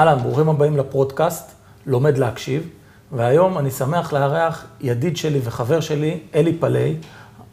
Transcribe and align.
אהלן, 0.00 0.22
ברוכים 0.22 0.48
הבאים 0.48 0.76
לפודקאסט, 0.76 1.50
לומד 1.86 2.18
להקשיב, 2.18 2.68
והיום 3.12 3.58
אני 3.58 3.70
שמח 3.70 4.12
לארח 4.12 4.64
ידיד 4.80 5.16
שלי 5.16 5.40
וחבר 5.44 5.80
שלי, 5.80 6.20
אלי 6.34 6.52
פלאי, 6.58 6.96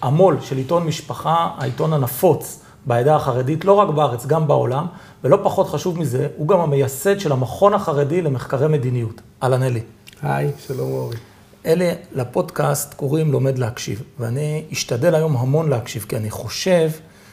המו"ל 0.02 0.38
של 0.42 0.58
עיתון 0.58 0.84
משפחה, 0.84 1.50
העיתון 1.58 1.94
הנפוץ 1.94 2.60
בעדה 2.86 3.16
החרדית, 3.16 3.66
לא 3.66 3.74
רק 3.74 3.90
בארץ, 3.90 4.26
גם 4.26 4.48
בעולם, 4.48 4.86
ולא 5.24 5.40
פחות 5.44 5.70
חשוב 5.70 6.00
מזה, 6.00 6.28
הוא 6.38 6.48
גם 6.48 6.60
המייסד 6.60 7.20
של 7.20 7.32
המכון 7.32 7.74
החרדי 7.74 8.22
למחקרי 8.22 8.68
מדיניות. 8.68 9.22
אהלן 9.44 9.64
אלי. 9.64 9.82
היי, 10.22 10.52
שלום 10.68 10.92
אורי. 10.92 11.18
אלה, 11.66 11.94
לפודקאסט 12.16 12.94
קוראים 12.94 13.32
לומד 13.32 13.60
להקשיב, 13.60 14.02
ואני 14.20 14.64
אשתדל 14.74 15.16
היום 15.16 15.38
המון 15.38 15.70
להקשיב, 15.70 16.06
כי 16.10 16.18
אני 16.18 16.30
חושב 16.30 16.90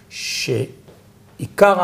שעיקר 0.08 1.74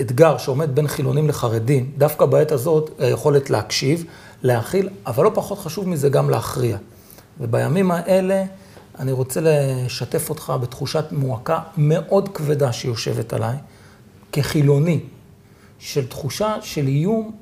האתגר 0.00 0.38
שעומד 0.38 0.74
בין 0.74 0.86
חילונים 0.86 1.28
לחרדים, 1.28 1.90
דווקא 1.98 2.26
בעת 2.26 2.52
הזאת, 2.52 2.90
היכולת 2.98 3.50
להקשיב, 3.50 4.04
להכיל, 4.42 4.88
אבל 5.06 5.24
לא 5.24 5.30
פחות 5.34 5.58
חשוב 5.58 5.88
מזה 5.88 6.08
גם 6.08 6.30
להכריע. 6.30 6.76
ובימים 7.40 7.90
האלה 7.90 8.44
אני 8.98 9.12
רוצה 9.12 9.40
לשתף 9.42 10.30
אותך 10.30 10.52
בתחושת 10.62 11.04
מועקה 11.12 11.58
מאוד 11.76 12.28
כבדה 12.28 12.72
שיושבת 12.72 13.32
עליי, 13.32 13.56
כחילוני, 14.32 15.00
של 15.78 16.06
תחושה 16.06 16.56
של 16.62 16.86
איום 16.86 17.32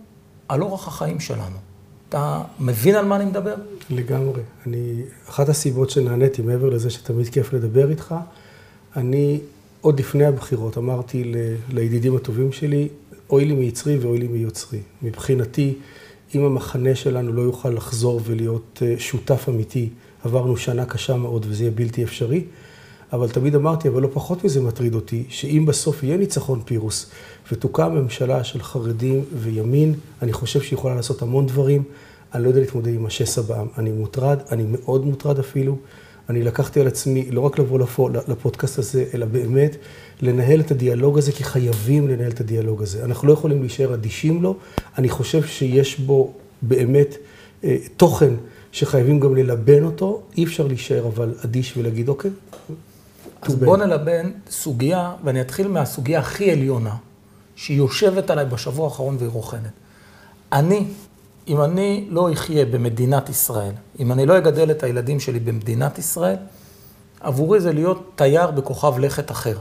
על 0.49 0.63
אורח 0.63 0.89
החיים 0.89 1.21
שלנו. 1.21 1.57
אתה 2.09 2.43
מבין 2.61 2.95
על 2.95 3.05
מה 3.05 3.17
אני 3.17 3.25
מדבר? 3.25 3.55
לגמרי. 3.91 4.43
אני, 4.67 5.03
אחת 5.29 5.49
הסיבות 5.49 5.91
שנעניתי, 5.91 6.43
מעבר 6.43 6.69
לזה 6.69 6.91
שתמיד 6.91 7.29
כיף 7.29 7.53
לדבר 7.53 7.91
איתך, 7.91 8.15
אני 8.97 9.41
עוד 9.81 10.01
לפני 10.01 10.25
הבחירות 10.25 10.79
אמרתי 10.79 11.33
לידידים 11.69 12.17
הטובים 12.17 12.53
שלי, 12.53 12.89
אוי 13.31 13.45
לי 13.45 13.55
מיצרי 13.55 13.99
ואוי 13.99 14.19
לי 14.19 14.29
מיוצרי. 14.29 14.79
מבחינתי, 15.03 15.75
אם 16.35 16.45
המחנה 16.45 16.95
שלנו 16.95 17.33
לא 17.33 17.43
יוכל 17.43 17.71
לחזור 17.71 18.21
ולהיות 18.25 18.83
אה, 18.87 18.95
שותף 18.99 19.45
אמיתי, 19.49 19.89
עברנו 20.25 20.57
שנה 20.57 20.87
קשה 20.87 21.17
מאוד 21.17 21.47
וזה 21.49 21.63
יהיה 21.63 21.71
בלתי 21.71 22.05
אפשרי, 22.05 22.45
אבל 23.13 23.29
תמיד 23.29 23.55
אמרתי, 23.55 23.89
אבל 23.89 24.03
לא 24.03 24.09
פחות 24.13 24.45
מזה 24.45 24.61
מטריד 24.61 24.95
אותי, 24.95 25.25
שאם 25.29 25.67
בסוף 25.67 26.03
יהיה 26.03 26.17
ניצחון 26.17 26.63
פירוס 26.65 27.11
ותוקם 27.53 27.95
ממשלה 27.95 28.45
של 28.45 28.63
חרדים 28.63 29.25
וימין, 29.33 29.95
אני 30.23 30.33
חושב 30.33 30.63
שהיא 30.63 30.77
יכולה 30.77 30.95
לעשות 30.95 31.23
המון 31.23 31.47
דברים. 31.47 31.83
אני 32.35 32.43
לא 32.43 32.49
יודע 32.49 32.61
להתמודד 32.61 32.95
עם 32.95 33.07
השסע 33.07 33.41
בעם. 33.41 33.67
אני 33.79 33.91
מוטרד, 33.91 34.39
אני 34.53 34.65
מאוד 34.69 35.05
מוטרד 35.05 35.39
אפילו. 35.39 35.77
אני 36.29 36.43
לקחתי 36.43 36.81
על 36.81 36.87
עצמי 36.87 37.31
לא 37.31 37.41
רק 37.41 37.59
לבוא 37.59 37.79
לפו, 37.79 38.09
לפודקאסט 38.09 38.79
הזה, 38.79 39.05
אלא 39.15 39.27
באמת 39.27 39.77
לנהל 40.21 40.61
את 40.61 40.71
הדיאלוג 40.71 41.19
הזה, 41.19 41.33
כי 41.33 41.45
חייבים 41.45 42.09
לנהל 42.09 42.31
את 42.31 42.41
הדיאלוג 42.41 42.83
הזה. 42.83 43.05
אנחנו 43.05 43.29
לא 43.29 43.33
יכולים 43.33 43.61
להישאר 43.61 43.95
אדישים 43.95 44.43
לו. 44.43 44.57
אני 44.99 45.09
חושב 45.09 45.45
שיש 45.45 46.01
בו 46.01 46.33
באמת 46.63 47.17
אה, 47.65 47.77
תוכן 47.97 48.35
שחייבים 48.73 49.21
גם 49.21 49.37
ללבן 49.37 49.85
אותו. 49.85 50.23
אי 50.37 50.45
אפשר 50.45 50.67
להישאר 50.67 51.07
אבל 51.07 51.35
אדיש 51.45 51.77
ולהגיד, 51.77 52.09
אוקיי, 52.09 52.31
אז 53.43 53.55
בוא 53.55 53.77
נלבן 53.77 54.31
סוגיה, 54.51 55.13
ואני 55.25 55.41
אתחיל 55.41 55.69
מהסוגיה 55.69 56.21
הכי 56.21 56.51
עליונה, 56.51 56.95
שהיא 57.57 57.77
יושבת 57.77 58.31
עליי 58.31 58.45
בשבוע 58.45 58.85
האחרון 58.85 59.17
והיא 59.19 59.31
רוחנת. 59.31 59.71
אני, 60.53 60.85
אם 61.49 61.63
אני 61.63 62.07
לא 62.11 62.33
אחיה 62.33 62.65
במדינת 62.65 63.29
ישראל, 63.29 63.73
אם 64.01 64.13
אני 64.13 64.27
לא 64.27 64.39
אגדל 64.39 64.71
את 64.71 64.83
הילדים 64.83 65.21
שלי 65.21 65.41
במדינת 65.41 65.99
ישראל, 65.99 66.37
עבורי 67.21 67.61
זה 67.61 67.73
להיות 67.73 68.13
תייר 68.15 68.51
בכוכב 68.51 68.99
לכת 68.99 69.31
אחר. 69.31 69.59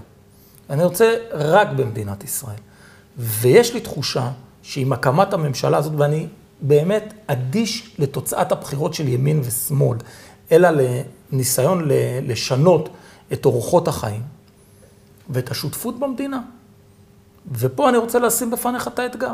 אני 0.69 0.83
רוצה 0.83 1.15
רק 1.31 1.67
במדינת 1.75 2.23
ישראל. 2.23 2.59
ויש 3.17 3.73
לי 3.73 3.81
תחושה 3.81 4.31
שעם 4.61 4.93
הקמת 4.93 5.33
הממשלה 5.33 5.77
הזאת, 5.77 5.93
ואני 5.97 6.27
באמת 6.61 7.13
אדיש 7.27 7.95
לתוצאת 7.99 8.51
הבחירות 8.51 8.93
של 8.93 9.07
ימין 9.07 9.41
ושמאל, 9.43 9.97
אלא 10.51 10.69
לניסיון 11.31 11.87
לשנות 12.21 12.89
את 13.33 13.45
אורחות 13.45 13.87
החיים 13.87 14.21
ואת 15.29 15.51
השותפות 15.51 15.99
במדינה. 15.99 16.41
ופה 17.51 17.89
אני 17.89 17.97
רוצה 17.97 18.19
לשים 18.19 18.51
בפניך 18.51 18.87
את 18.87 18.99
האתגר. 18.99 19.33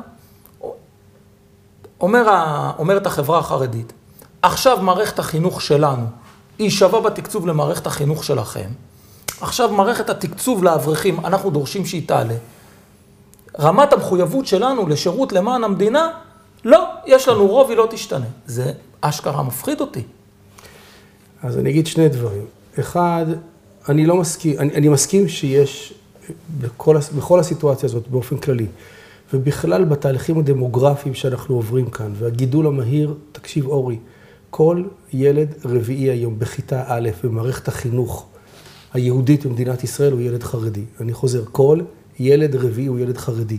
אומר, 2.02 2.26
אומרת 2.80 3.06
החברה 3.06 3.40
החרדית, 3.40 3.94
עכשיו 4.42 4.82
מערכת 4.82 5.20
החינוך 5.20 5.62
שלנו 5.62 6.06
היא 6.60 6.70
שווה 6.70 7.02
בתקצוב 7.02 7.48
למערכת 7.48 7.88
החינוך 7.88 8.24
שלכם. 8.24 8.70
עכשיו 9.42 9.74
מערכת 9.74 10.10
התקצוב 10.10 10.64
לאברכים, 10.64 11.26
אנחנו 11.26 11.50
דורשים 11.50 11.86
שהיא 11.86 12.08
תעלה. 12.08 12.36
רמת 13.60 13.94
המחויבות 13.94 14.48
שלנו 14.48 14.88
לשירות 14.88 15.34
למען 15.34 15.64
המדינה, 15.64 16.10
לא, 16.66 16.86
יש 17.06 17.28
לנו 17.28 17.48
רוב, 17.48 17.70
היא 17.70 17.78
לא 17.78 17.88
תשתנה. 17.90 18.26
זה 18.46 18.72
אשכרה 19.02 19.44
מפחיד 19.44 19.82
אותי. 19.82 20.04
אז 21.44 21.58
אני 21.58 21.70
אגיד 21.70 21.88
שני 21.88 22.10
דברים. 22.10 22.46
אחד, 22.80 23.26
אני 23.90 24.06
לא 24.06 24.16
מסכים, 24.16 24.60
אני, 24.60 24.74
אני 24.74 24.90
מסכים 24.90 25.28
שיש 25.28 25.94
בכל, 26.60 26.98
בכל 27.18 27.40
הסיטואציה 27.40 27.90
הזאת 27.90 28.08
באופן 28.08 28.38
כללי, 28.38 28.68
ובכלל 29.34 29.84
בתהליכים 29.86 30.40
הדמוגרפיים 30.40 31.16
שאנחנו 31.16 31.56
עוברים 31.56 31.90
כאן, 31.90 32.14
והגידול 32.16 32.68
המהיר, 32.68 33.16
תקשיב 33.32 33.68
אורי, 33.68 34.00
כל 34.50 34.84
ילד 35.14 35.54
רביעי 35.66 36.10
היום 36.10 36.40
בכיתה 36.40 36.84
א' 36.88 37.10
במערכת 37.24 37.68
החינוך 37.68 38.26
היהודית 38.94 39.46
במדינת 39.46 39.84
ישראל 39.84 40.12
הוא 40.12 40.22
ילד 40.22 40.44
חרדי. 40.44 40.86
אני 41.02 41.14
חוזר, 41.14 41.44
כל 41.52 41.80
ילד 42.20 42.56
רביעי 42.56 42.88
הוא 42.88 43.00
ילד 43.00 43.18
חרדי. 43.18 43.58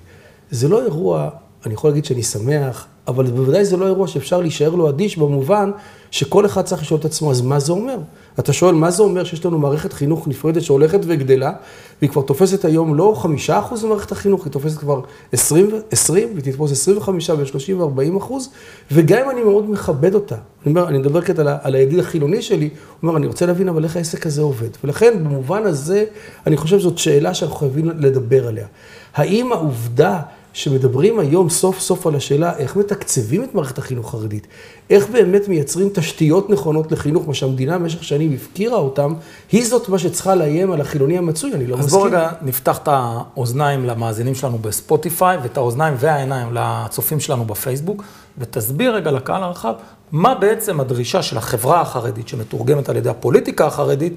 זה 0.50 0.68
לא 0.68 0.82
אירוע, 0.84 1.30
אני 1.66 1.74
יכול 1.74 1.90
להגיד 1.90 2.04
שאני 2.04 2.22
שמח, 2.22 2.86
אבל 3.08 3.26
בוודאי 3.26 3.64
זה 3.64 3.76
לא 3.76 3.86
אירוע 3.86 4.08
שאפשר 4.08 4.40
להישאר 4.40 4.74
לו 4.74 4.88
אדיש 4.88 5.16
במובן 5.16 5.70
שכל 6.10 6.46
אחד 6.46 6.62
צריך 6.62 6.82
לשאול 6.82 7.00
את 7.00 7.04
עצמו, 7.04 7.30
אז 7.30 7.40
מה 7.40 7.60
זה 7.60 7.72
אומר? 7.72 7.96
אתה 8.38 8.52
שואל, 8.52 8.74
מה 8.74 8.90
זה 8.90 9.02
אומר 9.02 9.24
שיש 9.24 9.46
לנו 9.46 9.58
מערכת 9.58 9.92
חינוך 9.92 10.28
נפרדת 10.28 10.62
שהולכת 10.62 11.00
וגדלה, 11.02 11.52
והיא 12.00 12.10
כבר 12.10 12.22
תופסת 12.22 12.64
היום 12.64 12.94
לא 12.94 13.14
חמישה 13.16 13.58
אחוז 13.58 13.84
ממערכת 13.84 14.12
החינוך, 14.12 14.44
היא 14.44 14.52
תופסת 14.52 14.78
כבר 14.78 15.00
עשרים, 15.32 15.70
עשרים, 15.90 16.28
והיא 16.32 16.44
תתפוס 16.44 16.72
עשרים 16.72 16.98
וחמישה 16.98 17.34
ושלושים 17.38 17.80
וארבעים 17.80 18.16
אחוז, 18.16 18.50
וגם 18.92 19.18
אם 19.24 19.30
אני 19.30 19.42
מאוד 19.42 19.70
מכבד 19.70 20.14
אותה, 20.14 20.34
אני, 20.34 20.70
אומר, 20.70 20.88
אני 20.88 20.98
מדבר 20.98 21.22
כעת 21.22 21.38
על, 21.38 21.48
על 21.62 21.74
הידיד 21.74 21.98
החילוני 21.98 22.42
שלי, 22.42 22.68
הוא 23.00 23.08
אומר, 23.08 23.16
אני 23.16 23.26
רוצה 23.26 23.46
להבין 23.46 23.68
אבל 23.68 23.84
איך 23.84 23.96
העסק 23.96 24.26
הזה 24.26 24.42
עובד. 24.42 24.68
ולכן 24.84 25.24
במובן 25.24 25.62
הזה, 25.62 26.04
אני 26.46 26.56
חושב 26.56 26.78
שזאת 26.78 26.98
שאלה 26.98 27.34
שאנחנו 27.34 27.56
חייבים 27.56 27.90
לדבר 27.98 28.48
עליה. 28.48 28.66
האם 29.14 29.52
העובדה 29.52 30.20
שמדברים 30.54 31.18
היום 31.18 31.48
סוף 31.48 31.80
סוף 31.80 32.06
על 32.06 32.14
השאלה 32.14 32.56
איך 32.56 32.76
מתקצבים 32.76 33.44
את 33.44 33.54
מערכת 33.54 33.78
החינוך 33.78 34.14
החרדית, 34.14 34.46
איך 34.90 35.08
באמת 35.08 35.48
מייצרים 35.48 35.88
תשתיות 35.94 36.50
נכונות 36.50 36.92
לחינוך, 36.92 37.28
מה 37.28 37.34
שהמדינה 37.34 37.78
במשך 37.78 38.04
שנים 38.04 38.32
הפקירה 38.32 38.78
אותם, 38.78 39.14
היא 39.52 39.66
זאת 39.66 39.88
מה 39.88 39.98
שצריכה 39.98 40.34
לאיים 40.34 40.72
על 40.72 40.80
החילוני 40.80 41.18
המצוי, 41.18 41.54
אני 41.54 41.66
לא 41.66 41.76
אז 41.76 41.84
מסכים. 41.84 42.00
אז 42.00 42.04
בוא 42.04 42.08
רגע 42.08 42.30
נפתח 42.42 42.78
את 42.78 42.88
האוזניים 42.88 43.84
למאזינים 43.84 44.34
שלנו 44.34 44.58
בספוטיפיי, 44.58 45.38
ואת 45.42 45.56
האוזניים 45.56 45.94
והעיניים 45.98 46.48
לצופים 46.52 47.20
שלנו 47.20 47.44
בפייסבוק, 47.44 48.04
ותסביר 48.38 48.94
רגע 48.94 49.10
לקהל 49.10 49.42
הרחב, 49.42 49.74
מה 50.12 50.34
בעצם 50.34 50.80
הדרישה 50.80 51.22
של 51.22 51.36
החברה 51.36 51.80
החרדית, 51.80 52.28
שמתורגמת 52.28 52.88
על 52.88 52.96
ידי 52.96 53.08
הפוליטיקה 53.08 53.66
החרדית, 53.66 54.12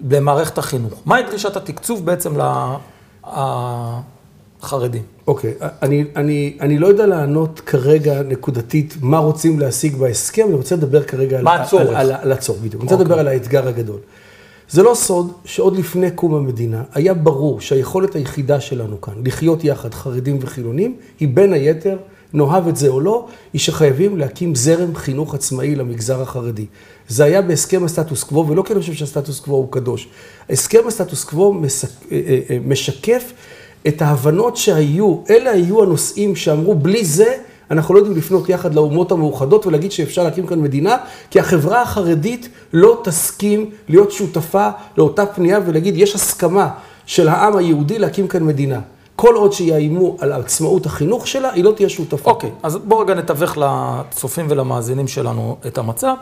במערכת 0.00 0.58
החינוך. 0.58 0.92
מהי 1.04 1.22
דרישת 1.22 1.56
התקצוב 1.56 2.06
בעצם 2.06 2.34
לחרדים? 4.62 5.02
אוקיי, 5.26 5.54
okay, 5.60 5.64
אני, 5.82 6.04
אני, 6.16 6.56
אני 6.60 6.78
לא 6.78 6.86
יודע 6.86 7.06
לענות 7.06 7.60
כרגע 7.60 8.22
נקודתית 8.22 8.96
מה 9.00 9.18
רוצים 9.18 9.60
להשיג 9.60 9.96
בהסכם, 9.96 10.46
אני 10.46 10.54
רוצה 10.54 10.76
לדבר 10.76 11.02
כרגע 11.02 11.42
מה 11.42 11.54
על, 11.54 11.60
הצורך? 11.60 11.88
על, 11.88 11.96
על, 11.96 12.12
על 12.12 12.32
הצורך, 12.32 12.58
בדיוק. 12.58 12.74
Okay. 12.74 12.86
אני 12.86 12.92
רוצה 12.92 13.04
לדבר 13.04 13.14
אוקיי. 13.14 13.20
על 13.20 13.28
האתגר 13.28 13.68
הגדול. 13.68 13.98
זה 14.70 14.82
לא 14.82 14.94
סוד 14.94 15.32
שעוד 15.44 15.76
לפני 15.76 16.10
קום 16.10 16.34
המדינה 16.34 16.82
היה 16.92 17.14
ברור 17.14 17.60
שהיכולת 17.60 18.14
היחידה 18.14 18.60
שלנו 18.60 19.00
כאן 19.00 19.14
לחיות 19.24 19.64
יחד, 19.64 19.94
חרדים 19.94 20.38
וחילונים, 20.40 20.96
היא 21.20 21.28
בין 21.28 21.52
היתר, 21.52 21.96
נאהב 22.32 22.68
את 22.68 22.76
זה 22.76 22.88
או 22.88 23.00
לא, 23.00 23.26
היא 23.52 23.60
שחייבים 23.60 24.18
להקים 24.18 24.54
זרם 24.54 24.94
חינוך 24.94 25.34
עצמאי 25.34 25.74
למגזר 25.74 26.22
החרדי. 26.22 26.66
זה 27.08 27.24
היה 27.24 27.42
בהסכם 27.42 27.84
הסטטוס 27.84 28.24
קוו, 28.24 28.48
ולא 28.48 28.62
כי 28.62 28.72
אני 28.72 28.80
חושב 28.80 28.92
שהסטטוס 28.92 29.40
קוו 29.40 29.54
הוא 29.54 29.72
קדוש. 29.72 30.08
הסכם 30.50 30.78
הסטטוס 30.86 31.24
קוו 31.24 31.52
משק, 31.52 31.88
אה, 32.12 32.20
אה, 32.50 32.58
משקף 32.64 33.32
את 33.88 34.02
ההבנות 34.02 34.56
שהיו, 34.56 35.16
אלה 35.30 35.50
היו 35.50 35.82
הנושאים 35.82 36.36
שאמרו, 36.36 36.74
בלי 36.74 37.04
זה 37.04 37.34
אנחנו 37.70 37.94
לא 37.94 37.98
יודעים 37.98 38.16
לפנות 38.16 38.48
יחד 38.48 38.74
לאומות 38.74 39.12
המאוחדות 39.12 39.66
ולהגיד 39.66 39.92
שאפשר 39.92 40.22
להקים 40.22 40.46
כאן 40.46 40.60
מדינה, 40.60 40.96
כי 41.30 41.40
החברה 41.40 41.82
החרדית 41.82 42.48
לא 42.72 43.00
תסכים 43.04 43.70
להיות 43.88 44.12
שותפה 44.12 44.68
לאותה 44.98 45.26
פנייה 45.26 45.60
ולהגיד, 45.66 45.96
יש 45.96 46.14
הסכמה 46.14 46.68
של 47.06 47.28
העם 47.28 47.56
היהודי 47.56 47.98
להקים 47.98 48.28
כאן 48.28 48.44
מדינה. 48.44 48.80
כל 49.16 49.34
עוד 49.34 49.52
שיאיימו 49.52 50.16
על 50.20 50.32
עצמאות 50.32 50.86
החינוך 50.86 51.26
שלה, 51.26 51.52
היא 51.52 51.64
לא 51.64 51.72
תהיה 51.72 51.88
שותפה. 51.88 52.30
אוקיי, 52.30 52.50
okay, 52.50 52.66
אז 52.66 52.76
בואו 52.76 53.00
רגע 53.00 53.14
נתווך 53.14 53.58
לצופים 53.58 54.46
ולמאזינים 54.48 55.08
שלנו 55.08 55.56
את 55.66 55.78
המצב. 55.78 56.14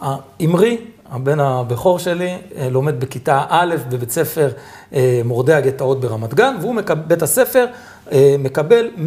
האמרי, 0.00 0.78
הבן 1.12 1.40
הבכור 1.40 1.98
שלי 1.98 2.36
אה, 2.56 2.68
לומד 2.70 3.00
בכיתה 3.00 3.44
א' 3.48 3.74
בבית 3.88 4.10
ספר 4.10 4.48
אה, 4.94 5.20
מורדי 5.24 5.52
הגטאות 5.52 6.00
ברמת 6.00 6.34
גן, 6.34 6.56
והוא, 6.60 6.74
מקב, 6.74 6.94
בית 6.94 7.22
הספר, 7.22 7.66
אה, 8.12 8.36
מקבל 8.38 8.90
100% 8.96 9.00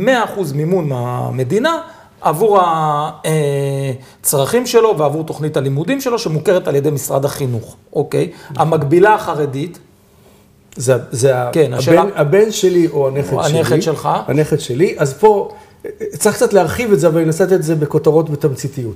מימון 0.56 0.90
מהמדינה 0.90 1.82
עבור 2.22 2.60
הצרכים 4.22 4.66
שלו 4.66 4.98
ועבור 4.98 5.24
תוכנית 5.24 5.58
הלימודים 5.58 6.02
שלו, 6.02 6.20
שמוכרת 6.20 6.68
על 6.68 6.76
ידי 6.76 6.90
משרד 6.92 7.26
החינוך, 7.26 7.76
אוקיי? 7.94 8.32
המקבילה 8.56 9.14
החרדית, 9.14 9.80
זה, 10.76 10.94
זה 11.12 11.34
כן, 11.52 11.64
הבן, 11.66 11.74
השאלה... 11.74 12.04
הבן 12.16 12.52
שלי 12.52 12.88
או 12.88 13.08
הנכד 13.08 13.34
או 13.34 13.44
שלי. 13.44 13.58
הנכד 13.58 13.82
שלך. 13.82 14.10
הנכד 14.28 14.60
שלי. 14.60 14.96
אז 14.98 15.14
פה 15.14 15.50
צריך 16.18 16.36
קצת 16.36 16.54
להרחיב 16.54 16.92
את 16.92 17.00
זה, 17.00 17.08
אבל 17.08 17.18
אני 17.18 17.26
אנסה 17.26 17.44
את 17.44 17.64
זה 17.64 17.76
בכותרות 17.76 18.30
בתמציתיות. 18.30 18.96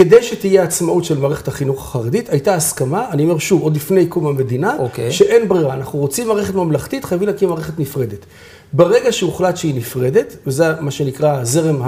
כדי 0.00 0.22
שתהיה 0.22 0.62
עצמאות 0.62 1.04
של 1.04 1.18
מערכת 1.18 1.48
החינוך 1.48 1.84
החרדית, 1.84 2.28
הייתה 2.28 2.54
הסכמה, 2.54 3.06
אני 3.10 3.22
אומר 3.22 3.38
שוב, 3.38 3.62
עוד 3.62 3.76
לפני 3.76 4.06
קום 4.06 4.26
המדינה, 4.26 4.76
okay. 4.76 4.80
אוקיי. 4.80 5.12
שאין 5.12 5.48
ברירה, 5.48 5.74
אנחנו 5.74 5.98
רוצים 5.98 6.28
מערכת 6.28 6.54
ממלכתית, 6.54 7.04
חייבים 7.04 7.28
להקים 7.28 7.48
מערכת 7.48 7.78
נפרדת. 7.78 8.26
ברגע 8.72 9.12
שהוחלט 9.12 9.56
שהיא 9.56 9.74
נפרדת, 9.74 10.36
וזה 10.46 10.80
מה 10.80 10.90
שנקרא 10.90 11.40
הזרם 11.40 11.82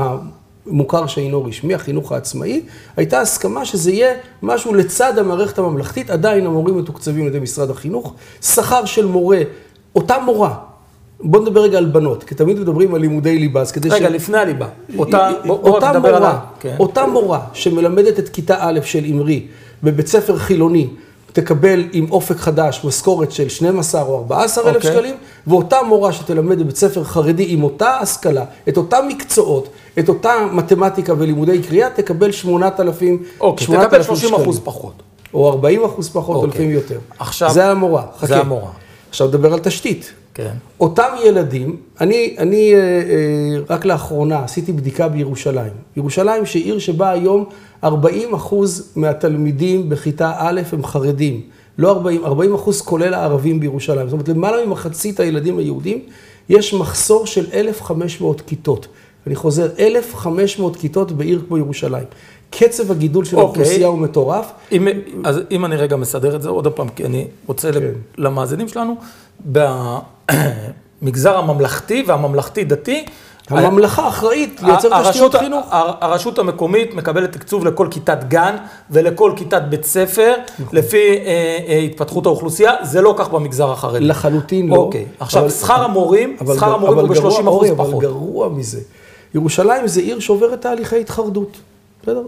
המוכר 0.67 1.07
שאינו 1.07 1.45
רשמי, 1.45 1.75
החינוך 1.75 2.13
העצמאי, 2.13 2.63
הייתה 2.97 3.21
הסכמה 3.21 3.65
שזה 3.65 3.91
יהיה 3.91 4.15
משהו 4.43 4.75
לצד 4.75 5.19
המערכת 5.19 5.59
הממלכתית, 5.59 6.11
עדיין 6.11 6.47
המורים 6.47 6.79
מתוקצבים 6.79 7.23
על 7.23 7.29
ידי 7.29 7.41
משרד 7.41 7.71
החינוך, 7.71 8.15
שכר 8.43 8.85
של 8.85 9.07
מורה, 9.07 9.41
אותה 9.95 10.19
מורה, 10.19 10.55
בוא 11.23 11.41
נדבר 11.41 11.61
רגע 11.61 11.79
על 11.79 11.85
בנות, 11.85 12.25
כי 12.25 12.35
תמיד 12.35 12.61
מדברים 12.61 12.95
על 12.95 13.01
לימודי 13.01 13.39
ליבה, 13.39 13.61
אז 13.61 13.73
כדי 13.73 13.89
רגע, 13.89 13.97
ש... 13.97 14.01
רגע, 14.01 14.11
לפני 14.11 14.39
הליבה. 14.39 14.69
אותה, 14.99 15.31
אותה 15.49 15.99
מורה. 15.99 16.39
כן. 16.61 16.77
אותה 16.79 17.07
מורה 17.07 17.41
שמלמדת 17.53 18.19
את 18.19 18.29
כיתה 18.29 18.57
א' 18.61 18.81
של 18.85 19.05
אמרי 19.11 19.47
בבית 19.83 20.07
ספר 20.07 20.37
חילוני, 20.37 20.89
תקבל 21.33 21.85
עם 21.93 22.07
אופק 22.11 22.37
חדש 22.37 22.81
משכורת 22.85 23.33
של 23.33 23.49
12 23.49 24.03
או 24.03 24.19
14 24.19 24.65
אלף 24.65 24.75
okay. 24.75 24.77
אוקיי. 24.77 24.93
שקלים, 24.93 25.15
ואותה 25.47 25.77
מורה 25.87 26.13
שתלמד 26.13 26.59
בבית 26.59 26.77
ספר 26.77 27.05
חרדי 27.05 27.47
עם 27.49 27.63
אותה 27.63 27.99
השכלה, 27.99 28.45
את 28.69 28.77
אותם 28.77 29.05
מקצועות, 29.09 29.69
את 29.99 30.09
אותה 30.09 30.35
מתמטיקה 30.53 31.15
ולימודי 31.19 31.63
קריאה, 31.63 31.91
תקבל 31.91 32.33
8,000 32.33 33.23
אוקיי, 33.41 33.67
okay, 33.67 33.87
תקבל 33.87 34.03
30 34.03 34.35
אחוז 34.35 34.61
פחות. 34.65 35.03
או 35.35 35.49
40 35.49 35.85
אחוז 35.85 36.09
פחות, 36.09 36.37
okay. 36.37 36.41
או 36.41 36.47
לפעמים 36.47 36.71
יותר. 36.71 36.99
עכשיו... 37.19 37.51
זה 37.53 37.71
המורה. 37.71 38.03
חכה. 38.17 38.27
זה 38.27 38.37
המורה. 38.37 38.71
עכשיו 39.11 39.29
נדבר 39.29 39.53
על 39.53 39.59
תשתית. 39.59 40.13
כן. 40.35 40.55
אותם 40.81 41.09
ילדים, 41.25 41.77
אני, 42.01 42.35
אני 42.39 42.75
אה, 42.75 42.79
אה, 42.79 43.59
רק 43.71 43.85
לאחרונה 43.85 44.45
עשיתי 44.45 44.73
בדיקה 44.73 45.09
בירושלים. 45.09 45.73
ירושלים 45.97 46.47
שהיא 46.47 46.65
עיר 46.65 46.79
שבה 46.79 47.11
היום 47.11 47.45
40 47.85 48.35
אחוז 48.35 48.93
מהתלמידים 48.97 49.89
בכיתה 49.89 50.33
א' 50.37 50.61
הם 50.73 50.85
חרדים. 50.85 51.41
לא 51.79 51.91
40, 51.91 52.25
40 52.25 52.55
אחוז 52.55 52.81
כולל 52.81 53.15
הערבים 53.15 53.61
בירושלים. 53.61 54.09
זאת 54.09 54.13
אומרת, 54.13 54.29
למעלה 54.29 54.67
ממחצית 54.67 55.21
הילדים 55.21 55.59
היהודים, 55.59 55.99
יש 56.49 56.75
מחסור 56.75 57.27
של 57.27 57.47
1,500 57.53 58.41
כיתות. 58.41 58.87
אני 59.27 59.35
חוזר, 59.35 59.69
1,500 59.79 60.77
כיתות 60.77 61.13
בעיר 61.13 61.43
כמו 61.49 61.59
ירושלים. 61.59 62.05
קצב 62.51 62.91
הגידול 62.91 63.25
של 63.25 63.37
okay. 63.37 63.41
אוקיי. 63.41 63.61
האוכלוסייה 63.61 63.87
הוא 63.87 63.99
מטורף. 63.99 64.53
אם, 64.73 64.89
אז 65.25 65.41
אם 65.51 65.65
אני 65.65 65.77
רגע 65.77 65.97
מסדר 65.97 66.37
את 66.37 66.43
זה 66.43 66.49
עוד 66.49 66.67
פעם, 66.69 66.89
כי 66.89 67.05
אני 67.05 67.27
רוצה 67.47 67.73
כן. 67.73 67.81
למאזינים 68.19 68.69
שלנו, 68.69 68.97
במגזר 69.45 71.39
הממלכתי 71.39 72.05
והממלכתי-דתי, 72.07 73.05
הממלכה 73.51 74.09
אחראית 74.09 74.61
לייצר 74.63 75.11
תשתיות 75.11 75.35
חינוך. 75.35 75.67
הרשות 75.71 76.39
המקומית 76.39 76.95
מקבלת 76.95 77.33
תקצוב 77.33 77.67
לכל 77.67 77.89
כיתת 77.91 78.25
גן 78.29 78.57
ולכל 78.91 79.33
כיתת 79.37 79.63
בית 79.63 79.85
ספר, 79.85 80.35
נכון. 80.59 80.79
לפי 80.79 80.97
אה, 80.97 81.59
אה, 81.69 81.79
התפתחות 81.79 82.27
האוכלוסייה, 82.27 82.73
זה 82.83 83.01
לא 83.01 83.15
כך 83.19 83.29
במגזר 83.29 83.73
החרדי. 83.73 84.05
לחלוטין 84.05 84.69
לא. 84.69 84.77
אוקיי, 84.77 85.07
עכשיו 85.21 85.51
שכר 85.51 85.85
המורים, 85.85 86.37
שכר 86.57 86.75
המורים 86.75 86.99
הוא 86.99 87.09
ב-30 87.09 87.49
אחוז 87.49 87.71
פחות. 87.77 87.95
אבל 87.95 88.03
גרוע 88.03 88.49
מזה. 88.49 88.81
ירושלים 89.35 89.87
זה 89.87 90.01
עיר 90.01 90.21
שעוברת 90.21 90.61
תהליכי 90.61 91.01
התחרדות, 91.01 91.57
בסדר? 92.03 92.23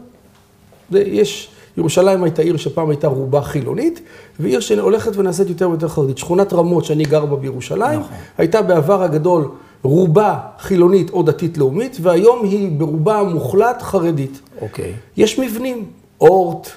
יש, 0.93 1.49
ירושלים 1.77 2.25
הייתה 2.25 2.43
עיר 2.43 2.57
שפעם 2.57 2.91
הייתה 2.91 3.07
רובה 3.07 3.43
חילונית, 3.43 4.01
ועיר 4.41 4.61
שהולכת 4.61 5.17
ונעשית 5.17 5.49
יותר 5.49 5.69
ויותר 5.69 5.89
חרדית. 5.89 6.19
שכונת 6.19 6.53
רמות 6.53 6.85
שאני 6.85 7.05
גר 7.05 7.27
בה 7.27 7.37
בירושלים, 7.37 8.01
נכון. 8.01 8.17
הייתה 8.39 8.63
בעבר 8.63 9.03
הגדול 9.03 9.49
רובה 9.83 10.39
חילונית 10.59 11.11
או 11.11 11.23
דתית 11.23 11.59
לאומית, 11.59 11.97
והיום 12.01 12.45
היא 12.45 12.79
ברובה 12.79 13.23
מוחלט 13.23 13.83
חרדית. 13.83 14.41
אוקיי. 14.61 14.93
יש 15.17 15.39
מבנים, 15.39 15.85
אורט, 16.21 16.69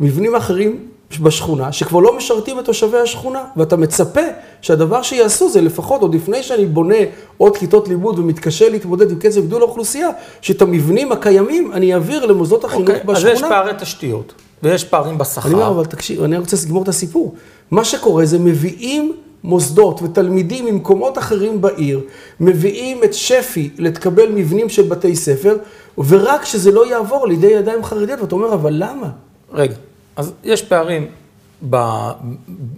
מבנים 0.00 0.34
אחרים 0.34 0.88
בשכונה, 1.18 1.72
שכבר 1.72 1.98
לא 1.98 2.16
משרתים 2.16 2.58
את 2.58 2.64
תושבי 2.64 2.98
השכונה, 2.98 3.44
ואתה 3.56 3.76
מצפה 3.76 4.20
שהדבר 4.60 5.02
שיעשו 5.02 5.48
זה 5.48 5.60
לפחות, 5.60 6.00
עוד 6.00 6.14
לפני 6.14 6.42
שאני 6.42 6.66
בונה 6.66 6.96
עוד 7.36 7.56
כיתות 7.56 7.88
לימוד 7.88 8.18
ומתקשה 8.18 8.68
להתמודד 8.68 9.10
עם 9.10 9.18
קצב 9.18 9.40
גידול 9.40 9.62
האוכלוסייה, 9.62 10.08
שאת 10.40 10.62
המבנים 10.62 11.12
הקיימים 11.12 11.72
אני 11.72 11.94
אעביר 11.94 12.26
למוסדות 12.26 12.64
החינוך 12.64 12.88
okay, 12.88 13.06
בשכונה. 13.06 13.32
אז 13.32 13.42
יש 13.42 13.42
פערי 13.48 13.72
תשתיות, 13.78 14.34
ויש 14.62 14.84
פערים 14.84 15.18
בשכר. 15.18 15.48
אני 15.48 15.54
אומר, 15.54 15.68
אבל 15.68 15.84
תקשיב, 15.84 16.22
אני 16.22 16.38
רוצה 16.38 16.56
לגמור 16.66 16.82
את 16.82 16.88
הסיפור. 16.88 17.34
מה 17.70 17.84
שקורה 17.84 18.26
זה 18.26 18.38
מביאים 18.38 19.12
מוסדות 19.44 20.02
ותלמידים 20.02 20.64
ממקומות 20.64 21.18
אחרים 21.18 21.60
בעיר, 21.60 22.00
מביאים 22.40 23.04
את 23.04 23.14
שפי 23.14 23.70
לתקבל 23.78 24.32
מבנים 24.32 24.68
של 24.68 24.82
בתי 24.82 25.16
ספר, 25.16 25.56
ורק 25.98 26.44
שזה 26.44 26.72
לא 26.72 26.90
יעבור 26.90 27.26
לידי 27.26 27.46
ידיים 27.46 27.84
חרדיות, 27.84 28.20
ואתה 28.20 28.34
אומר, 28.34 28.54
אבל 28.54 28.72
למה? 28.76 29.10
רגע. 29.52 29.74
אז 30.16 30.32
יש 30.44 30.62
פערים 30.62 31.06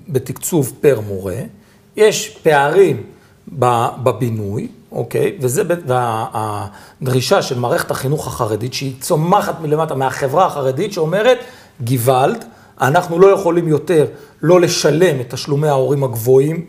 בתקצוב 0.09 0.73
פר 0.81 1.01
מורה, 1.01 1.37
יש 1.97 2.39
פערים 2.43 3.03
בבינוי, 4.03 4.69
אוקיי? 4.93 5.37
וזה, 5.41 5.63
והדרישה 5.87 7.43
של 7.43 7.59
מערכת 7.59 7.91
החינוך 7.91 8.27
החרדית, 8.27 8.75
שהיא 8.75 8.95
צומחת 9.01 9.61
מלמטה, 9.61 9.95
מהחברה 9.95 10.47
החרדית, 10.47 10.93
שאומרת, 10.93 11.39
גוואלד, 11.81 12.45
אנחנו 12.81 13.19
לא 13.19 13.27
יכולים 13.27 13.69
יותר 13.69 14.07
לא 14.43 14.61
לשלם 14.61 15.21
את 15.21 15.35
תשלומי 15.35 15.69
ההורים 15.69 16.05
הגבוהים, 16.05 16.65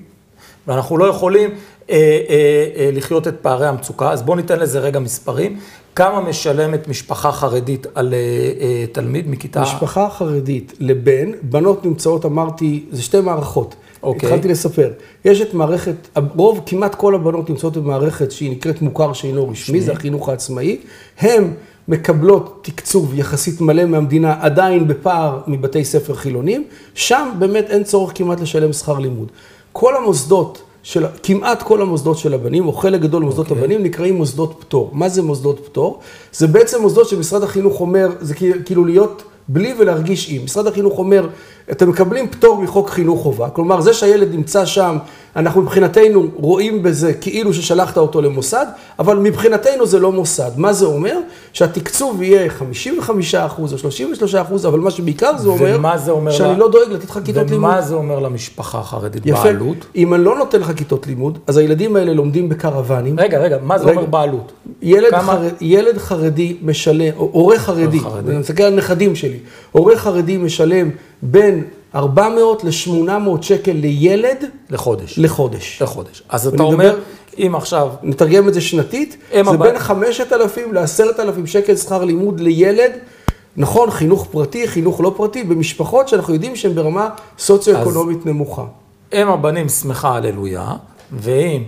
ואנחנו 0.67 0.97
לא 0.97 1.05
יכולים 1.05 1.49
אה, 1.49 1.95
אה, 2.29 2.67
אה, 2.75 2.89
לחיות 2.93 3.27
את 3.27 3.35
פערי 3.41 3.67
המצוקה. 3.67 4.11
אז 4.11 4.21
בואו 4.21 4.37
ניתן 4.37 4.59
לזה 4.59 4.79
רגע 4.79 4.99
מספרים. 4.99 5.59
כמה 5.99 6.21
משלמת 6.21 6.87
משפחה 6.87 7.31
חרדית 7.31 7.87
על 7.95 8.13
אה, 8.13 8.85
תלמיד 8.91 9.29
מכיתה... 9.29 9.61
משפחה 9.61 10.09
חרדית 10.09 10.73
לבן, 10.79 11.31
בנות 11.41 11.85
נמצאות, 11.85 12.25
אמרתי, 12.25 12.85
זה 12.91 13.01
שתי 13.01 13.21
מערכות. 13.21 13.75
אוקיי. 14.03 14.29
התחלתי 14.29 14.47
לספר. 14.47 14.91
יש 15.25 15.41
את 15.41 15.53
מערכת, 15.53 15.95
הרוב, 16.15 16.61
כמעט 16.65 16.95
כל 16.95 17.15
הבנות 17.15 17.49
נמצאות 17.49 17.77
במערכת 17.77 18.31
שהיא 18.31 18.51
נקראת 18.51 18.81
מוכר 18.81 19.13
שאינו 19.13 19.49
רשמי. 19.49 19.81
זה 19.81 19.91
החינוך 19.91 20.29
העצמאי. 20.29 20.77
הן 21.19 21.53
מקבלות 21.87 22.59
תקצוב 22.61 23.13
יחסית 23.13 23.61
מלא 23.61 23.85
מהמדינה, 23.85 24.35
עדיין 24.39 24.87
בפער 24.87 25.39
מבתי 25.47 25.85
ספר 25.85 26.13
חילונים. 26.13 26.63
שם 26.93 27.29
באמת 27.39 27.65
אין 27.69 27.83
צורך 27.83 28.11
כמעט 28.15 28.39
לשלם 28.39 28.73
שכר 28.73 28.99
לימוד. 28.99 29.31
כל 29.71 29.95
המוסדות 29.95 30.61
של, 30.83 31.05
כמעט 31.23 31.63
כל 31.63 31.81
המוסדות 31.81 32.17
של 32.17 32.33
הבנים, 32.33 32.67
או 32.67 32.73
חלק 32.73 33.01
גדול 33.01 33.23
ממוסדות 33.23 33.47
okay. 33.47 33.49
אוקיי. 33.49 33.63
הבנים, 33.63 33.83
נקראים 33.83 34.15
מוסדות 34.15 34.55
פטור. 34.59 34.89
מה 34.93 35.09
זה 35.09 35.21
מוסדות 35.21 35.59
פטור? 35.65 35.99
זה 36.31 36.47
בעצם 36.47 36.81
מוסדות 36.81 37.09
שמשרד 37.09 37.43
החינוך 37.43 37.81
אומר, 37.81 38.09
זה 38.21 38.33
כאילו 38.65 38.85
להיות 38.85 39.23
בלי 39.47 39.73
ולהרגיש 39.79 40.29
עם. 40.29 40.43
משרד 40.45 40.67
החינוך 40.67 40.97
אומר, 40.97 41.27
אתם 41.71 41.89
מקבלים 41.89 42.27
פטור 42.27 42.61
מחוק 42.61 42.89
חינוך 42.89 43.21
חובה, 43.21 43.49
כלומר 43.49 43.81
זה 43.81 43.93
שהילד 43.93 44.33
נמצא 44.33 44.65
שם, 44.65 44.97
אנחנו 45.35 45.61
מבחינתנו 45.61 46.27
רואים 46.35 46.83
בזה 46.83 47.13
כאילו 47.13 47.53
ששלחת 47.53 47.97
אותו 47.97 48.21
למוסד, 48.21 48.65
אבל 48.99 49.17
מבחינתנו 49.17 49.85
זה 49.85 49.99
לא 49.99 50.11
מוסד. 50.11 50.51
מה 50.57 50.73
זה 50.73 50.85
אומר? 50.85 51.17
שהתקצוב 51.53 52.21
יהיה 52.21 52.49
55 52.49 53.35
אחוז 53.35 53.73
או 53.73 53.77
33 53.77 54.35
אחוז, 54.35 54.65
אבל 54.65 54.79
מה 54.79 54.91
שבעיקר 54.91 55.37
זה 55.37 55.49
אומר, 55.49 55.97
זה 55.97 56.11
אומר 56.11 56.31
שאני 56.31 56.51
לה... 56.51 56.57
לא 56.57 56.71
דואג 56.71 56.91
לתת 56.91 57.09
לך 57.09 57.19
כיתות 57.25 57.49
לימוד. 57.49 57.69
ומה 57.69 57.81
זה 57.81 57.95
אומר 57.95 58.19
למשפחה 58.19 58.79
החרדית 58.79 59.25
יפה. 59.25 59.43
בעלות? 59.43 59.85
אם 59.95 60.13
אני 60.13 60.23
לא 60.23 60.37
נותן 60.37 60.59
לך 60.59 60.71
כיתות 60.75 61.07
לימוד, 61.07 61.37
אז 61.47 61.57
הילדים 61.57 61.95
האלה 61.95 62.13
לומדים 62.13 62.49
בקרוונים. 62.49 63.19
רגע, 63.19 63.39
רגע, 63.39 63.57
מה 63.63 63.77
זה 63.77 63.85
רגע, 63.85 63.97
אומר 63.97 64.09
בעלות? 64.09 64.51
ילד, 64.81 65.11
כמה... 65.11 65.21
חר... 65.23 65.41
ילד 65.61 65.97
חרדי 65.97 66.57
משלם, 66.61 67.13
הורה 67.15 67.59
חרדי, 67.59 67.99
אני 68.27 68.37
מסתכל 68.37 68.63
על 68.63 68.75
נכדים 68.75 69.15
שלי, 69.15 69.37
הורה 69.71 69.97
חרדי 69.97 70.37
משלם 70.37 70.89
בין 71.21 71.63
400 71.95 72.63
ל-800 72.63 73.41
שקל 73.41 73.71
לילד. 73.71 74.45
לחודש. 74.69 75.19
לחודש. 75.19 75.81
לחודש. 75.81 76.23
אז 76.29 76.47
אתה 76.47 76.63
אומר, 76.63 76.99
אם 77.37 77.55
עכשיו... 77.55 77.89
נתרגם 78.03 78.47
את 78.47 78.53
זה 78.53 78.61
שנתית, 78.61 79.17
זה 79.33 79.39
הבא... 79.39 79.71
בין 79.71 79.79
5,000 79.79 80.73
ל-10,000 80.73 81.45
שקל 81.45 81.75
שכר 81.75 82.03
לימוד 82.03 82.39
לילד. 82.39 82.91
נכון, 83.57 83.91
חינוך 83.91 84.27
פרטי, 84.31 84.67
חינוך 84.67 85.01
לא 85.01 85.13
פרטי, 85.17 85.43
במשפחות 85.43 86.07
שאנחנו 86.07 86.33
יודעים 86.33 86.55
שהן 86.55 86.75
ברמה 86.75 87.09
סוציו-אקונומית 87.39 88.25
נמוכה. 88.25 88.63
אם 89.13 89.27
הבנים 89.27 89.69
שמחה 89.69 90.15
הללויה, 90.15 90.67
ואם 91.11 91.63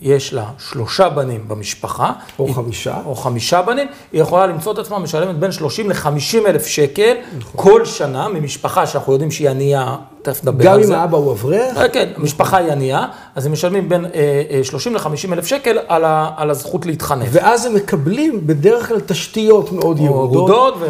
יש 0.00 0.32
לה 0.32 0.44
שלושה 0.58 1.08
בנים 1.08 1.48
במשפחה. 1.48 2.12
או 2.38 2.46
היא, 2.46 2.54
חמישה. 2.54 2.94
או 3.06 3.14
חמישה 3.14 3.62
בנים, 3.62 3.88
היא 4.12 4.20
יכולה 4.20 4.46
למצוא 4.46 4.72
את 4.72 4.78
עצמה 4.78 4.98
משלמת 4.98 5.36
בין 5.36 5.52
30 5.52 5.90
ל-50 5.90 6.46
אלף 6.46 6.66
שקל 6.66 7.14
נכון. 7.38 7.64
כל 7.64 7.84
שנה 7.84 8.28
ממשפחה 8.28 8.86
שאנחנו 8.86 9.12
יודעים 9.12 9.30
שהיא 9.30 9.50
ענייה, 9.50 9.96
תכף 10.22 10.44
נדבר 10.44 10.70
על 10.70 10.82
זה. 10.82 10.92
גם 10.92 10.94
אם 10.94 11.00
האבא 11.00 11.16
הוא 11.16 11.32
אברך? 11.32 11.78
כן, 11.92 12.08
המשפחה 12.16 12.56
היא 12.56 12.72
ענייה, 12.72 13.06
אז 13.34 13.46
הם 13.46 13.52
משלמים 13.52 13.88
בין 13.88 14.04
30 14.62 14.94
ל-50 14.94 15.32
אלף 15.32 15.46
שקל 15.46 15.78
על, 15.88 16.04
ה, 16.04 16.30
על 16.36 16.50
הזכות 16.50 16.86
להתחנף. 16.86 17.28
ואז 17.32 17.66
הם 17.66 17.74
מקבלים 17.74 18.46
בדרך 18.46 18.88
כלל 18.88 19.00
תשתיות 19.00 19.72
מאוד 19.72 20.00
ירודות. 20.00 20.74
ו... 20.80 20.86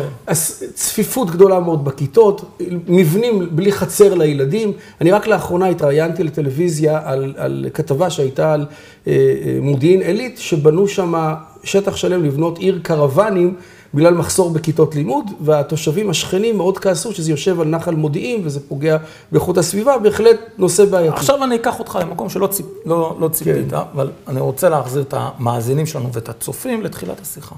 צפיפות 0.74 1.30
גדולה 1.30 1.60
מאוד 1.60 1.84
בכיתות, 1.84 2.58
מבנים 2.88 3.48
בלי 3.50 3.72
חצר 3.72 4.14
לילדים. 4.14 4.72
אני 5.00 5.10
רק 5.10 5.26
לאחרונה 5.26 5.66
התראיינתי 5.66 6.24
לטלוויזיה 6.24 7.00
על, 7.04 7.34
על 7.36 7.66
כתבה 7.74 8.10
שהייתה 8.10 8.52
על 8.52 8.66
אה, 9.06 9.12
אה, 9.12 9.58
מודיעין 9.62 10.02
עילית, 10.02 10.38
שבנו 10.38 10.88
שם 10.88 11.34
שטח 11.64 11.96
שלם 11.96 12.24
לבנות 12.24 12.58
עיר 12.58 12.80
קרוונים 12.82 13.54
בגלל 13.94 14.14
מחסור 14.14 14.50
בכיתות 14.50 14.94
לימוד, 14.94 15.30
והתושבים 15.40 16.10
השכנים 16.10 16.56
מאוד 16.56 16.78
כעסו 16.78 17.12
שזה 17.12 17.30
יושב 17.30 17.60
על 17.60 17.66
נחל 17.66 17.94
מודיעין 17.94 18.40
וזה 18.44 18.60
פוגע 18.68 18.96
באיכות 19.32 19.58
הסביבה, 19.58 19.98
בהחלט 19.98 20.36
נושא 20.58 20.84
בעייתי. 20.84 21.16
עכשיו 21.16 21.44
אני 21.44 21.56
אקח 21.56 21.78
אותך 21.78 21.98
למקום 22.00 22.28
שלא 22.28 22.46
ציפ, 22.46 22.66
לא, 22.86 23.16
לא 23.20 23.28
ציפית, 23.28 23.70
כן. 23.70 23.76
אבל 23.76 24.10
אני 24.28 24.40
רוצה 24.40 24.68
להחזיר 24.68 25.02
את 25.02 25.14
המאזינים 25.16 25.86
שלנו 25.86 26.12
ואת 26.12 26.28
הצופים 26.28 26.82
לתחילת 26.82 27.20
השיחה. 27.20 27.54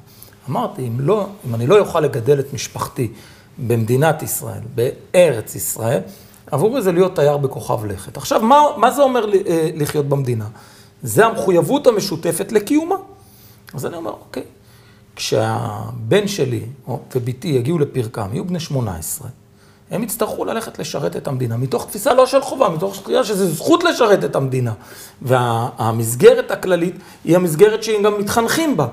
אמרתי, 0.51 0.83
אם, 0.89 1.01
לא, 1.01 1.27
אם 1.49 1.55
אני 1.55 1.67
לא 1.67 1.79
אוכל 1.79 2.01
לגדל 2.01 2.41
את 2.41 2.55
משפחתי 2.55 3.13
במדינת 3.59 4.23
ישראל, 4.23 4.61
בארץ 4.75 5.55
ישראל, 5.55 6.01
עבורי 6.51 6.83
זה 6.83 6.93
להיות 6.93 7.17
תייר 7.17 7.37
בכוכב 7.37 7.85
לכת. 7.85 8.17
עכשיו, 8.17 8.41
מה, 8.41 8.61
מה 8.77 8.91
זה 8.91 9.03
אומר 9.03 9.27
אה, 9.47 9.71
לחיות 9.75 10.09
במדינה? 10.09 10.47
זה 11.03 11.27
המחויבות 11.27 11.87
המשותפת 11.87 12.53
לקיומה. 12.53 12.97
אז 13.75 13.87
אני 13.87 13.97
אומר, 13.97 14.11
אוקיי, 14.11 14.43
כשהבן 15.17 16.29
שלי 16.29 16.63
ובתי 17.17 17.49
יגיעו 17.49 17.79
לפרקם, 17.79 18.29
יהיו 18.33 18.45
בני 18.45 18.61
18, 18.61 19.29
הם 19.91 20.03
יצטרכו 20.03 20.45
ללכת 20.45 20.79
לשרת 20.79 21.17
את 21.17 21.29
המדינה, 21.29 21.57
מתוך 21.57 21.87
תפיסה 21.87 22.15
לא 22.15 22.27
של 22.27 22.41
חובה, 22.41 22.69
מתוך 22.69 23.03
תפיסה 23.03 23.25
שזו 23.25 23.47
זכות 23.47 23.85
לשרת 23.85 24.25
את 24.25 24.37
המדינה. 24.37 24.73
והמסגרת 25.23 26.51
הכללית 26.51 26.95
היא 27.25 27.37
המסגרת 27.37 27.83
שהם 27.83 28.03
גם 28.03 28.19
מתחנכים 28.19 28.77
בה. 28.77 28.87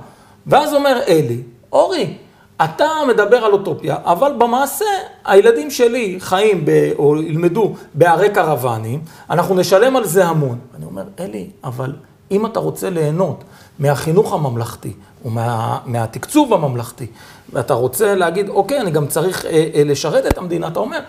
ואז 0.47 0.73
אומר 0.73 0.99
אלי, 1.07 1.41
אורי, 1.71 2.17
אתה 2.63 2.87
מדבר 3.07 3.37
על 3.37 3.51
אוטופיה, 3.51 3.95
אבל 4.03 4.33
במעשה 4.37 4.85
הילדים 5.25 5.71
שלי 5.71 6.15
חיים 6.19 6.65
ב, 6.65 6.91
או 6.97 7.21
ילמדו 7.21 7.75
בערי 7.93 8.29
קרוונים, 8.29 9.01
אנחנו 9.29 9.55
נשלם 9.55 9.95
על 9.95 10.05
זה 10.05 10.25
המון. 10.25 10.59
אני 10.75 10.85
אומר, 10.85 11.03
אלי, 11.19 11.49
אבל 11.63 11.93
אם 12.31 12.45
אתה 12.45 12.59
רוצה 12.59 12.89
ליהנות 12.89 13.43
מהחינוך 13.79 14.33
הממלכתי, 14.33 14.93
או 15.25 15.29
מה, 15.29 15.79
מהתקצוב 15.85 16.53
הממלכתי, 16.53 17.05
ואתה 17.53 17.73
רוצה 17.73 18.15
להגיד, 18.15 18.49
אוקיי, 18.49 18.81
אני 18.81 18.91
גם 18.91 19.07
צריך 19.07 19.45
אה, 19.45 19.69
אה, 19.75 19.83
לשרת 19.83 20.25
את 20.25 20.37
המדינה, 20.37 20.67
אתה 20.67 20.79
אומר, 20.79 20.99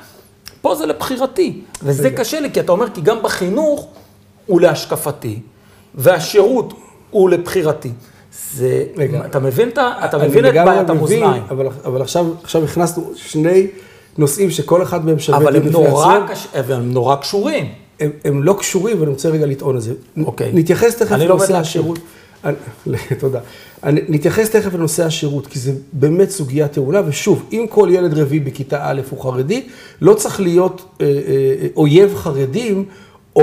פה 0.61 0.75
זה 0.75 0.87
לבחירתי. 0.87 1.61
וזה 1.83 2.09
רגע. 2.09 2.17
קשה 2.17 2.41
לי, 2.41 2.51
כי 2.53 2.61
אתה 2.61 2.73
אומר, 2.73 2.87
כי 2.95 3.01
גם 3.01 3.23
בחינוך 3.23 3.87
הוא 4.47 4.61
להשקפתי, 4.61 5.41
והשירות 5.95 6.75
הוא 7.11 7.31
לבחירתי. 7.31 7.93
זה, 8.53 8.85
רגע, 8.97 9.27
אתה 9.27 9.39
מבין, 9.39 9.69
אתה 10.05 10.19
מבין 10.19 10.47
את 10.47 10.55
בעיית 10.65 10.91
המאזניים. 10.91 11.43
אבל, 11.51 11.67
אבל 11.85 12.03
עכשיו, 12.03 12.27
עכשיו 12.43 12.65
הכנסנו 12.65 13.13
שני 13.17 13.67
נושאים 14.19 14.51
שכל 14.51 14.83
אחד 14.83 15.07
מהם 15.07 15.19
שווה 15.19 15.39
אבל 15.39 15.57
הם 15.57 15.69
נורא, 15.69 16.19
קש... 16.29 16.47
אבל 16.61 16.75
הם 16.75 16.93
נורא 16.93 17.17
קשורים. 17.17 17.73
הם, 18.01 18.11
הם 18.25 18.43
לא 18.43 18.57
קשורים, 18.59 19.01
ואני 19.01 19.11
רוצה 19.11 19.29
רגע 19.29 19.47
לטעון 19.47 19.75
על 19.75 19.81
זה. 19.81 19.95
אוקיי. 20.25 20.51
נתייחס 20.55 20.97
תכף 20.97 21.13
לא 21.13 21.25
לנושא 21.25 21.57
השירות. 21.57 21.99
תודה. 23.21 23.41
נתייחס 23.85 24.51
תכף 24.51 24.75
לנושא 24.75 25.05
השירות, 25.05 25.47
כי 25.47 25.59
זה 25.59 25.73
באמת 25.93 26.31
סוגיה 26.31 26.69
טעונה, 26.69 27.03
ושוב, 27.07 27.45
אם 27.53 27.67
כל 27.71 27.89
ילד 27.93 28.15
רביעי 28.15 28.41
בכיתה 28.41 28.79
א' 28.83 29.01
הוא 29.11 29.21
חרדי, 29.23 29.67
לא 30.01 30.15
צריך 30.15 30.41
להיות 30.41 30.85
אה, 31.01 31.07
אה, 31.07 31.67
אויב 31.77 32.15
חרדים, 32.15 32.85
או, 33.37 33.43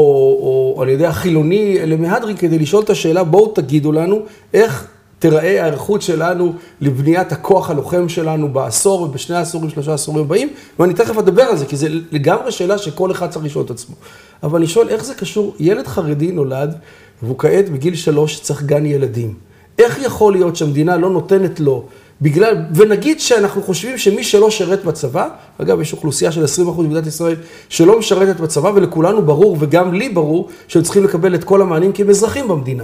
או 0.76 0.84
אני 0.84 0.92
יודע, 0.92 1.12
חילוני 1.12 1.78
למהדרין, 1.86 2.38
כדי 2.38 2.60
לשאול 2.60 2.84
את 2.84 2.90
השאלה, 2.90 3.24
בואו 3.24 3.48
תגידו 3.48 3.92
לנו 3.92 4.22
איך 4.54 4.88
תיראה 5.20 5.42
ההיערכות 5.42 6.02
שלנו 6.02 6.54
לבניית 6.82 7.32
הכוח 7.32 7.70
הלוחם 7.70 8.10
שלנו 8.10 8.54
בעשור 8.54 9.02
ובשני 9.02 9.36
העשורים, 9.36 9.70
שלושה 9.70 9.94
עשורים 9.94 10.26
הבאים, 10.26 10.50
ואני 10.80 10.94
תכף 10.94 11.18
אדבר 11.18 11.42
על 11.44 11.58
זה, 11.58 11.66
כי 11.66 11.76
זה 11.78 11.88
לגמרי 12.12 12.52
שאלה 12.52 12.78
שכל 12.78 13.12
אחד 13.12 13.30
צריך 13.30 13.46
לשאול 13.46 13.66
את 13.66 13.72
עצמו. 13.72 13.96
אבל 14.44 14.58
אני 14.58 14.68
שואל, 14.68 14.90
איך 14.90 15.06
זה 15.06 15.14
קשור? 15.14 15.56
ילד 15.60 15.88
חרדי 15.88 16.32
נולד, 16.32 16.76
והוא 17.24 17.40
כעת 17.40 17.70
בגיל 17.70 17.96
שלוש 17.96 18.40
צריך 18.40 18.64
גן 18.64 18.86
ילדים. 18.86 19.34
איך 19.80 20.00
יכול 20.04 20.34
להיות 20.34 20.56
שהמדינה 20.56 20.98
לא 20.98 21.10
נותנת 21.10 21.60
לו, 21.60 21.86
בגלל, 22.22 22.56
ונגיד 22.76 23.20
שאנחנו 23.20 23.64
חושבים 23.64 23.98
שמי 23.98 24.24
שלא 24.24 24.50
שרת 24.50 24.86
בצבא, 24.86 25.30
אגב, 25.58 25.82
יש 25.82 25.94
אוכלוסייה 25.94 26.32
של 26.32 26.44
20% 26.44 26.48
במדינת 26.78 27.08
ישראל 27.08 27.36
שלא 27.70 28.00
משרתת 28.00 28.40
בצבא, 28.40 28.72
ולכולנו 28.76 29.22
ברור, 29.22 29.58
וגם 29.60 29.94
לי 29.94 30.10
ברור, 30.10 30.50
שהם 30.68 30.84
צריכים 30.84 31.04
לקבל 31.04 31.36
את 31.36 31.44
כל 31.44 31.62
המענים 31.62 31.92
כי 31.92 32.02
הם 32.02 32.10
אזרחים 32.10 32.48
במדינה. 32.48 32.84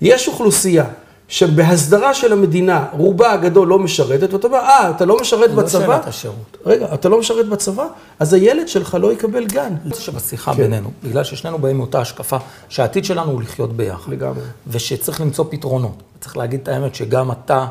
יש 0.00 0.28
אוכלוסייה 0.28 0.84
שבהסדרה 1.32 2.14
של 2.14 2.32
המדינה, 2.32 2.86
רובה 2.92 3.32
הגדול 3.32 3.68
לא 3.68 3.78
משרתת, 3.78 4.32
ואתה 4.32 4.46
אומר, 4.46 4.58
אה, 4.58 4.90
אתה 4.90 5.04
לא 5.04 5.20
משרת 5.20 5.50
לא 5.50 5.62
בצבא? 5.62 5.86
לא 5.86 5.86
שאלת 5.86 6.06
השירות. 6.06 6.56
רגע, 6.66 6.94
אתה 6.94 7.08
לא 7.08 7.18
משרת 7.18 7.48
בצבא? 7.48 7.86
אז 8.18 8.32
הילד 8.32 8.68
שלך 8.68 8.96
לא 9.00 9.12
יקבל 9.12 9.46
גן. 9.46 9.74
זה 9.84 10.00
שבשיחה 10.00 10.54
כן. 10.54 10.62
בינינו, 10.62 10.90
בגלל 11.04 11.24
ששנינו 11.24 11.58
באים 11.58 11.76
מאותה 11.76 12.00
השקפה, 12.00 12.36
שהעתיד 12.68 13.04
שלנו 13.04 13.30
הוא 13.30 13.42
לחיות 13.42 13.76
ביחד. 13.76 14.12
לגמרי. 14.12 14.42
ושצריך 14.66 15.20
למצוא 15.20 15.44
פתרונות. 15.50 16.02
צריך 16.20 16.36
להגיד 16.36 16.60
את 16.62 16.68
האמת 16.68 16.94
שגם 16.94 17.30
אתה, 17.32 17.66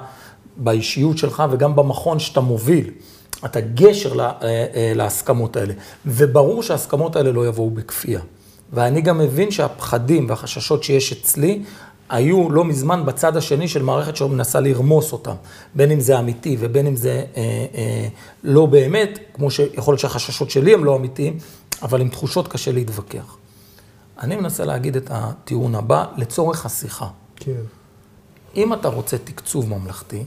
באישיות 0.58 1.18
שלך 1.18 1.44
וגם 1.51 1.75
במכון 1.75 2.20
שאתה 2.20 2.39
מוביל, 2.41 2.89
אתה 3.46 3.60
גשר 3.62 4.13
לה, 4.13 4.32
אה, 4.41 4.65
אה, 4.75 4.91
להסכמות 4.96 5.58
האלה. 5.58 5.74
וברור 6.06 6.63
שההסכמות 6.63 7.15
האלה 7.15 7.32
לא 7.32 7.48
יבואו 7.48 7.70
בכפייה. 7.70 8.20
ואני 8.74 9.01
גם 9.01 9.18
מבין 9.18 9.51
שהפחדים 9.51 10.30
והחששות 10.30 10.84
שיש 10.84 11.12
אצלי, 11.12 11.63
היו 12.12 12.50
לא 12.50 12.65
מזמן 12.65 13.06
בצד 13.06 13.38
השני 13.38 13.68
של 13.68 13.84
מערכת 13.84 14.15
שמנסה 14.15 14.60
לרמוס 14.60 15.13
אותם, 15.13 15.36
בין 15.75 15.91
אם 15.91 16.00
זה 16.00 16.20
אמיתי 16.20 16.58
ובין 16.60 16.88
אם 16.88 16.96
זה 16.96 17.24
אה, 17.38 17.65
אה, 17.75 18.08
לא 18.44 18.65
באמת, 18.65 19.20
כמו 19.34 19.51
שיכול 19.51 19.91
להיות 19.91 20.00
שהחששות 20.00 20.51
שלי 20.51 20.74
הם 20.74 20.86
לא 20.86 20.96
אמיתיים, 20.96 21.38
אבל 21.82 22.01
עם 22.01 22.10
תחושות 22.10 22.48
קשה 22.48 22.72
להתווכח. 22.72 23.38
אני 24.20 24.36
מנסה 24.36 24.65
להגיד 24.65 24.96
את 24.96 25.08
הטיעון 25.13 25.75
הבא 25.75 26.06
לצורך 26.18 26.65
השיחה. 26.65 27.08
כן. 27.36 27.51
אם 28.56 28.74
אתה 28.74 28.88
רוצה 28.88 29.18
תקצוב 29.18 29.70
ממלכתי, 29.70 30.24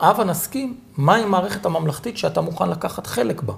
הבה 0.00 0.24
נסכים 0.24 0.76
מהי 0.96 1.24
מערכת 1.24 1.66
הממלכתית 1.66 2.18
שאתה 2.18 2.40
מוכן 2.40 2.68
לקחת 2.70 3.06
חלק 3.06 3.42
בה. 3.42 3.54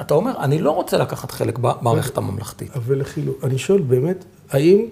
אתה 0.00 0.14
אומר, 0.14 0.32
אני 0.38 0.58
לא 0.58 0.70
רוצה 0.70 0.98
לקחת 0.98 1.30
חלק 1.30 1.58
במערכת 1.58 2.18
הממלכתית. 2.18 2.76
אבל 2.76 3.00
לחילו, 3.00 3.32
אני 3.42 3.58
שואל 3.58 3.80
באמת, 3.82 4.24
האם... 4.50 4.86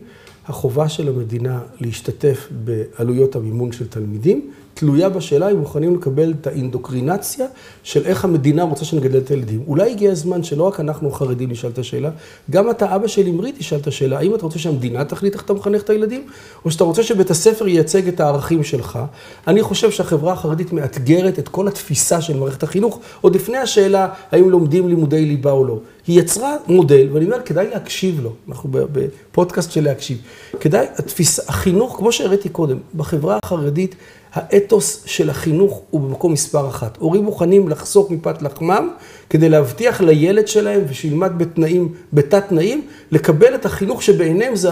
החובה 0.49 0.89
של 0.89 1.09
המדינה 1.09 1.61
להשתתף 1.81 2.49
בעלויות 2.65 3.37
המימון 3.37 3.73
של 3.73 3.87
תלמידים, 3.89 4.51
תלויה 4.75 5.09
בשאלה 5.09 5.51
אם 5.51 5.57
מוכנים 5.57 5.95
לקבל 5.95 6.35
את 6.41 6.47
האינדוקרינציה 6.47 7.47
של 7.83 8.07
איך 8.07 8.25
המדינה 8.25 8.63
רוצה 8.63 8.85
שנגדל 8.85 9.19
את 9.19 9.31
הילדים. 9.31 9.63
אולי 9.67 9.91
הגיע 9.91 10.13
הזמן 10.13 10.43
שלא 10.43 10.63
רק 10.63 10.81
אנחנו 10.81 11.09
החרדים 11.09 11.51
נשאל 11.51 11.71
את 11.71 11.79
השאלה, 11.79 12.11
גם 12.51 12.71
אתה, 12.71 12.97
אבא 12.97 13.07
של 13.07 13.27
אמרי, 13.27 13.53
תשאל 13.53 13.79
את 13.79 13.87
השאלה, 13.87 14.19
האם 14.19 14.35
אתה 14.35 14.43
רוצה 14.43 14.59
שהמדינה 14.59 15.05
תחליט 15.05 15.35
איך 15.35 15.43
אתה 15.43 15.53
מחנך 15.53 15.83
את 15.83 15.91
הילדים, 15.91 16.27
או 16.65 16.71
שאתה 16.71 16.85
רוצה 16.85 17.03
שבית 17.03 17.31
הספר 17.31 17.69
ייצג 17.69 18.09
את 18.09 18.21
הערכים 18.21 18.65
שלך. 18.65 18.99
אני 19.47 19.63
חושב 19.63 19.91
שהחברה 19.91 20.33
החרדית 20.33 20.73
מאתגרת 20.73 21.39
את 21.39 21.49
כל 21.49 21.69
התפיסה 21.69 22.21
של 22.21 22.37
מערכת 22.37 22.63
החינוך, 22.63 23.01
עוד 23.21 23.35
לפני 23.35 23.59
השאלה 23.59 24.09
האם 24.33 24.51
לומדים 24.51 24.89
לימודי 24.89 25.25
ליבה 25.25 25.51
או 25.51 25.65
לא. 25.65 25.79
היא 26.09 26.21
יצרה 26.21 26.57
מודל, 26.67 27.09
ואני 27.13 27.25
אומר, 27.25 27.43
כדאי 27.43 27.67
להקשיב 27.71 28.21
לו, 28.21 28.33
אנחנו 28.49 28.71
בפודקאסט 28.73 29.73
של 29.73 29.85
להקשיב. 29.85 30.19
כדאי, 30.61 30.87
התפיסה, 30.97 31.43
החינוך, 31.49 31.97
כמו 31.97 32.13
שהראיתי 32.13 32.49
קודם, 32.49 32.79
בחברה 32.95 33.39
החרדית, 33.43 33.95
האתוס 34.33 35.03
של 35.07 35.31
החינוך 35.31 35.83
הוא 35.91 36.01
במקום 36.01 36.33
מספר 36.33 36.69
אחת. 36.69 36.97
הורים 36.97 37.25
מוכנים 37.25 37.69
לחסוך 37.69 38.11
מפת 38.11 38.43
לחמם 38.43 38.91
כדי 39.31 39.49
להבטיח 39.49 40.01
לילד 40.01 40.49
שלהם 40.49 40.81
ושילמד 40.89 41.33
בתנאים, 41.37 41.95
בתת 42.13 42.49
תנאים, 42.49 42.87
לקבל 43.11 43.55
את 43.55 43.67
החינוך 43.67 44.03
שבעינם 44.03 44.57
זה, 44.57 44.71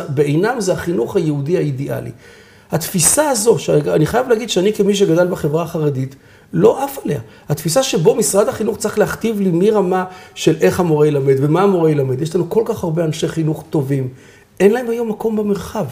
זה 0.58 0.72
החינוך 0.72 1.16
היהודי 1.16 1.56
האידיאלי. 1.56 2.10
התפיסה 2.72 3.30
הזו, 3.30 3.58
שאני 3.58 4.06
חייב 4.06 4.28
להגיד 4.28 4.50
שאני 4.50 4.72
כמי 4.72 4.94
שגדל 4.94 5.26
בחברה 5.26 5.62
החרדית, 5.62 6.16
לא 6.52 6.84
עף 6.84 6.98
עליה. 7.04 7.20
התפיסה 7.48 7.82
שבו 7.82 8.14
משרד 8.14 8.48
החינוך 8.48 8.76
צריך 8.76 8.98
להכתיב 8.98 9.40
לי 9.40 9.50
מרמה 9.52 10.04
של 10.34 10.56
איך 10.60 10.80
המורה 10.80 11.06
ילמד 11.06 11.34
ומה 11.38 11.62
המורה 11.62 11.90
ילמד. 11.90 12.22
יש 12.22 12.34
לנו 12.34 12.50
כל 12.50 12.62
כך 12.64 12.84
הרבה 12.84 13.04
אנשי 13.04 13.28
חינוך 13.28 13.64
טובים, 13.70 14.08
אין 14.60 14.72
להם 14.72 14.90
היום 14.90 15.08
מקום 15.08 15.36
במרחב. 15.36 15.86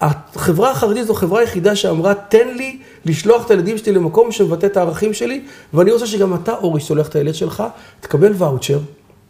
החברה 0.00 0.70
החרדית 0.70 1.06
זו 1.06 1.14
חברה 1.14 1.40
היחידה 1.40 1.76
שאמרה, 1.76 2.14
תן 2.14 2.48
לי 2.48 2.78
לשלוח 3.04 3.46
את 3.46 3.50
הילדים 3.50 3.78
שלי 3.78 3.92
למקום 3.92 4.32
שמבטא 4.32 4.66
את 4.66 4.76
הערכים 4.76 5.14
שלי, 5.14 5.44
ואני 5.74 5.92
רוצה 5.92 6.06
שגם 6.06 6.34
אתה, 6.34 6.52
אורי, 6.52 6.80
שולח 6.80 7.08
את 7.08 7.16
הילד 7.16 7.34
שלך, 7.34 7.62
תקבל 8.00 8.32
ואוצ'ר, 8.36 8.78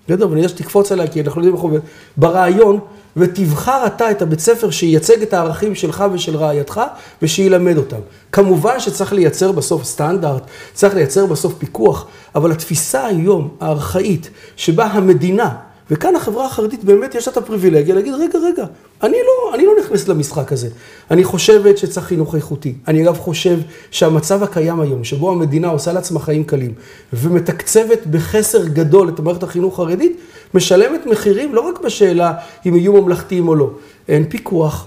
בסדר? 0.06 0.28
ואני 0.28 0.40
יודע 0.40 0.48
שתקפוץ 0.48 0.92
עליי, 0.92 1.08
כי 1.10 1.20
אנחנו 1.20 1.40
יודעים 1.40 1.54
איך 1.54 1.62
עובד. 1.62 1.80
ברעיון, 2.16 2.78
ותבחר 3.16 3.86
אתה 3.86 4.10
את 4.10 4.22
הבית 4.22 4.40
ספר 4.40 4.70
שייצג 4.70 5.22
את 5.22 5.34
הערכים 5.34 5.74
שלך 5.74 6.04
ושל 6.12 6.36
רעייתך, 6.36 6.80
ושילמד 7.22 7.76
אותם. 7.76 8.00
כמובן 8.32 8.80
שצריך 8.80 9.12
לייצר 9.12 9.52
בסוף 9.52 9.84
סטנדרט, 9.84 10.42
צריך 10.74 10.94
לייצר 10.94 11.26
בסוף 11.26 11.54
פיקוח, 11.58 12.06
אבל 12.34 12.52
התפיסה 12.52 13.06
היום, 13.06 13.48
הארכאית, 13.60 14.30
שבה 14.56 14.84
המדינה, 14.84 15.50
וכאן 15.90 16.16
החברה 16.16 16.46
החרדית 16.46 16.84
באמת 16.84 17.14
יש 17.14 17.28
לה 17.28 17.32
את 17.32 17.36
הפריבילגיה 17.36 17.94
להגיד, 17.94 18.14
רגע, 18.14 18.38
רגע, 18.38 18.64
אני 19.02 19.16
לא, 19.26 19.54
אני 19.54 19.66
לא 19.66 19.72
נכנס 19.80 20.08
למשחק 20.08 20.52
הזה. 20.52 20.68
אני 21.10 21.24
חושבת 21.24 21.78
שצריך 21.78 22.06
חינוך 22.06 22.34
איכותי. 22.34 22.74
אני 22.88 23.02
אגב 23.02 23.18
חושב 23.18 23.58
שהמצב 23.90 24.42
הקיים 24.42 24.80
היום, 24.80 25.04
שבו 25.04 25.30
המדינה 25.30 25.68
עושה 25.68 25.92
לעצמה 25.92 26.20
חיים 26.20 26.44
קלים, 26.44 26.74
ומתקצבת 27.12 28.06
בחסר 28.10 28.64
גדול 28.64 29.08
את 29.08 29.20
מערכת 29.20 29.42
החינוך 29.42 29.74
החרדית, 29.80 30.16
משלמת 30.54 31.06
מחירים 31.06 31.54
לא 31.54 31.60
רק 31.60 31.80
בשאלה 31.80 32.32
אם 32.66 32.76
יהיו 32.76 32.92
ממלכתיים 32.92 33.48
או 33.48 33.54
לא. 33.54 33.70
אין 34.08 34.24
פיקוח, 34.28 34.86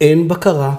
אין 0.00 0.28
בקרה, 0.28 0.74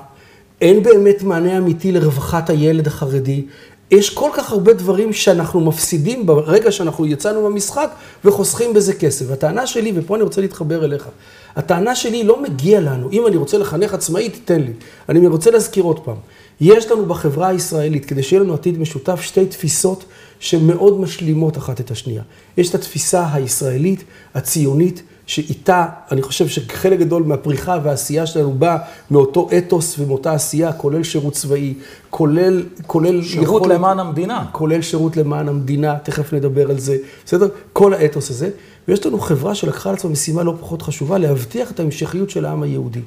אין 0.61 0.83
באמת 0.83 1.23
מענה 1.23 1.57
אמיתי 1.57 1.91
לרווחת 1.91 2.49
הילד 2.49 2.87
החרדי. 2.87 3.45
יש 3.91 4.09
כל 4.09 4.29
כך 4.33 4.51
הרבה 4.51 4.73
דברים 4.73 5.13
שאנחנו 5.13 5.61
מפסידים 5.61 6.25
ברגע 6.25 6.71
שאנחנו 6.71 7.05
יצאנו 7.05 7.45
במשחק 7.45 7.89
וחוסכים 8.25 8.73
בזה 8.73 8.93
כסף. 8.93 9.31
הטענה 9.31 9.67
שלי, 9.67 9.91
ופה 9.95 10.15
אני 10.15 10.23
רוצה 10.23 10.41
להתחבר 10.41 10.85
אליך, 10.85 11.07
הטענה 11.55 11.95
שלי 11.95 12.23
לא 12.23 12.41
מגיע 12.41 12.81
לנו. 12.81 13.11
אם 13.11 13.27
אני 13.27 13.35
רוצה 13.35 13.57
לחנך 13.57 13.93
עצמאי, 13.93 14.29
תיתן 14.29 14.61
לי. 14.61 14.71
אני 15.09 15.27
רוצה 15.27 15.51
להזכיר 15.51 15.83
עוד 15.83 15.99
פעם. 15.99 16.17
יש 16.61 16.91
לנו 16.91 17.05
בחברה 17.05 17.47
הישראלית, 17.47 18.05
כדי 18.05 18.23
שיהיה 18.23 18.43
לנו 18.43 18.53
עתיד 18.53 18.79
משותף, 18.79 19.21
שתי 19.21 19.45
תפיסות 19.45 20.05
שמאוד 20.39 20.99
משלימות 20.99 21.57
אחת 21.57 21.79
את 21.79 21.91
השנייה. 21.91 22.23
יש 22.57 22.69
את 22.69 22.75
התפיסה 22.75 23.33
הישראלית, 23.33 24.03
הציונית, 24.33 25.03
שאיתה, 25.27 25.85
אני 26.11 26.21
חושב 26.21 26.47
שחלק 26.47 26.99
גדול 26.99 27.23
מהפריחה 27.23 27.77
והעשייה 27.83 28.25
שלנו 28.25 28.53
בא 28.53 28.77
מאותו 29.11 29.49
אתוס 29.57 29.99
ומאותה 29.99 30.33
עשייה, 30.33 30.73
כולל 30.73 31.03
שירות 31.03 31.33
צבאי, 31.33 31.73
כולל, 32.09 32.63
כולל 32.87 33.21
שירות 33.21 33.61
יכול, 33.61 33.73
למען 33.73 33.99
המדינה. 33.99 34.45
כולל 34.51 34.81
שירות 34.81 35.17
למען 35.17 35.49
המדינה, 35.49 35.97
תכף 36.03 36.33
נדבר 36.33 36.69
על 36.69 36.79
זה, 36.79 36.97
בסדר? 37.25 37.47
כל 37.73 37.93
האתוס 37.93 38.29
הזה. 38.29 38.49
ויש 38.87 39.05
לנו 39.05 39.19
חברה 39.19 39.55
שלקחה 39.55 39.89
על 39.89 39.95
עצמה 39.95 40.11
משימה 40.11 40.43
לא 40.43 40.53
פחות 40.59 40.81
חשובה, 40.81 41.17
להבטיח 41.17 41.71
את 41.71 41.79
ההמשכיות 41.79 42.29
של 42.29 42.45
העם 42.45 42.63
היהודי. 42.63 43.01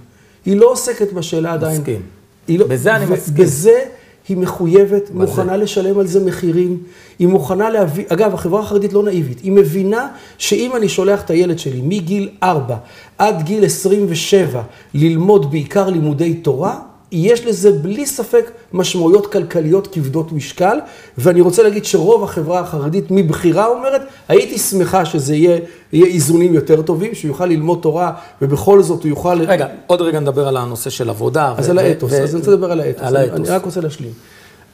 היא 0.46 0.56
לא 0.56 0.72
עוסקת 0.72 1.12
בשאלה 1.12 1.52
עדיין. 1.52 1.80
מסכים. 1.80 2.02
לא, 2.48 2.66
בזה 2.66 2.96
אני 2.96 3.06
מסכים. 3.06 3.34
בזה 3.34 3.84
היא 4.28 4.36
מחויבת, 4.36 5.10
מוכנה 5.14 5.56
לשלם 5.56 5.98
על 5.98 6.06
זה 6.06 6.24
מחירים, 6.24 6.78
היא 7.18 7.28
מוכנה 7.28 7.70
להביא, 7.70 8.04
אגב, 8.08 8.34
החברה 8.34 8.60
החרדית 8.60 8.92
לא 8.92 9.02
נאיבית, 9.02 9.40
היא 9.40 9.52
מבינה 9.52 10.08
שאם 10.38 10.76
אני 10.76 10.88
שולח 10.88 11.22
את 11.22 11.30
הילד 11.30 11.58
שלי 11.58 11.80
מגיל 11.82 12.28
4 12.42 12.76
עד 13.18 13.42
גיל 13.42 13.64
27 13.64 14.62
ללמוד 14.94 15.50
בעיקר 15.50 15.90
לימודי 15.90 16.34
תורה, 16.34 16.78
יש 17.12 17.44
לזה 17.44 17.72
בלי 17.72 18.06
ספק 18.06 18.50
משמעויות 18.72 19.32
כלכליות 19.32 19.86
כבדות 19.86 20.32
משקל, 20.32 20.78
ואני 21.18 21.40
רוצה 21.40 21.62
להגיד 21.62 21.84
שרוב 21.84 22.24
החברה 22.24 22.60
החרדית 22.60 23.04
מבחירה 23.10 23.66
אומרת, 23.66 24.02
הייתי 24.28 24.58
שמחה 24.58 25.04
שזה 25.04 25.34
יהיה, 25.34 25.58
יהיה 25.92 26.06
איזונים 26.06 26.54
יותר 26.54 26.82
טובים, 26.82 27.14
שהוא 27.14 27.28
יוכל 27.28 27.46
ללמוד 27.46 27.78
תורה, 27.82 28.12
ובכל 28.42 28.82
זאת 28.82 29.02
הוא 29.02 29.08
יוכל... 29.08 29.40
רגע, 29.42 29.66
עוד 29.86 30.00
רגע 30.00 30.20
נדבר 30.20 30.48
על 30.48 30.56
הנושא 30.56 30.90
של 30.90 31.10
עבודה. 31.10 31.54
אז 31.56 31.68
ו- 31.68 31.70
על 31.70 31.78
האתוס, 31.78 32.12
ו- 32.12 32.22
אז 32.22 32.34
אני 32.34 32.38
רוצה 32.40 32.50
לדבר 32.50 32.72
על 32.72 32.80
האתוס. 32.80 33.02
על 33.02 33.16
האתוס. 33.16 33.36
אני 33.36 33.48
רק 33.48 33.64
רוצה 33.64 33.80
להשלים. 33.80 34.10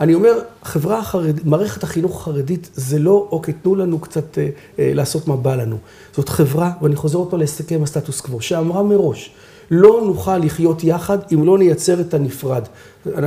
אני 0.00 0.14
אומר, 0.14 0.38
חברה 0.62 0.98
החרדית, 0.98 1.44
מערכת 1.44 1.82
החינוך 1.82 2.20
החרדית 2.20 2.70
זה 2.74 2.98
לא, 2.98 3.28
אוקיי, 3.30 3.54
תנו 3.62 3.74
לנו 3.74 3.98
קצת 3.98 4.38
אה, 4.38 4.48
אה, 4.78 4.90
לעשות 4.94 5.28
מה 5.28 5.36
בא 5.36 5.54
לנו. 5.54 5.76
זאת 6.16 6.28
חברה, 6.28 6.70
ואני 6.82 6.96
חוזר 6.96 7.18
אותו 7.18 7.36
לסכם 7.36 7.82
הסטטוס 7.82 8.20
קוו, 8.20 8.40
שאמרה 8.40 8.82
מראש, 8.82 9.30
לא 9.70 10.00
נוכל 10.06 10.38
לחיות 10.38 10.84
יחד 10.84 11.18
אם 11.34 11.44
לא 11.44 11.58
נייצר 11.58 12.00
את 12.00 12.14
הנפרד. 12.14 12.62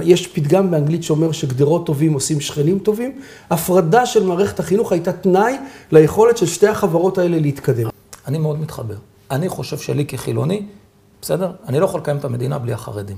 יש 0.03 0.27
פתגם 0.27 0.71
באנגלית 0.71 1.03
שאומר 1.03 1.31
שגדרות 1.31 1.85
טובים 1.85 2.13
עושים 2.13 2.39
שכנים 2.39 2.79
טובים. 2.79 3.19
הפרדה 3.49 4.05
של 4.05 4.25
מערכת 4.25 4.59
החינוך 4.59 4.91
הייתה 4.91 5.11
תנאי 5.11 5.55
ליכולת 5.91 6.37
של 6.37 6.45
שתי 6.45 6.67
החברות 6.67 7.17
האלה 7.17 7.39
להתקדם. 7.39 7.89
אני 8.27 8.37
מאוד 8.37 8.61
מתחבר. 8.61 8.95
אני 9.31 9.49
חושב 9.49 9.77
שלי 9.77 10.05
כחילוני, 10.05 10.65
בסדר? 11.21 11.51
אני 11.67 11.79
לא 11.79 11.85
יכול 11.85 11.99
לקיים 11.99 12.17
את 12.17 12.25
המדינה 12.25 12.59
בלי 12.59 12.73
החרדים. 12.73 13.17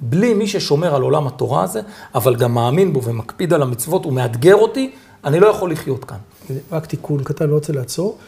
בלי 0.00 0.34
מי 0.34 0.46
ששומר 0.46 0.94
על 0.94 1.02
עולם 1.02 1.26
התורה 1.26 1.62
הזה, 1.62 1.80
אבל 2.14 2.36
גם 2.36 2.54
מאמין 2.54 2.92
בו 2.92 3.02
ומקפיד 3.02 3.52
על 3.52 3.62
המצוות 3.62 4.06
ומאתגר 4.06 4.54
אותי, 4.54 4.90
אני 5.24 5.40
לא 5.40 5.46
יכול 5.46 5.72
לחיות 5.72 6.04
כאן. 6.04 6.16
רק 6.72 6.86
תיקון 6.86 7.24
קטן, 7.24 7.48
לא 7.48 7.54
רוצה 7.54 7.72
לעצור. 7.72 8.18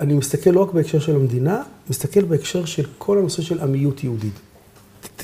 אני 0.00 0.14
מסתכל 0.14 0.50
לא 0.50 0.60
רק 0.60 0.72
בהקשר 0.72 0.98
של 0.98 1.14
המדינה, 1.16 1.62
מסתכל 1.90 2.24
בהקשר 2.24 2.64
של 2.64 2.84
כל 2.98 3.18
הנושא 3.18 3.42
של 3.42 3.60
עמיות 3.60 4.04
יהודית. 4.04 4.32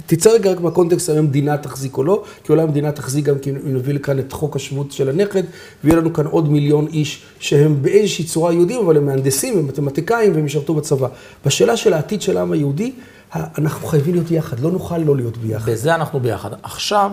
תצא 0.07 0.31
רגע 0.31 0.53
רק 0.53 0.61
מהקונטקסט 0.61 1.09
האם 1.09 1.19
המדינה 1.19 1.59
תחזיק 1.59 1.97
או 1.97 2.05
לא, 2.05 2.25
כי 2.45 2.53
אולי 2.53 2.63
המדינה 2.63 2.93
תחזיק 2.93 3.25
גם 3.25 3.39
כי 3.39 3.53
נביא 3.53 3.95
לכאן 3.95 4.19
את 4.19 4.33
חוק 4.33 4.57
השבות 4.57 4.93
של 4.93 5.09
הנכד, 5.09 5.43
ויהיה 5.85 5.99
לנו 5.99 6.13
כאן 6.13 6.27
עוד 6.27 6.49
מיליון 6.49 6.87
איש 6.87 7.23
שהם 7.39 7.83
באיזושהי 7.83 8.25
צורה 8.25 8.53
יהודים, 8.53 8.81
אבל 8.81 8.97
הם 8.97 9.07
מהנדסים, 9.07 9.59
הם 9.59 9.67
מתמטיקאים 9.67 10.35
והם 10.35 10.47
ישרתו 10.47 10.75
בצבא. 10.75 11.09
בשאלה 11.47 11.77
של 11.77 11.93
העתיד 11.93 12.23
של 12.23 12.37
העם 12.37 12.53
היהודי, 12.53 12.93
אנחנו 13.35 13.89
חייבים 13.89 14.15
להיות 14.15 14.31
יחד, 14.31 14.61
לא 14.61 14.71
נוכל 14.71 14.99
לא 14.99 15.17
להיות 15.17 15.37
ביחד. 15.37 15.71
בזה 15.71 15.95
אנחנו 15.95 16.21
ביחד. 16.21 16.51
עכשיו 16.63 17.11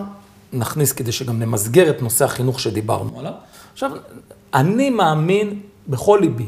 נכניס 0.52 0.92
כדי 0.92 1.12
שגם 1.12 1.38
נמסגר 1.38 1.90
את 1.90 2.02
נושא 2.02 2.24
החינוך 2.24 2.60
שדיברנו 2.60 3.20
עליו. 3.20 3.32
עכשיו, 3.72 3.90
אני 4.54 4.90
מאמין 4.90 5.60
בכל 5.88 6.18
ליבי 6.22 6.46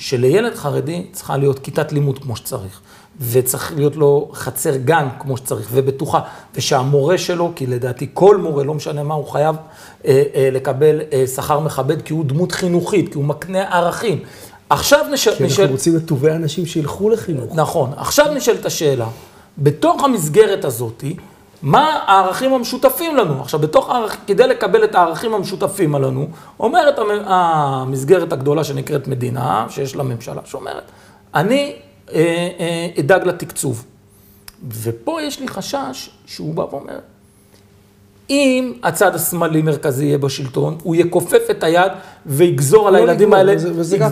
שלילד 0.00 0.54
חרדי 0.54 1.02
צריכה 1.12 1.36
להיות 1.36 1.58
כיתת 1.58 1.92
לימוד 1.92 2.18
כמו 2.18 2.36
שצריך, 2.36 2.80
וצריך 3.30 3.72
להיות 3.76 3.96
לו 3.96 4.30
חצר 4.34 4.76
גן 4.76 5.08
כמו 5.18 5.36
שצריך, 5.36 5.68
ובטוחה, 5.72 6.20
ושהמורה 6.54 7.18
שלו, 7.18 7.52
כי 7.56 7.66
לדעתי 7.66 8.06
כל 8.14 8.36
מורה, 8.36 8.64
לא 8.64 8.74
משנה 8.74 9.02
מה, 9.02 9.14
הוא 9.14 9.26
חייב 9.26 9.56
אה, 10.06 10.22
אה, 10.34 10.48
לקבל 10.52 11.00
אה, 11.12 11.26
שכר 11.26 11.60
מכבד, 11.60 12.02
כי 12.02 12.12
הוא 12.12 12.24
דמות 12.24 12.52
חינוכית, 12.52 13.08
כי 13.08 13.14
הוא 13.14 13.24
מקנה 13.24 13.76
ערכים. 13.76 14.18
עכשיו 14.70 15.04
נשאל... 15.12 15.34
כי 15.34 15.44
אנחנו 15.44 15.66
רוצים 15.66 15.96
את 15.96 16.06
טובי 16.06 16.30
האנשים 16.30 16.66
שילכו 16.66 17.10
לחינוך. 17.10 17.54
נכון. 17.54 17.90
עכשיו 17.96 18.34
נשאלת 18.34 18.66
השאלה, 18.66 19.08
בתוך 19.58 20.04
המסגרת 20.04 20.64
הזאתי, 20.64 21.16
מה 21.62 22.00
הערכים 22.06 22.52
המשותפים 22.52 23.16
לנו? 23.16 23.40
עכשיו, 23.40 23.60
בתוך 23.60 23.90
הערכ... 23.90 24.16
כדי 24.26 24.46
לקבל 24.46 24.84
את 24.84 24.94
הערכים 24.94 25.34
המשותפים 25.34 25.94
עלינו, 25.94 26.28
אומרת 26.60 26.98
המסגרת 27.26 28.32
הגדולה 28.32 28.64
שנקראת 28.64 29.08
מדינה, 29.08 29.66
שיש 29.68 29.96
לה 29.96 30.02
ממשלה, 30.02 30.40
שאומרת, 30.44 30.82
אני 31.34 31.76
אה, 32.12 32.48
אה, 32.60 32.88
אדאג 33.00 33.26
לתקצוב. 33.26 33.84
ופה 34.82 35.22
יש 35.22 35.40
לי 35.40 35.48
חשש 35.48 36.10
שהוא 36.26 36.54
בא 36.54 36.62
ואומר, 36.62 36.98
אם 38.30 38.72
הצד 38.82 39.14
השמאלי-מרכזי 39.14 40.04
יהיה 40.04 40.18
בשלטון, 40.18 40.78
הוא 40.82 40.96
יכופף 40.96 41.50
את 41.50 41.64
היד 41.64 41.92
ויגזור 42.26 42.88
על 42.88 42.94
לא 42.94 42.98
הילדים 42.98 43.32
האלה, 43.32 43.54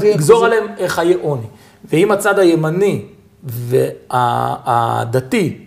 יגזור 0.04 0.44
עליהם 0.44 0.64
חיי 0.86 1.14
עוני. 1.14 1.46
ואם 1.84 2.10
הצד 2.10 2.38
הימני 2.38 3.04
והדתי, 3.44 5.58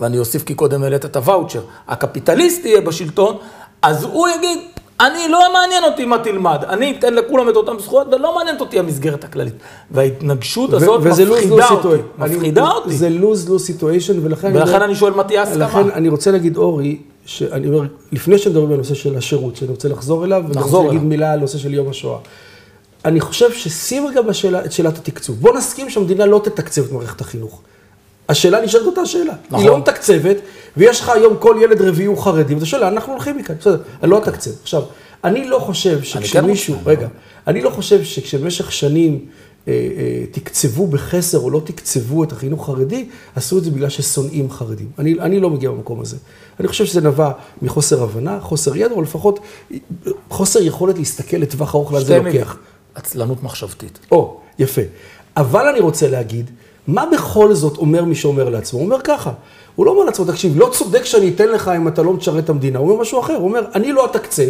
ואני 0.00 0.18
אוסיף 0.18 0.42
כי 0.44 0.54
קודם 0.54 0.82
העלית 0.82 1.04
את 1.04 1.16
הוואוצ'ר, 1.16 1.60
הקפיטליסטי 1.88 2.68
יהיה 2.68 2.80
בשלטון, 2.80 3.36
אז 3.82 4.04
הוא 4.04 4.28
יגיד, 4.28 4.58
אני 5.00 5.28
לא 5.28 5.52
מעניין 5.52 5.84
אותי 5.84 6.04
מה 6.04 6.18
תלמד, 6.18 6.64
אני 6.68 6.96
אתן 6.98 7.14
לכולם 7.14 7.48
את 7.48 7.56
אותן 7.56 7.72
זכויות, 7.78 8.06
ולא 8.14 8.34
מעניינת 8.34 8.60
אותי 8.60 8.78
המסגרת 8.78 9.24
הכללית. 9.24 9.54
וההתנגשות 9.90 10.72
הזאת 10.72 11.04
מפחידה 11.04 11.68
אותי, 11.68 12.02
מפחידה 12.18 12.70
אותי. 12.70 12.92
זה 12.96 13.08
lose-lose 13.08 13.80
situation, 13.80 14.14
ולכן... 14.22 14.56
ולכן 14.56 14.82
אני 14.82 14.94
שואל 14.94 15.12
מה 15.12 15.24
תהיה 15.24 15.42
הסכמה. 15.42 15.64
לכן 15.64 15.90
אני 15.90 16.08
רוצה 16.08 16.30
להגיד, 16.30 16.56
אורי, 16.56 16.98
שאני 17.26 17.68
אומר, 17.68 17.88
לפני 18.12 18.38
שנדבר 18.38 18.64
בנושא 18.64 18.94
של 18.94 19.16
השירות, 19.16 19.56
שאני 19.56 19.70
רוצה 19.70 19.88
לחזור 19.88 20.24
אליו, 20.24 20.44
ואני 20.48 20.62
רוצה 20.62 20.82
להגיד 20.82 21.02
מילה 21.02 21.32
על 21.32 21.40
נושא 21.40 21.58
של 21.58 21.74
יום 21.74 21.88
השואה. 21.88 22.18
אני 23.04 23.20
חושב 23.20 23.52
ששים 23.52 24.06
רגע 24.06 24.22
בשאלה, 24.22 24.64
את 24.64 24.72
שאלת 24.72 24.98
התקצוב. 24.98 25.40
בוא 25.40 25.56
נסכים 25.56 25.90
שהמדינה 25.90 26.26
לא 26.26 26.40
תתקצב 26.44 26.84
את 26.84 26.92
מערכת 26.92 27.20
החינוך. 27.20 27.62
השאלה 28.28 28.60
נשארת 28.60 28.86
אותה 28.86 29.06
שאלה. 29.06 29.34
נכון. 29.46 29.60
היא 29.60 29.68
לא 29.68 29.78
מתקצבת, 29.78 30.36
ויש 30.76 31.00
לך 31.00 31.08
היום 31.08 31.36
כל 31.38 31.56
ילד 31.60 31.82
רביעי 31.82 32.06
הוא 32.06 32.18
חרדי, 32.18 32.54
וזו 32.54 32.66
שאלה, 32.66 32.88
אנחנו 32.88 33.12
הולכים 33.12 33.36
מכאן, 33.36 33.54
בסדר, 33.60 33.78
אני 34.02 34.10
לא 34.10 34.18
אתקצב. 34.18 34.50
עכשיו, 34.62 34.82
אני 35.24 35.48
לא 35.48 35.58
חושב 35.58 36.02
שכשמישהו, 36.02 36.74
כן 36.74 36.90
רגע, 36.90 37.08
אני 37.46 37.62
לא 37.62 37.70
חושב 37.70 38.04
שכשבמשך 38.04 38.72
שנים 38.72 39.20
אה, 39.68 39.72
אה, 39.72 40.24
תקצבו 40.30 40.86
בחסר 40.86 41.38
או 41.38 41.50
לא 41.50 41.62
תקצבו 41.64 42.24
את 42.24 42.32
החינוך 42.32 42.68
החרדי, 42.68 43.08
עשו 43.36 43.58
את 43.58 43.64
זה 43.64 43.70
בגלל 43.70 43.88
ששונאים 43.88 44.50
חרדים. 44.50 44.90
אני, 44.98 45.20
אני 45.20 45.40
לא 45.40 45.50
מגיע 45.50 45.70
במקום 45.70 46.00
הזה. 46.00 46.16
אני 46.60 46.68
חושב 46.68 46.86
שזה 46.86 47.00
נבע 47.00 47.30
מחוסר 47.62 48.02
הבנה, 48.02 48.40
חוסר 48.40 48.76
ידע, 48.76 48.94
או 48.94 49.02
לפחות 49.02 49.40
חוסר 50.30 50.62
יכולת 50.62 50.98
להסתכל 50.98 51.36
לטווח 51.36 51.74
ארוך 51.74 51.92
לאן 51.92 52.04
זה 52.04 52.18
לוקח. 52.18 52.58
עצלנות 52.94 53.42
מחשבתית. 53.42 53.98
או, 54.12 54.40
יפה. 54.58 54.82
אבל 55.36 55.68
אני 55.68 55.80
רוצה 55.80 56.08
להגיד, 56.08 56.50
מה 56.86 57.04
בכל 57.12 57.54
זאת 57.54 57.76
אומר 57.76 58.04
מי 58.04 58.14
שאומר 58.14 58.48
לעצמו? 58.48 58.78
הוא 58.78 58.86
אומר 58.86 59.00
ככה, 59.00 59.30
הוא 59.74 59.86
לא 59.86 59.90
אומר 59.90 60.04
לעצמו, 60.04 60.24
תקשיב, 60.24 60.58
לא 60.58 60.68
צודק 60.72 61.04
שאני 61.04 61.28
אתן 61.34 61.48
לך 61.48 61.70
אם 61.76 61.88
אתה 61.88 62.02
לא 62.02 62.12
משרת 62.12 62.44
את 62.44 62.50
המדינה, 62.50 62.78
הוא 62.78 62.90
אומר 62.90 63.00
משהו 63.00 63.20
אחר, 63.20 63.34
הוא 63.34 63.44
אומר, 63.48 63.64
אני 63.74 63.92
לא 63.92 64.04
אתקצב, 64.04 64.42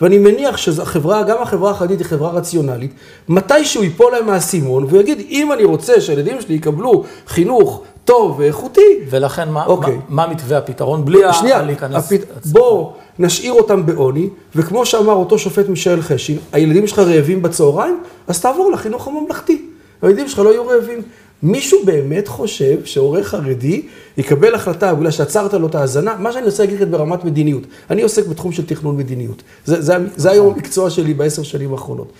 ואני 0.00 0.18
מניח 0.18 0.56
שהחברה, 0.56 1.22
גם 1.22 1.36
החברה 1.40 1.70
החרדית 1.70 1.98
היא 1.98 2.06
חברה 2.06 2.30
רציונלית, 2.30 2.94
מתישהו 3.28 3.82
ייפול 3.82 4.12
להם 4.12 4.26
מהאסימון, 4.26 4.84
והוא 4.84 5.00
יגיד, 5.00 5.26
אם 5.30 5.52
אני 5.52 5.64
רוצה 5.64 6.00
שהילדים 6.00 6.40
שלי 6.40 6.54
יקבלו 6.54 7.04
חינוך 7.26 7.82
טוב 8.04 8.38
ואיכותי. 8.38 8.80
ולכן 9.10 9.48
מה, 9.48 9.66
אוקיי. 9.66 9.94
מה, 10.08 10.26
מה 10.26 10.32
מתווה 10.32 10.58
הפתרון? 10.58 11.04
בלי 11.04 11.18
שנייה, 11.32 11.62
להיכנס... 11.62 12.12
הפת... 12.12 12.46
בוא 12.46 12.92
נשאיר 13.18 13.52
אותם 13.52 13.86
בעוני, 13.86 14.28
וכמו 14.54 14.86
שאמר 14.86 15.12
אותו 15.12 15.38
שופט 15.38 15.68
מישאל 15.68 16.02
חשין, 16.02 16.38
הילדים 16.52 16.86
שלך 16.86 16.98
רעבים 16.98 17.42
בצהריים, 17.42 18.02
אז 18.28 18.40
תעבור 18.40 18.70
לחינוך 18.72 19.08
הממלכתי. 19.08 19.62
הילדים 20.02 20.28
שלך 20.28 20.38
לא 20.38 20.50
יהיו 20.50 20.66
רעבים. 20.66 21.02
מישהו 21.44 21.78
באמת 21.84 22.28
חושב 22.28 22.84
שהורה 22.84 23.22
חרדי 23.22 23.82
יקבל 24.16 24.54
החלטה 24.54 24.94
בגלל 24.94 25.10
שעצרת 25.10 25.54
לו 25.54 25.66
את 25.66 25.74
ההאזנה? 25.74 26.16
מה 26.18 26.32
שאני 26.32 26.46
רוצה 26.46 26.64
להגיד 26.64 26.90
ברמת 26.90 27.24
מדיניות. 27.24 27.62
אני 27.90 28.02
עוסק 28.02 28.26
בתחום 28.26 28.52
של 28.52 28.66
תכנון 28.66 28.96
מדיניות. 28.96 29.42
זה, 29.64 29.82
זה, 29.82 29.96
זה 30.16 30.30
היום 30.30 30.54
המקצוע 30.54 30.90
שלי 30.90 31.14
בעשר 31.14 31.42
שנים 31.42 31.72
האחרונות. 31.72 32.12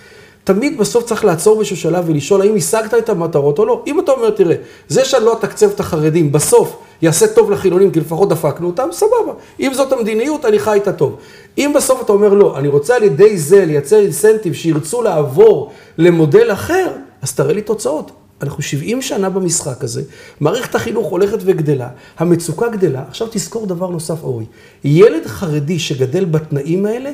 תמיד 0.44 0.78
בסוף 0.78 1.04
צריך 1.04 1.24
לעצור 1.24 1.56
באיזשהו 1.56 1.76
שלב 1.76 2.04
ולשאול 2.08 2.40
האם 2.40 2.56
השגת 2.56 2.94
את 2.94 3.08
המטרות 3.08 3.58
או 3.58 3.64
לא. 3.66 3.82
אם 3.87 4.00
אתה 4.00 4.12
אומר, 4.12 4.30
תראה, 4.30 4.56
זה 4.88 5.04
שאני 5.04 5.24
לא 5.24 5.32
אתקצב 5.38 5.70
את 5.70 5.80
החרדים, 5.80 6.32
בסוף 6.32 6.76
יעשה 7.02 7.26
טוב 7.26 7.50
לחילונים, 7.50 7.90
כי 7.90 8.00
לפחות 8.00 8.28
דפקנו 8.28 8.66
אותם, 8.66 8.88
סבבה. 8.92 9.32
אם 9.60 9.74
זאת 9.74 9.92
המדיניות, 9.92 10.44
אני 10.44 10.58
חי 10.58 10.72
איתה 10.72 10.92
טוב. 10.92 11.16
אם 11.58 11.72
בסוף 11.76 12.02
אתה 12.02 12.12
אומר, 12.12 12.34
לא, 12.34 12.58
אני 12.58 12.68
רוצה 12.68 12.96
על 12.96 13.02
ידי 13.02 13.38
זה 13.38 13.64
לייצר 13.64 13.98
אינסנטיב 13.98 14.54
שירצו 14.54 15.02
לעבור 15.02 15.72
למודל 15.98 16.52
אחר, 16.52 16.88
אז 17.22 17.34
תראה 17.34 17.52
לי 17.52 17.62
תוצאות. 17.62 18.10
אנחנו 18.42 18.62
70 18.62 19.03
שנה 19.03 19.31
במשחק 19.31 19.85
הזה, 19.85 20.03
מערכת 20.40 20.75
החינוך 20.75 21.07
הולכת 21.07 21.38
וגדלה, 21.40 21.88
המצוקה 22.18 22.68
גדלה. 22.68 23.03
עכשיו 23.09 23.29
תזכור 23.31 23.66
דבר 23.66 23.90
נוסף, 23.90 24.23
אורי. 24.23 24.44
ילד 24.85 25.27
חרדי 25.27 25.79
שגדל 25.79 26.25
בתנאים 26.25 26.87
האלה, 26.87 27.11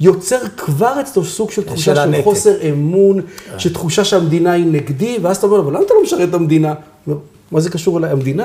יוצר 0.00 0.38
כבר 0.56 1.00
אצלו 1.00 1.24
סוג 1.24 1.50
של 1.50 1.64
תחושה 1.64 1.94
של 1.94 1.98
הנתק. 2.00 2.24
חוסר 2.24 2.70
אמון, 2.70 3.20
אה. 3.20 3.58
של 3.58 3.72
תחושה 3.72 4.04
שהמדינה 4.04 4.52
היא 4.52 4.66
נגדי, 4.66 5.18
ואז 5.22 5.36
אתה 5.36 5.46
אומר, 5.46 5.60
אבל 5.60 5.72
למה 5.72 5.84
אתה 5.84 5.94
לא 5.94 6.02
משרת 6.02 6.28
את 6.28 6.34
המדינה? 6.34 6.74
מה 7.52 7.60
זה 7.60 7.70
קשור 7.70 7.98
אליי? 7.98 8.10
המדינה? 8.10 8.44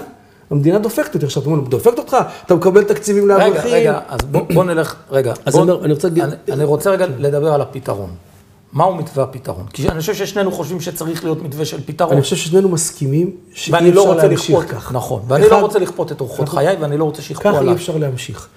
המדינה 0.51 0.79
דופקת 0.79 1.15
אותי 1.15 1.25
עכשיו, 1.25 1.43
אתה 1.43 1.51
אומר, 1.51 1.67
דופקת 1.67 1.99
אותך, 1.99 2.17
אתה 2.45 2.55
מקבל 2.55 2.83
תקציבים 2.83 3.27
לאברכים. 3.27 3.53
רגע, 3.53 3.71
רגע, 3.71 3.99
אז 4.07 4.19
בוא, 4.31 4.41
בוא 4.53 4.63
נלך, 4.63 4.95
רגע. 5.11 5.33
אז 5.45 5.55
בוא, 5.55 5.83
אני, 5.83 5.93
רוצה 5.93 6.07
להגיד... 6.07 6.23
אני, 6.23 6.33
אני 6.49 6.63
רוצה 6.63 6.91
רגע 6.91 7.05
לדבר 7.17 7.53
על 7.53 7.61
הפתרון. 7.61 8.09
מהו 8.73 8.95
מתווה 8.95 9.23
הפתרון? 9.23 9.65
כי 9.73 9.89
אני 9.89 9.99
חושב 9.99 10.13
ששנינו 10.13 10.51
חושבים 10.51 10.81
שצריך 10.81 11.23
להיות 11.23 11.43
מתווה 11.43 11.65
של 11.65 11.81
פתרון. 11.85 12.13
אני 12.13 12.21
חושב 12.21 12.35
ששנינו 12.35 12.69
מסכימים 12.69 13.31
שאי 13.53 13.91
לא 13.91 14.13
אפשר 14.13 14.27
להמשיך 14.27 14.59
כך. 14.69 14.91
נכון, 14.91 15.21
ואני 15.27 15.41
לא 15.41 15.47
אחד, 15.47 15.55
לא 15.55 15.61
רוצה 15.61 15.79
לכפות 15.79 16.11
את 16.11 16.21
אורחות 16.21 16.49
חיי, 16.49 16.75
ואני 16.79 16.97
לא 16.97 17.03
רוצה 17.03 17.21
שיכפו 17.21 17.49
עליי. 17.49 17.61
ככה 17.61 17.69
אי 17.69 17.75
אפשר 17.75 17.97
להמשיך. 17.97 18.47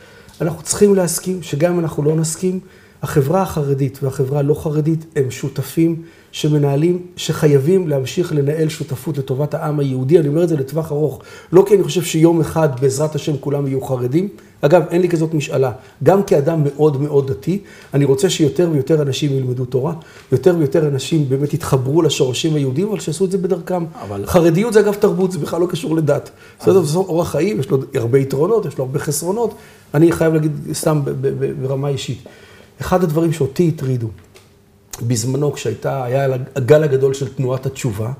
אנחנו 0.40 0.62
צריכים 0.62 0.94
להסכים 0.94 1.42
שגם 1.42 1.72
אם 1.72 1.80
אנחנו 1.80 2.02
לא 2.02 2.14
נסכים, 2.14 2.60
החברה 3.02 3.42
החרדית 3.42 3.98
והחברה 4.02 4.38
הלא 4.38 4.54
חרדית 4.54 5.04
הם 5.16 5.30
שותפים 5.30 6.02
שמנהלים, 6.32 7.06
שחייבים 7.16 7.88
להמשיך 7.88 8.32
לנהל 8.32 8.68
שותפות 8.68 9.18
לטובת 9.18 9.54
העם 9.54 9.80
היהודי. 9.80 10.18
אני 10.18 10.28
אומר 10.28 10.44
את 10.44 10.48
זה 10.48 10.56
לטווח 10.56 10.92
ארוך, 10.92 11.20
לא 11.52 11.64
כי 11.68 11.74
אני 11.74 11.82
חושב 11.82 12.02
שיום 12.02 12.40
אחד 12.40 12.80
בעזרת 12.80 13.14
השם 13.14 13.32
כולם 13.40 13.66
יהיו 13.66 13.80
חרדים. 13.80 14.28
אגב, 14.60 14.82
אין 14.90 15.02
לי 15.02 15.08
כזאת 15.08 15.34
משאלה. 15.34 15.72
גם 16.02 16.22
כאדם 16.22 16.64
מאוד 16.64 17.02
מאוד 17.02 17.30
דתי, 17.30 17.58
אני 17.94 18.04
רוצה 18.04 18.30
שיותר 18.30 18.68
ויותר 18.72 19.02
אנשים 19.02 19.32
ילמדו 19.32 19.64
תורה, 19.64 19.94
יותר 20.32 20.54
ויותר 20.58 20.88
אנשים 20.88 21.28
באמת 21.28 21.54
יתחברו 21.54 22.02
לשורשים 22.02 22.54
היהודים, 22.54 22.88
אבל 22.88 23.00
שיעשו 23.00 23.24
את 23.24 23.30
זה 23.30 23.38
בדרכם. 23.38 23.84
אבל... 24.02 24.26
חרדיות 24.26 24.72
זה 24.72 24.80
אגב 24.80 24.94
תרבות, 24.94 25.32
זה 25.32 25.38
בכלל 25.38 25.60
לא 25.60 25.66
קשור 25.66 25.96
לדת. 25.96 26.30
בסדר, 26.60 26.82
זה 26.82 26.98
אורח 26.98 27.30
חיים, 27.30 27.60
יש 27.60 27.70
לו 27.70 27.78
הרבה 27.94 28.18
יתרונות, 28.18 28.66
יש 28.66 28.78
לו 28.78 28.84
הרבה 28.84 28.98
חסרונות. 28.98 29.54
אני 29.94 30.12
חייב 30.12 30.34
להגיד 30.34 30.52
סתם 30.72 31.00
ברמה 31.62 31.88
אישית. 31.88 32.18
אחד 32.80 33.04
הדברים 33.04 33.32
שאותי 33.32 33.72
הטרידו, 33.74 34.08
בזמנו, 35.00 35.52
כשהייתה, 35.52 36.04
היה 36.04 36.26
הגל 36.56 36.82
הגדול 36.82 37.14
של 37.14 37.34
תנועת 37.34 37.66
התשובה, 37.66 38.12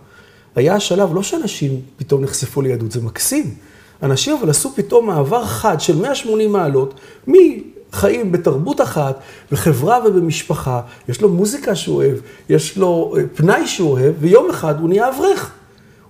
היה 0.55 0.75
השלב, 0.75 1.15
לא 1.15 1.23
שאנשים 1.23 1.81
פתאום 1.97 2.25
נחשפו 2.25 2.63
ליהדות, 2.63 2.93
זה 2.93 3.01
מקסים. 3.01 3.55
אנשים 4.03 4.37
אבל 4.37 4.51
עשו 4.51 4.73
פתאום 4.75 5.07
מעבר 5.07 5.45
חד 5.45 5.81
של 5.81 5.97
180 5.97 6.53
מעלות, 6.53 7.01
מחיים 7.27 8.33
בתרבות 8.33 8.81
אחת, 8.81 9.21
בחברה 9.53 9.99
ובמשפחה, 10.07 10.81
יש 11.09 11.21
לו 11.21 11.29
מוזיקה 11.29 11.75
שהוא 11.75 11.97
אוהב, 11.97 12.17
יש 12.49 12.77
לו 12.77 13.15
אה, 13.17 13.23
פנאי 13.35 13.67
שהוא 13.67 13.91
אוהב, 13.91 14.15
ויום 14.21 14.51
אחד 14.51 14.81
הוא 14.81 14.89
נהיה 14.89 15.09
אברך. 15.09 15.53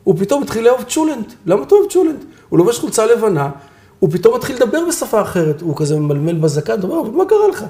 הוא 0.05 0.15
פתאום 0.19 0.43
התחיל 0.43 0.65
לאהוב 0.65 0.83
צ'ולנט. 0.83 1.33
למה 1.47 1.63
אתה 1.63 1.75
אוהב 1.75 1.91
צ'ולנט? 1.91 2.25
הוא 2.49 2.59
לובש 2.59 2.79
חולצה 2.79 3.07
לבנה, 3.07 3.51
הוא 3.99 4.11
פתאום 4.13 4.35
מתחיל 4.37 4.57
לדבר 4.57 4.79
בשפה 4.89 5.23
אחרת, 5.23 5.61
הוא 5.61 5.77
כזה 5.77 5.97
ממלמל 5.97 6.35
בזקן, 6.35 6.79
אתה 6.79 6.87
אומר, 6.87 7.01
אבל 7.01 7.11
מה 7.11 7.25
קרה 7.25 7.49
לך? 7.49 7.65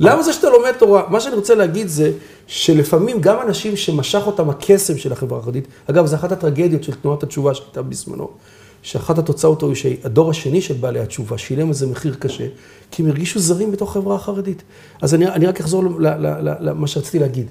למה 0.00 0.22
זה 0.22 0.32
שאתה 0.32 0.50
לומד 0.50 0.72
תורה? 0.72 1.02
מה 1.08 1.20
שאני 1.20 1.34
רוצה 1.34 1.54
להגיד 1.54 1.88
זה 1.88 2.12
שלפעמים 2.46 3.20
גם 3.20 3.36
אנשים 3.46 3.76
שמשך 3.76 4.22
אותם 4.26 4.50
הקסם 4.50 4.98
של 4.98 5.12
החברה 5.12 5.38
החרדית, 5.38 5.68
אגב, 5.90 6.06
זו 6.06 6.16
אחת 6.16 6.32
הטרגדיות 6.32 6.84
של 6.84 6.94
תנועת 6.94 7.22
התשובה 7.22 7.54
שהייתה 7.54 7.82
בזמנו, 7.82 8.28
שאחת 8.82 9.18
התוצאות 9.18 9.62
היא 9.62 9.74
שהדור 9.74 10.30
השני 10.30 10.60
של 10.60 10.74
בעלי 10.74 11.00
התשובה 11.00 11.38
שילם 11.38 11.68
איזה 11.68 11.86
מחיר 11.86 12.14
קשה, 12.18 12.46
כי 12.90 13.02
הם 13.02 13.08
הרגישו 13.08 13.40
זרים 13.40 13.72
בתוך 13.72 13.90
החברה 13.90 14.16
החרדית. 14.16 14.62
אז 15.02 15.14
אני, 15.14 15.26
אני 15.28 15.46
רק 15.46 15.60
אחזור 15.60 15.84
למה 16.60 16.86
שרציתי 16.86 17.18
להגיד. 17.18 17.46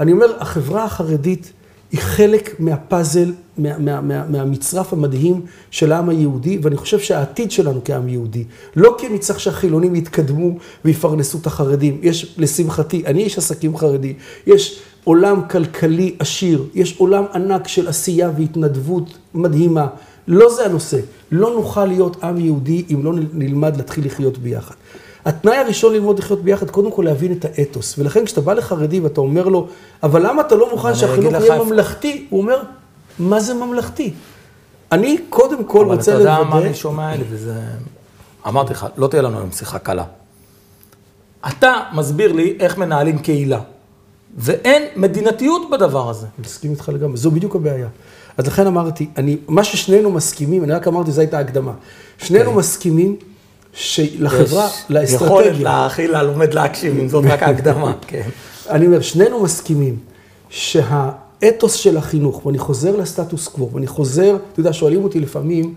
אני 0.00 0.12
אומר, 0.12 0.26
החברה 0.38 0.84
החרדית 0.84 1.52
היא 1.94 2.00
חלק 2.00 2.60
מהפאזל, 2.60 3.32
מה, 3.58 3.78
מה, 3.78 4.00
מה, 4.00 4.26
מהמצרף 4.28 4.92
המדהים 4.92 5.40
של 5.70 5.92
העם 5.92 6.08
היהודי, 6.08 6.58
ואני 6.62 6.76
חושב 6.76 6.98
שהעתיד 6.98 7.50
שלנו 7.50 7.80
כעם 7.84 8.08
יהודי, 8.08 8.44
לא 8.76 8.94
כי 8.98 9.06
אני 9.06 9.18
צריך 9.18 9.40
שהחילונים 9.40 9.94
יתקדמו 9.94 10.58
ויפרנסו 10.84 11.38
את 11.38 11.46
החרדים. 11.46 11.98
יש, 12.02 12.34
לשמחתי, 12.38 13.02
אני 13.06 13.22
איש 13.22 13.38
עסקים 13.38 13.76
חרדי, 13.76 14.14
יש 14.46 14.80
עולם 15.04 15.40
כלכלי 15.50 16.14
עשיר, 16.18 16.64
יש 16.74 16.96
עולם 16.98 17.24
ענק 17.34 17.68
של 17.68 17.88
עשייה 17.88 18.30
והתנדבות 18.36 19.18
מדהימה. 19.34 19.86
לא 20.28 20.54
זה 20.54 20.66
הנושא. 20.66 20.98
לא 21.32 21.54
נוכל 21.54 21.84
להיות 21.84 22.24
עם 22.24 22.40
יהודי 22.40 22.84
אם 22.92 23.04
לא 23.04 23.12
נלמד 23.32 23.76
להתחיל 23.76 24.06
לחיות 24.06 24.38
ביחד. 24.38 24.74
התנאי 25.24 25.56
הראשון 25.56 25.92
ללמוד 25.92 26.18
לחיות 26.18 26.42
ביחד, 26.42 26.70
קודם 26.70 26.90
כל 26.90 27.02
להבין 27.02 27.32
את 27.32 27.44
האתוס. 27.44 27.98
ולכן 27.98 28.24
כשאתה 28.24 28.40
בא 28.40 28.52
לחרדי 28.52 29.00
ואתה 29.00 29.20
אומר 29.20 29.48
לו, 29.48 29.68
אבל 30.02 30.26
למה 30.26 30.42
אתה 30.42 30.54
לא 30.54 30.70
מוכן 30.70 30.94
שהחינוך 30.94 31.32
יהיה 31.32 31.64
ממלכתי? 31.64 32.26
הוא 32.30 32.40
אומר, 32.40 32.62
מה 33.18 33.40
זה 33.40 33.54
ממלכתי? 33.54 34.14
אני 34.92 35.18
קודם 35.28 35.64
כל 35.64 35.86
רוצה 35.86 36.14
לוודא... 36.14 36.34
אבל 36.34 36.42
אתה 36.42 36.48
יודע 36.48 36.56
מה 36.60 36.66
אני 36.66 36.74
שומע 36.74 37.14
אלי, 37.14 37.24
וזה... 37.30 37.54
אמרתי 38.48 38.72
לך, 38.72 38.86
לא 38.96 39.06
תהיה 39.06 39.22
לנו 39.22 39.38
היום 39.38 39.50
שיחה 39.50 39.78
קלה. 39.78 40.04
אתה 41.48 41.72
מסביר 41.94 42.32
לי 42.32 42.56
איך 42.60 42.78
מנהלים 42.78 43.18
קהילה, 43.18 43.60
ואין 44.36 44.82
מדינתיות 44.96 45.70
בדבר 45.70 46.10
הזה. 46.10 46.26
אני 46.38 46.46
מסכים 46.46 46.70
איתך 46.70 46.88
לגמרי, 46.88 47.16
זו 47.16 47.30
בדיוק 47.30 47.56
הבעיה. 47.56 47.88
אז 48.36 48.46
לכן 48.46 48.66
אמרתי, 48.66 49.08
אני, 49.16 49.36
מה 49.48 49.64
ששנינו 49.64 50.10
מסכימים, 50.10 50.64
אני 50.64 50.72
רק 50.72 50.88
אמרתי, 50.88 51.12
זו 51.12 51.20
הייתה 51.20 51.38
הקדמה. 51.38 51.72
שנינו 52.18 52.50
כן. 52.50 52.56
מסכימים 52.56 53.16
שלחברה, 53.74 54.68
לאסטרטגיה... 54.90 55.26
יכולת 55.26 55.60
להכיל 55.60 56.18
ללומד 56.18 56.54
להקשיב, 56.54 56.98
אם 56.98 57.08
זאת 57.08 57.24
רק 57.24 57.42
ההקדמה, 57.46 57.92
כן. 58.06 58.28
אני 58.70 58.86
אומר, 58.86 59.00
שנינו 59.00 59.42
מסכימים 59.42 59.96
שהאתוס 60.48 61.74
של 61.74 61.96
החינוך, 61.96 62.46
ואני 62.46 62.58
חוזר 62.58 62.96
לסטטוס 62.96 63.48
קוו, 63.48 63.70
ואני 63.72 63.86
חוזר, 63.86 64.36
אתה 64.52 64.60
יודע, 64.60 64.72
שואלים 64.72 65.04
אותי 65.04 65.20
לפעמים, 65.20 65.74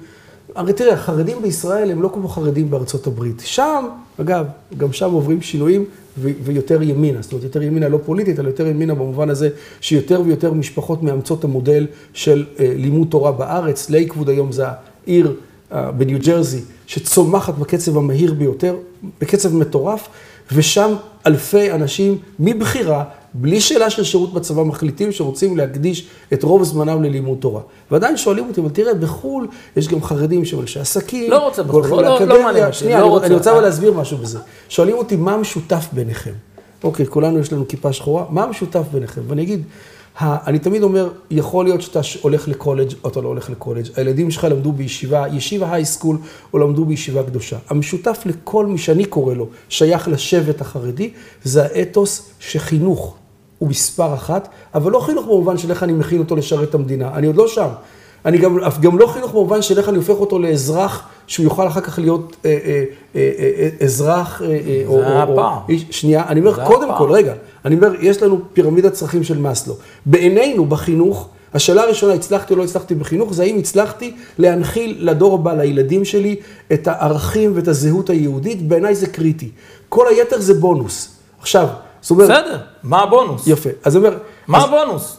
הרי 0.56 0.74
תראה, 0.74 0.94
החרדים 0.94 1.42
בישראל 1.42 1.92
הם 1.92 2.02
לא 2.02 2.10
כמו 2.14 2.28
חרדים 2.28 2.70
בארצות 2.70 3.08
הברית. 3.08 3.42
שם, 3.46 3.86
אגב, 4.22 4.46
גם 4.78 4.94
שם 4.94 5.12
עוברים 5.12 5.42
שינויים 5.42 5.86
ויותר 6.18 6.84
ימינה, 6.84 7.22
זאת 7.22 7.32
אומרת, 7.32 7.44
יותר 7.44 7.62
ימינה 7.62 7.90
לא 7.90 8.00
פוליטית, 8.06 8.40
אלא 8.40 8.48
יותר 8.48 8.68
ימינה 8.68 8.96
במובן 8.96 9.30
הזה 9.30 9.50
שיותר 9.82 10.22
ויותר 10.26 10.54
משפחות 10.54 11.04
מאמצות 11.04 11.44
המודל 11.44 11.88
של 12.14 12.46
אה, 12.60 12.74
לימוד 12.78 13.08
תורה 13.10 13.32
בארץ. 13.32 13.90
לייקווד 13.90 14.30
היום 14.30 14.52
זה 14.52 14.66
העיר 14.68 15.36
בניו 15.72 16.20
ג'רזי, 16.20 16.62
שצומחת 16.88 17.54
בקצב 17.58 17.98
המהיר 17.98 18.34
ביותר, 18.34 18.76
בקצב 19.22 19.56
מטורף, 19.56 20.08
ושם 20.52 20.94
אלפי 21.28 21.72
אנשים 21.72 22.18
מבחירה, 22.40 23.04
בלי 23.34 23.62
שאלה 23.62 23.90
של 23.90 24.04
שירות 24.04 24.34
בצבא, 24.34 24.64
מחליטים 24.64 25.12
שרוצים 25.12 25.58
להקדיש 25.58 26.08
את 26.34 26.44
רוב 26.44 26.64
זמנם 26.64 27.04
ללימוד 27.04 27.38
תורה. 27.40 27.62
ועדיין 27.92 28.18
שואלים 28.18 28.48
אותי, 28.48 28.62
אבל 28.62 28.70
תראה, 28.70 28.94
בחו"ל 28.94 29.48
יש 29.78 29.88
גם 29.88 30.04
חרדים 30.04 30.46
שהם 30.46 30.60
אנשי 30.60 30.80
עסקים, 30.80 31.32
לא 31.32 31.38
רוצה 31.38 31.64
בחו"ל, 31.64 31.84
לא, 31.84 32.02
לא, 32.02 32.26
לא 32.26 32.44
מעניין 32.44 32.66
אותי, 32.66 32.78
שנייה, 32.78 33.00
לא 33.00 33.04
אני, 33.04 33.10
רוצה. 33.10 33.26
אני 33.26 33.36
רוצה 33.36 33.52
אבל 33.52 33.62
להסביר 33.62 33.94
משהו 33.94 34.18
בזה. 34.18 34.40
שואלים 34.70 34.96
אותי, 34.96 35.16
מה 35.16 35.34
המשותף 35.34 35.88
ביניכם? 35.92 36.34
אוקיי, 36.84 37.06
כולנו 37.06 37.40
יש 37.40 37.54
לנו 37.54 37.68
כיפה 37.68 37.94
שחורה, 37.94 38.26
מה 38.30 38.44
המשותף 38.44 38.84
ביניכם? 38.92 39.22
ואני 39.28 39.42
אגיד, 39.42 39.64
אני 40.22 40.60
תמיד 40.60 40.84
אומר, 40.84 41.10
יכול 41.32 41.66
להיות 41.66 41.82
שאתה 41.82 42.00
הולך 42.22 42.48
לקולג' 42.48 42.94
או 43.04 43.10
אתה 43.10 43.22
לא 43.22 43.28
הולך 43.28 43.50
לקולג', 43.50 43.86
הילדים 43.96 44.32
שלך 44.32 44.44
למדו 44.44 44.72
בישיבה, 44.72 45.26
ישיבה 45.34 45.74
הייסקול, 45.74 46.18
או 46.54 46.60
למדו 46.60 46.86
בישיבה 46.86 47.24
קדושה. 47.24 47.58
המשותף 47.70 48.24
לכל 48.26 48.66
מי 48.66 48.78
שאני 48.78 49.06
קורא 49.06 49.34
לו, 49.34 49.48
שייך 49.70 50.08
לשבט 50.08 50.62
החרדי, 50.62 51.10
זה 51.44 51.64
האתוס 51.64 52.30
שחינוך 52.40 53.16
הוא 53.60 53.70
מספר 53.70 54.14
אחת, 54.14 54.50
אבל 54.76 54.92
לא 54.92 55.00
חינוך 55.00 55.26
במובן 55.26 55.58
של 55.58 55.72
איך 55.72 55.84
אני 55.84 55.94
מכין 55.94 56.20
אותו 56.20 56.36
לשרת 56.36 56.70
את 56.70 56.76
המדינה, 56.76 57.14
אני 57.14 57.28
עוד 57.28 57.36
לא 57.36 57.48
שם. 57.48 57.70
אני 58.26 58.38
גם, 58.38 58.58
גם 58.82 58.98
לא 58.98 59.08
חינוך 59.08 59.32
במובן 59.32 59.62
של 59.62 59.78
איך 59.78 59.90
אני 59.90 59.98
הופך 59.98 60.10
אותו 60.10 60.40
לאזרח, 60.40 61.08
שהוא 61.28 61.44
יוכל 61.44 61.68
אחר 61.68 61.82
כך 61.82 62.00
להיות 62.00 62.36
אה, 62.46 62.58
אה, 62.62 62.84
אה, 63.16 63.70
אזרח, 63.86 64.42
אה, 64.42 64.48
זה 64.88 65.24
הפער. 65.24 65.60
שנייה, 65.92 66.24
אני 66.28 66.40
אומר, 66.40 66.66
קודם. 66.66 66.90
כל, 66.98 67.12
רגע, 67.12 67.34
אני 67.66 67.76
אומר, 67.76 67.94
יש 68.00 68.24
לנו 68.24 68.40
פירמידת 68.54 68.94
צרכים 68.94 69.24
של 69.24 69.38
מאסלו. 69.38 69.74
בעינינו, 70.06 70.66
בחינוך, 70.66 71.30
השאלה 71.54 71.84
הראשונה, 71.84 72.14
הצלחתי 72.14 72.54
או 72.54 72.60
לא 72.60 72.64
הצלחתי 72.64 72.96
בחינוך, 72.96 73.34
זה 73.34 73.44
האם 73.44 73.58
הצלחתי 73.58 74.16
להנחיל 74.38 74.98
לדור 75.00 75.34
הבא, 75.34 75.54
לילדים 75.54 76.06
שלי, 76.06 76.36
את 76.74 76.88
הערכים 76.88 77.52
ואת 77.56 77.68
הזהות 77.68 78.10
היהודית, 78.10 78.68
בעיניי 78.68 78.96
זה 78.96 79.08
קריטי. 79.08 79.50
כל 79.90 80.08
היתר 80.08 80.40
זה 80.40 80.54
בונוס. 80.54 81.10
עכשיו, 81.40 81.68
זאת 82.02 82.12
אומרת, 82.12 82.30
בסדר, 82.30 82.58
מה 82.84 83.02
הבונוס? 83.04 83.48
יפה. 83.48 83.70
אז 83.84 83.98
אני 83.98 84.06
אומר, 84.08 84.18
מה 84.48 84.58
אז, 84.58 84.64
הבונוס? 84.64 85.18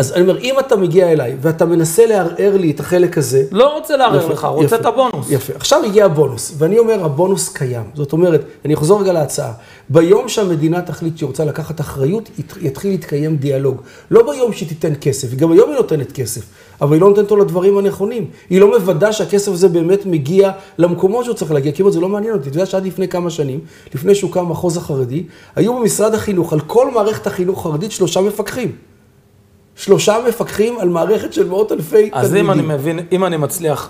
אז 0.00 0.12
אני 0.12 0.22
אומר, 0.22 0.38
אם 0.38 0.54
אתה 0.58 0.76
מגיע 0.76 1.12
אליי 1.12 1.36
ואתה 1.40 1.64
מנסה 1.66 2.06
לערער 2.06 2.56
לי 2.56 2.70
את 2.70 2.80
החלק 2.80 3.18
הזה, 3.18 3.42
לא 3.52 3.74
רוצה 3.76 3.96
לערער 3.96 4.28
לך, 4.28 4.44
רוצה 4.44 4.64
יפה. 4.66 4.76
את 4.76 4.86
הבונוס. 4.86 5.30
יפה. 5.30 5.52
עכשיו 5.56 5.82
הגיע 5.84 6.04
הבונוס, 6.04 6.54
ואני 6.58 6.78
אומר, 6.78 7.04
הבונוס 7.04 7.48
קיים. 7.48 7.82
זאת 7.94 8.12
אומרת, 8.12 8.44
אני 8.64 8.74
אחזור 8.74 9.00
רגע 9.00 9.12
להצעה. 9.12 9.52
ביום 9.88 10.28
שהמדינה 10.28 10.82
תחליט 10.82 11.16
שהיא 11.18 11.26
רוצה 11.26 11.44
לקחת 11.44 11.80
אחריות, 11.80 12.28
ית- 12.38 12.56
יתחיל 12.60 12.90
להתקיים 12.90 13.36
דיאלוג. 13.36 13.76
לא 14.10 14.32
ביום 14.32 14.52
שהיא 14.52 14.68
תיתן 14.68 14.92
כסף, 15.00 15.34
גם 15.34 15.52
היום 15.52 15.68
היא 15.70 15.76
נותנת 15.76 16.12
כסף, 16.12 16.42
אבל 16.80 16.92
היא 16.92 17.00
לא 17.00 17.08
נותנת 17.08 17.24
אותו 17.24 17.36
לדברים 17.36 17.78
הנכונים. 17.78 18.26
היא 18.50 18.60
לא 18.60 18.70
מוודא 18.78 19.12
שהכסף 19.12 19.52
הזה 19.52 19.68
באמת 19.68 20.06
מגיע 20.06 20.50
למקומות 20.78 21.24
שהוא 21.24 21.34
צריך 21.34 21.52
להגיע, 21.52 21.72
כמעט 21.72 21.92
זה 21.92 22.00
לא 22.00 22.08
מעניין 22.08 22.34
אותי. 22.34 22.48
אתה 22.48 22.56
יודע 22.56 22.66
שעד 22.66 22.86
לפני 22.86 23.08
כמה 23.08 23.30
שנים, 23.30 23.60
לפני 23.94 24.14
שהוקם 24.14 24.40
המחוז 24.40 24.76
החרדי, 24.76 25.22
היו 25.56 25.78
במשרד 25.78 26.14
החינוך, 26.14 26.52
על 26.52 26.60
כל 26.60 26.90
מערכת 26.90 27.26
החינוך 27.26 27.66
החרדית, 27.66 27.92
שלושה 27.92 28.20
מפקחים. 28.20 28.72
שלושה 29.80 30.16
מפקחים 30.28 30.78
על 30.78 30.88
מערכת 30.88 31.32
של 31.32 31.48
מאות 31.48 31.72
אלפי 31.72 32.10
תלמידים. 32.10 32.14
אז 32.14 32.34
אם 32.34 32.50
אני 32.50 32.62
מבין, 32.62 33.00
אם 33.12 33.24
אני 33.24 33.36
מצליח, 33.36 33.88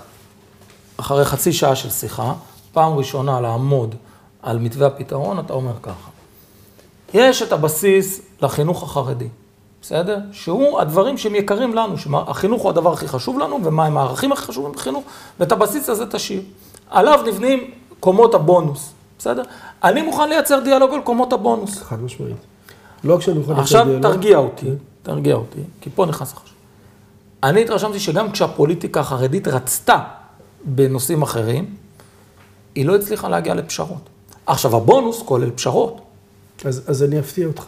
אחרי 0.97 1.25
חצי 1.25 1.53
שעה 1.53 1.75
של 1.75 1.89
שיחה, 1.89 2.33
פעם 2.71 2.93
ראשונה 2.93 3.41
לעמוד 3.41 3.95
על 4.41 4.59
מתווה 4.59 4.87
הפתרון, 4.87 5.39
אתה 5.39 5.53
אומר 5.53 5.73
ככה. 5.81 6.09
יש 7.13 7.41
את 7.41 7.51
הבסיס 7.51 8.21
לחינוך 8.41 8.83
החרדי, 8.83 9.27
בסדר? 9.81 10.17
שהוא 10.31 10.79
הדברים 10.79 11.17
שהם 11.17 11.35
יקרים 11.35 11.73
לנו, 11.75 11.97
שהחינוך 11.97 12.61
הוא 12.61 12.69
הדבר 12.69 12.93
הכי 12.93 13.07
חשוב 13.07 13.39
לנו, 13.39 13.59
ומהם 13.63 13.97
הערכים 13.97 14.31
הכי 14.31 14.45
חשובים 14.45 14.71
בחינוך, 14.71 15.03
ואת 15.39 15.51
הבסיס 15.51 15.89
הזה 15.89 16.05
תשאיר. 16.05 16.41
עליו 16.89 17.19
נבנים 17.27 17.71
קומות 17.99 18.35
הבונוס, 18.35 18.91
בסדר? 19.19 19.43
אני 19.83 20.01
מוכן 20.01 20.29
לייצר 20.29 20.59
דיאלוג 20.59 20.93
על 20.93 21.01
קומות 21.01 21.33
הבונוס. 21.33 21.83
חד 21.83 22.01
משמעית. 22.01 22.35
לא 23.03 23.15
רק 23.15 23.21
שאני 23.21 23.39
מוכן 23.39 23.53
עכשיו 23.53 23.85
דיאלוג. 23.85 24.01
תרגיע 24.01 24.37
אותי, 24.37 24.67
תרגיע 25.03 25.35
אותי, 25.35 25.59
כי 25.81 25.89
פה 25.95 26.05
נכנס 26.05 26.31
החשוב. 26.33 26.55
אני 27.43 27.61
התרשמתי 27.61 27.99
שגם 27.99 28.31
כשהפוליטיקה 28.31 28.99
החרדית 28.99 29.47
רצתה 29.47 29.99
בנושאים 30.65 31.21
אחרים, 31.21 31.75
היא 32.75 32.85
לא 32.85 32.95
הצליחה 32.95 33.29
להגיע 33.29 33.53
לפשרות. 33.53 34.09
עכשיו, 34.45 34.75
הבונוס 34.75 35.21
כולל 35.25 35.49
פשרות. 35.49 36.01
אז, 36.65 36.81
אז 36.87 37.03
אני 37.03 37.19
אפתיע 37.19 37.47
אותך. 37.47 37.65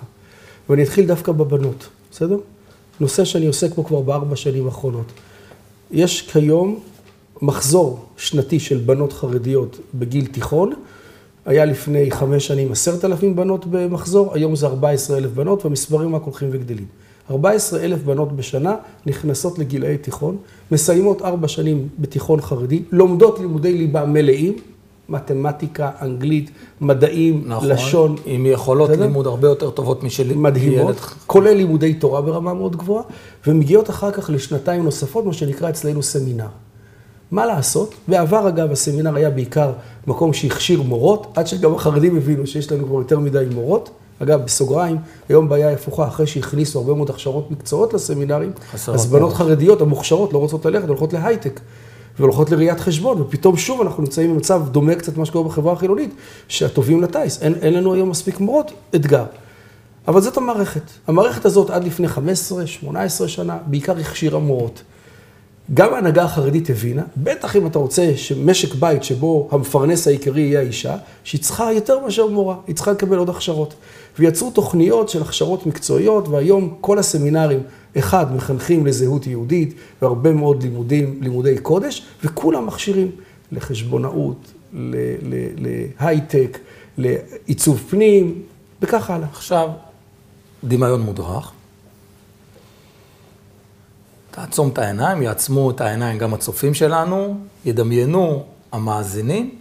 ואני 0.70 0.84
אתחיל 0.84 1.08
דווקא 1.08 1.32
בבנות, 1.32 1.90
בסדר? 2.12 2.38
נושא 3.00 3.26
שאני 3.26 3.48
עוסק 3.48 3.76
בו 3.76 3.84
כבר 3.84 4.02
בארבע 4.02 4.36
שנים 4.36 4.66
האחרונות. 4.66 5.12
יש 5.92 6.22
כיום 6.22 6.80
מחזור 7.42 8.06
שנתי 8.18 8.60
של 8.60 8.78
בנות 8.78 9.14
חרדיות 9.14 9.78
בגיל 9.94 10.26
תיכון. 10.26 10.74
היה 11.46 11.66
לפני 11.66 12.12
חמש 12.12 12.48
שנים 12.48 12.72
עשרת 12.72 13.06
אלפים 13.06 13.36
בנות 13.36 13.66
במחזור, 13.66 14.34
היום 14.34 14.56
זה 14.56 14.68
14 14.68 15.18
אלף 15.18 15.32
בנות, 15.32 15.66
והמספרים 15.66 16.16
רק 16.16 16.22
הולכים 16.22 16.50
וגדלים. 16.52 16.86
14 17.32 17.80
אלף 17.80 18.04
בנות 18.04 18.36
בשנה 18.36 18.76
נכנסות 19.06 19.60
לגילאי 19.60 19.98
תיכון, 19.98 20.38
מסיימות 20.72 21.22
ארבע 21.22 21.48
שנים 21.48 21.88
בתיכון 22.00 22.42
חרדי, 22.42 22.84
לומדות 22.92 23.40
לימודי 23.40 23.74
ליבה 23.74 24.06
מלאים, 24.06 24.54
מתמטיקה, 25.10 25.92
אנגלית, 26.02 26.52
מדעים, 26.82 27.44
נכון. 27.48 27.70
לשון, 27.70 28.16
עם 28.26 28.46
יכולות 28.46 28.90
בסדר? 28.90 29.06
לימוד 29.06 29.28
הרבה 29.28 29.48
יותר 29.48 29.70
טובות 29.70 30.04
משל 30.04 30.36
מדהימות, 30.36 30.90
ילד. 30.90 31.00
כולל 31.28 31.54
לימודי 31.54 31.94
תורה 31.94 32.22
ברמה 32.22 32.54
מאוד 32.54 32.76
גבוהה, 32.76 33.04
ומגיעות 33.48 33.90
אחר 33.90 34.12
כך 34.12 34.30
לשנתיים 34.30 34.84
נוספות, 34.84 35.26
מה 35.26 35.34
שנקרא 35.34 35.70
אצלנו 35.70 36.04
סמינר. 36.04 36.48
מה 37.32 37.46
לעשות? 37.46 37.94
בעבר, 38.08 38.48
אגב, 38.48 38.72
הסמינר 38.72 39.16
היה 39.16 39.30
בעיקר 39.30 39.72
מקום 40.08 40.34
שהכשיר 40.34 40.82
מורות, 40.82 41.28
עד 41.36 41.48
שגם 41.48 41.76
החרדים 41.76 42.18
הבינו 42.18 42.48
שיש 42.48 42.72
לנו 42.72 42.88
כבר 42.88 42.98
יותר 42.98 43.20
מדי 43.20 43.46
מורות. 43.54 43.90
אגב, 44.24 44.46
בסוגריים, 44.46 44.98
היום 45.30 45.50
בעיה 45.50 45.68
היא 45.68 45.76
הפוכה, 45.76 46.08
אחרי 46.08 46.28
שהכניסו 46.28 46.80
הרבה 46.80 46.94
מאוד 46.94 47.10
הכשרות 47.10 47.52
מקצועות 47.52 47.94
לסמינרים, 47.94 48.52
אז 48.74 49.06
בנות. 49.06 49.34
חרדיות 49.34 49.82
המוכשרות 49.82 50.34
לא 50.34 50.38
רוצות 50.38 50.66
ללכת, 50.66 50.88
הולכות 50.88 51.14
להייטק. 51.14 51.60
והולכות 52.20 52.52
לראיית 52.52 52.80
חשבון, 52.80 53.22
ופתאום 53.22 53.58
שוב 53.58 53.82
אנחנו 53.82 54.04
נמצאים 54.04 54.34
במצב 54.34 54.62
דומה 54.72 54.96
קצת 54.96 55.16
למה 55.18 55.26
שקורה 55.26 55.50
בחברה 55.50 55.74
החילונית, 55.74 56.16
שהטובים 56.48 57.02
לטיס, 57.02 57.42
אין, 57.42 57.56
אין 57.62 57.74
לנו 57.74 57.94
היום 57.94 58.10
מספיק 58.10 58.40
מורות, 58.40 58.72
אתגר. 58.96 59.26
אבל 60.08 60.22
זאת 60.22 60.38
המערכת. 60.38 60.82
המערכת 61.08 61.46
הזאת 61.46 61.70
עד 61.70 61.84
לפני 61.84 62.08
15-18 62.84 63.28
שנה, 63.28 63.58
בעיקר 63.66 63.98
הכשירה 63.98 64.40
מורות. 64.40 64.82
גם 65.74 65.94
ההנהגה 65.94 66.24
החרדית 66.24 66.70
הבינה, 66.70 67.02
בטח 67.18 67.56
אם 67.56 67.68
אתה 67.68 67.80
רוצה 67.80 68.12
שמשק 68.16 68.76
בית 68.76 69.04
שבו 69.04 69.48
המפרנס 69.52 70.08
העיקרי 70.08 70.42
יהיה 70.42 70.60
האישה, 70.60 70.96
שהיא 71.24 71.42
צריכה 71.42 71.74
יותר 71.74 72.00
מאשר 72.00 72.28
מורה, 72.28 72.56
היא 72.68 72.76
צריכה 72.76 72.92
לקבל 72.92 73.18
עוד 73.18 73.30
הכשרות. 73.30 73.74
ויצרו 74.20 74.52
תוכניות 74.52 75.10
של 75.10 75.22
הכשרות 75.22 75.66
מקצועיות, 75.66 76.28
והיום 76.28 76.78
כל 76.82 77.00
הסמינרים, 77.00 77.64
אחד, 77.98 78.36
מחנכים 78.36 78.86
לזהות 78.86 79.28
יהודית, 79.28 79.74
והרבה 80.02 80.32
מאוד 80.32 80.64
לימודים, 80.64 81.20
לימודי 81.22 81.58
קודש, 81.58 82.06
וכולם 82.24 82.68
מכשירים 82.68 83.12
לחשבונאות, 83.52 84.52
להייטק, 84.74 86.60
לעיצוב 86.98 87.84
פנים, 87.90 88.42
וכך 88.82 89.10
הלאה. 89.10 89.28
עכשיו, 89.32 89.70
דמיון 90.64 91.02
מודרך. 91.02 91.52
תעצום 94.32 94.70
את 94.70 94.78
העיניים, 94.78 95.22
יעצמו 95.22 95.72
את 95.72 95.82
העיניים 95.82 96.18
גם 96.18 96.34
הצופים 96.34 96.74
שלנו, 96.74 97.38
ידמיינו 97.66 98.44
המאזינים, 98.72 99.56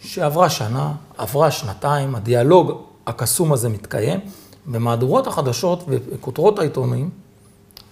שעברה 0.00 0.50
שנה, 0.50 0.92
עברה 1.16 1.50
שנתיים, 1.50 2.14
הדיאלוג 2.14 2.85
הקסום 3.06 3.52
הזה 3.52 3.68
מתקיים, 3.68 4.20
במהדורות 4.66 5.26
החדשות 5.26 5.84
וכותרות 5.88 6.58
העיתונים, 6.58 7.10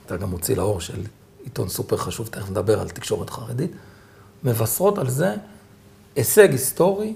אתה 0.06 0.16
גם 0.16 0.30
מוציא 0.30 0.56
לאור 0.56 0.80
של 0.80 1.02
עיתון 1.44 1.68
סופר 1.68 1.96
חשוב, 1.96 2.26
תכף 2.26 2.50
נדבר 2.50 2.80
על 2.80 2.88
תקשורת 2.88 3.30
חרדית, 3.30 3.70
מבשרות 4.44 4.98
על 4.98 5.10
זה 5.10 5.34
הישג 6.16 6.52
היסטורי, 6.52 7.14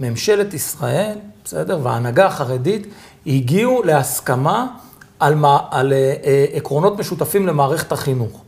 ממשלת 0.00 0.54
ישראל, 0.54 1.18
בסדר, 1.44 1.78
וההנהגה 1.82 2.26
החרדית 2.26 2.86
הגיעו 3.26 3.82
להסכמה 3.82 4.76
על, 5.18 5.34
מה, 5.34 5.58
על 5.70 5.92
אה, 5.92 6.46
עקרונות 6.52 6.98
משותפים 6.98 7.46
למערכת 7.46 7.92
החינוך. 7.92 8.42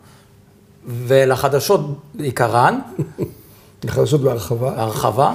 ולחדשות 0.86 1.80
בעיקרן, 2.14 2.80
חדשות 3.86 4.20
בהרחבה. 4.20 4.82
הרחבה, 4.82 5.34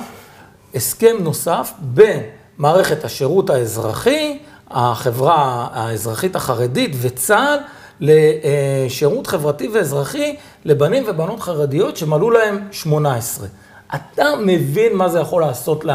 הסכם 0.75 1.15
נוסף 1.19 1.71
בין 1.79 2.23
מערכת 2.59 3.05
השירות 3.05 3.49
האזרחי, 3.49 4.37
החברה 4.71 5.67
האזרחית 5.73 6.35
החרדית 6.35 6.91
וצה"ל 7.01 7.57
לשירות 8.01 9.27
חברתי 9.27 9.67
ואזרחי 9.73 10.35
לבנים 10.65 11.03
ובנות 11.07 11.39
חרדיות 11.39 11.97
שמלאו 11.97 12.29
להם 12.29 12.67
18. 12.71 13.47
אתה 13.95 14.23
מבין 14.45 14.95
מה 14.95 15.09
זה 15.09 15.19
יכול 15.19 15.41
לעשות 15.41 15.85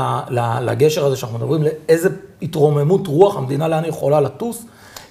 לגשר 0.63 1.07
הזה 1.07 1.17
שאנחנו 1.17 1.39
מדברים, 1.39 1.63
לאיזה 1.63 2.09
התרוממות 2.43 3.07
רוח 3.07 3.37
המדינה, 3.37 3.69
לאן 3.69 3.83
היא 3.83 3.89
יכולה 3.91 4.21
לטוס? 4.21 4.63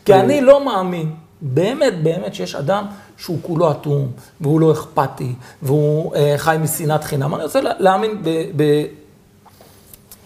כי 0.05 0.13
אני 0.13 0.41
לא 0.41 0.65
מאמין, 0.65 1.11
באמת, 1.41 2.03
באמת, 2.03 2.35
שיש 2.35 2.55
אדם 2.55 2.85
שהוא 3.17 3.37
כולו 3.41 3.71
אטום, 3.71 4.07
והוא 4.41 4.61
לא 4.61 4.71
אכפתי, 4.71 5.33
והוא 5.61 6.15
אה, 6.15 6.33
חי 6.37 6.55
משנאת 6.61 7.03
חינם. 7.03 7.35
אני 7.35 7.43
רוצה 7.43 7.61
לה- 7.61 7.71
להאמין 7.79 8.21
ב... 8.55 8.83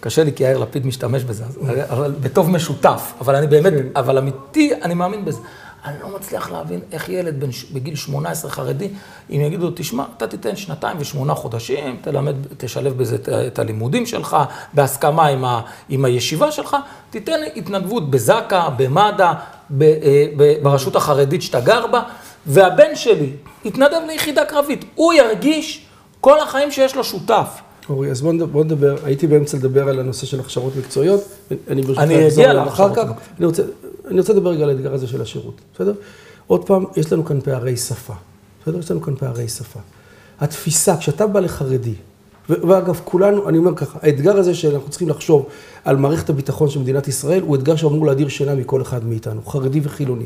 קשה 0.07 0.23
לי 0.23 0.33
כי 0.33 0.43
יאיר 0.43 0.57
לפיד 0.57 0.85
משתמש 0.85 1.23
בזה, 1.23 1.43
אבל 1.89 2.13
בטוב 2.21 2.49
משותף. 2.49 3.13
אבל 3.21 3.35
אני 3.35 3.47
באמת, 3.47 3.73
כן. 3.73 3.87
אבל 3.95 4.17
אמיתי, 4.17 4.73
אני 4.81 4.93
מאמין 4.93 5.25
בזה. 5.25 5.39
אני 5.85 5.95
לא 6.01 6.15
מצליח 6.15 6.51
להבין 6.51 6.79
איך 6.91 7.09
ילד 7.09 7.39
בן, 7.39 7.49
בגיל 7.73 7.95
18 7.95 8.51
חרדי, 8.51 8.89
אם 9.29 9.41
יגידו 9.41 9.65
לו, 9.65 9.71
תשמע, 9.75 10.03
אתה 10.17 10.27
תיתן 10.27 10.55
שנתיים 10.55 10.97
ושמונה 10.99 11.35
חודשים, 11.35 11.97
תלמד, 12.01 12.35
תשלב 12.57 12.97
בזה 12.97 13.15
את, 13.15 13.29
את 13.29 13.59
הלימודים 13.59 14.05
שלך, 14.05 14.37
בהסכמה 14.73 15.27
עם, 15.27 15.45
ה, 15.45 15.61
עם 15.89 16.05
הישיבה 16.05 16.51
שלך, 16.51 16.77
תיתן 17.09 17.39
התנדבות 17.55 18.11
בזק"א, 18.11 18.69
במד"א, 18.77 19.33
ב, 19.69 19.83
אה, 19.83 20.25
ב, 20.37 20.63
ברשות 20.63 20.95
החרדית 20.95 21.41
שאתה 21.41 21.59
גר 21.59 21.87
בה, 21.87 22.01
והבן 22.45 22.95
שלי 22.95 23.31
יתנדב 23.65 24.01
ליחידה 24.07 24.45
קרבית. 24.45 24.85
הוא 24.95 25.13
ירגיש 25.13 25.85
כל 26.21 26.39
החיים 26.39 26.71
שיש 26.71 26.95
לו 26.95 27.03
שותף. 27.03 27.61
אורי, 27.89 28.11
אז 28.11 28.21
בוא 28.21 28.63
נדבר, 28.63 28.95
הייתי 29.03 29.27
באמצע 29.27 29.57
לדבר 29.57 29.89
על 29.89 29.99
הנושא 29.99 30.25
של 30.25 30.39
הכשרות 30.39 30.75
מקצועיות, 30.75 31.21
אני 31.67 31.81
ברשותך 31.81 31.99
אני 31.99 32.27
אגיע 32.27 32.51
אליו 32.51 32.67
אחר 32.67 32.95
כך. 32.95 33.09
אני 33.37 33.45
רוצה, 33.45 33.63
אני 34.07 34.19
רוצה 34.19 34.33
לדבר 34.33 34.49
רגע 34.49 34.63
על 34.63 34.69
האתגר 34.69 34.93
הזה 34.93 35.07
של 35.07 35.21
השירות, 35.21 35.61
בסדר? 35.75 35.93
עוד 36.47 36.65
פעם, 36.65 36.85
יש 36.95 37.13
לנו 37.13 37.25
כאן 37.25 37.41
פערי 37.41 37.77
שפה, 37.77 38.13
בסדר? 38.61 38.79
יש 38.79 38.91
לנו 38.91 39.01
כאן 39.01 39.15
פערי 39.15 39.47
שפה. 39.47 39.79
התפיסה, 40.39 40.97
כשאתה 40.97 41.27
בא 41.27 41.39
לחרדי, 41.39 41.93
ואגב, 42.49 43.01
כולנו, 43.03 43.49
אני 43.49 43.57
אומר 43.57 43.75
ככה, 43.75 43.99
האתגר 44.01 44.37
הזה 44.37 44.55
שאנחנו 44.55 44.89
צריכים 44.89 45.09
לחשוב 45.09 45.45
על 45.85 45.95
מערכת 45.95 46.29
הביטחון 46.29 46.69
של 46.69 46.79
מדינת 46.79 47.07
ישראל, 47.07 47.41
הוא 47.41 47.55
אתגר 47.55 47.75
שאמור 47.75 48.05
להדיר 48.05 48.27
שינה 48.27 48.55
מכל 48.55 48.81
אחד 48.81 49.05
מאיתנו, 49.05 49.41
חרדי 49.45 49.79
וחילוני. 49.83 50.25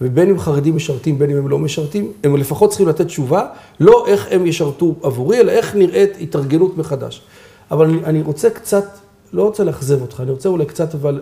ובין 0.00 0.30
אם 0.30 0.38
חרדים 0.38 0.76
משרתים, 0.76 1.18
בין 1.18 1.30
אם 1.30 1.36
הם 1.36 1.48
לא 1.48 1.58
משרתים, 1.58 2.12
הם 2.24 2.36
לפחות 2.36 2.70
צריכים 2.70 2.88
לתת 2.88 3.06
תשובה, 3.06 3.46
לא 3.80 4.04
איך 4.06 4.28
הם 4.30 4.46
ישרתו 4.46 4.94
עבורי, 5.02 5.40
אלא 5.40 5.52
איך 5.52 5.74
נראית 5.74 6.10
התארגנות 6.20 6.78
מחדש. 6.78 7.22
אבל 7.70 7.84
אני, 7.86 8.04
אני 8.04 8.22
רוצה 8.22 8.50
קצת, 8.50 8.84
לא 9.32 9.42
רוצה 9.42 9.64
לאכזב 9.64 10.02
אותך, 10.02 10.20
אני 10.20 10.30
רוצה 10.30 10.48
אולי 10.48 10.66
קצת 10.66 10.94
אבל 10.94 11.20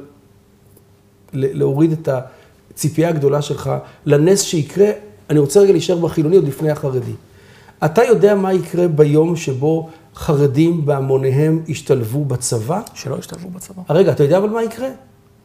להוריד 1.33 1.93
את 1.93 2.09
הציפייה 2.73 3.09
הגדולה 3.09 3.43
שלך 3.43 3.71
לנס 4.07 4.43
שיקרה, 4.43 4.91
אני 5.31 5.39
רוצה 5.39 5.61
רגע 5.61 5.73
להישאר 5.73 5.97
בחילוני 5.97 6.37
עוד 6.37 6.47
לפני 6.47 6.71
החרדי. 6.71 7.13
אתה 7.85 8.05
יודע 8.05 8.35
מה 8.35 8.53
יקרה 8.53 8.89
ביום 8.89 9.37
שבו 9.37 9.89
חרדים 10.19 10.87
בהמוניהם 10.87 11.63
ישתלבו 11.67 12.25
בצבא? 12.25 12.81
שלא 12.95 13.17
ישתלבו 13.19 13.49
בצבא. 13.49 13.83
רגע, 13.91 14.13
אתה 14.13 14.23
יודע 14.23 14.39
אבל 14.39 14.49
מה 14.49 14.63
יקרה? 14.63 14.89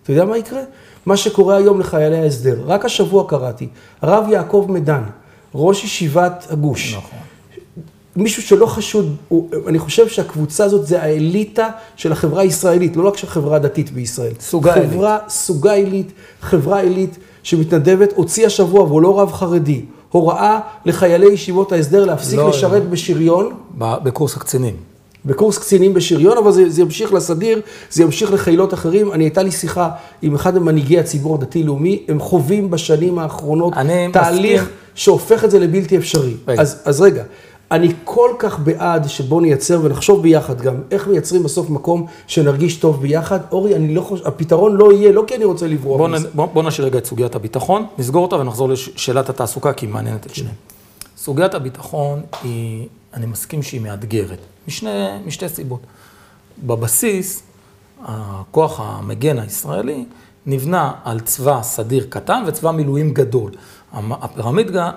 אתה 0.04 0.12
יודע 0.12 0.26
מה 0.26 0.38
יקרה? 0.38 0.62
מה 1.06 1.18
שקורה 1.18 1.56
היום 1.56 1.80
לחיילי 1.80 2.18
ההסדר. 2.18 2.62
רק 2.66 2.86
השבוע 2.86 3.28
קראתי, 3.28 3.68
הרב 4.02 4.26
יעקב 4.30 4.66
מדן, 4.70 5.04
ראש 5.56 5.84
ישיבת 5.84 6.48
הגוש. 6.50 6.96
נכון. 6.96 7.20
מישהו 8.16 8.44
שלא 8.44 8.66
חשוד, 8.66 9.16
הוא, 9.28 9.50
אני 9.68 9.80
חושב 9.80 10.08
שהקבוצה 10.08 10.64
הזאת 10.64 10.88
זה 10.88 11.04
האליטה 11.04 11.70
של 11.96 12.12
החברה 12.12 12.42
הישראלית, 12.42 12.96
לא 12.96 13.08
רק 13.08 13.18
של 13.18 13.28
החברה 13.28 13.56
הדתית 13.56 13.92
בישראל. 13.92 14.34
סוגה 14.40 14.74
עילית. 14.74 14.90
חברה, 14.90 15.18
סוגה 15.30 15.74
עילית, 15.74 16.12
חברה 16.42 16.80
עילית 16.80 17.18
שמתנדבת, 17.44 18.14
הוציא 18.16 18.46
השבוע, 18.46 18.84
והוא 18.84 19.02
לא 19.02 19.20
רב 19.20 19.32
חרדי, 19.32 19.86
הוראה 20.14 20.60
לחיילי 20.86 21.26
ישיבות 21.26 21.72
ההסדר 21.72 22.06
להפסיק 22.06 22.40
לא, 22.40 22.50
לשרת 22.50 22.84
לא. 22.84 22.90
בשריון. 22.90 23.54
בקורס 23.78 24.38
הקצינים. 24.38 24.76
בקורס 25.26 25.58
קצינים 25.58 25.94
בשריון, 25.94 26.38
אבל 26.38 26.52
זה, 26.52 26.70
זה 26.70 26.82
ימשיך 26.82 27.14
לסדיר, 27.14 27.62
זה 27.92 28.04
ימשיך 28.04 28.32
לחילות 28.34 28.74
אחרים. 28.74 29.12
אני, 29.12 29.24
הייתה 29.24 29.44
לי 29.44 29.52
שיחה 29.52 29.90
עם 30.22 30.36
אחד 30.36 30.58
ממנהיגי 30.58 31.00
הציבור 31.00 31.36
הדתי-לאומי, 31.36 32.04
הם 32.08 32.20
חווים 32.20 32.72
בשנים 32.72 33.20
האחרונות 33.20 33.74
תהליך 34.14 34.62
מסכים. 34.62 34.76
שהופך 34.96 35.44
את 35.44 35.52
זה 35.52 35.60
לבלתי 35.60 35.98
אפשרי. 35.98 36.34
רגע. 36.48 36.62
אז, 36.62 36.82
אז 36.86 37.02
רגע, 37.02 37.24
אני 37.74 37.94
כל 38.04 38.32
כך 38.40 38.60
בעד 38.60 39.08
שבוא 39.08 39.42
נייצר 39.42 39.80
ונחשוב 39.84 40.22
ביחד 40.22 40.62
גם 40.62 40.76
איך 40.92 41.08
מייצרים 41.08 41.44
בסוף 41.44 41.70
מקום 41.70 42.06
שנרגיש 42.28 42.78
טוב 42.78 43.02
ביחד. 43.02 43.40
אורי, 43.52 43.76
אני 43.76 43.96
לא 43.96 44.02
חושב, 44.02 44.28
הפתרון 44.28 44.76
לא 44.76 44.94
יהיה, 44.94 45.12
לא 45.12 45.24
כי 45.28 45.36
אני 45.36 45.46
רוצה 45.46 45.68
לברוח 45.68 45.98
בוא, 45.98 46.08
מזה. 46.08 46.28
בוא, 46.34 46.46
בוא 46.46 46.64
נשאיר 46.64 46.88
רגע 46.88 46.98
את 46.98 47.06
סוגיית 47.06 47.36
הביטחון, 47.36 47.86
נסגור 47.98 48.24
אותה 48.24 48.36
ונחזור 48.36 48.70
לשאלת 48.70 49.30
התעסוקה, 49.30 49.74
כי 49.74 49.86
היא 49.86 49.94
מעניינת 49.94 50.26
את 50.28 50.36
שניהם. 50.36 50.56
סוגיית 51.18 51.54
הביטחון 51.54 52.22
היא, 52.44 52.88
אני 53.14 53.26
מסכים 53.26 53.64
שהיא 53.64 53.82
מאתגרת, 53.82 54.40
משני, 54.68 55.08
משתי 55.26 55.50
סיבות. 55.50 55.80
בבסיס, 56.64 57.44
הכוח 58.04 58.80
המגן 58.84 59.40
הישראלי 59.40 60.06
נבנה 60.46 60.92
על 61.04 61.20
צבא 61.20 61.62
סדיר 61.64 62.06
קטן 62.10 62.44
וצבא 62.48 62.72
מילואים 62.72 63.14
גדול. 63.14 63.52
הפירמידה, 63.94 64.92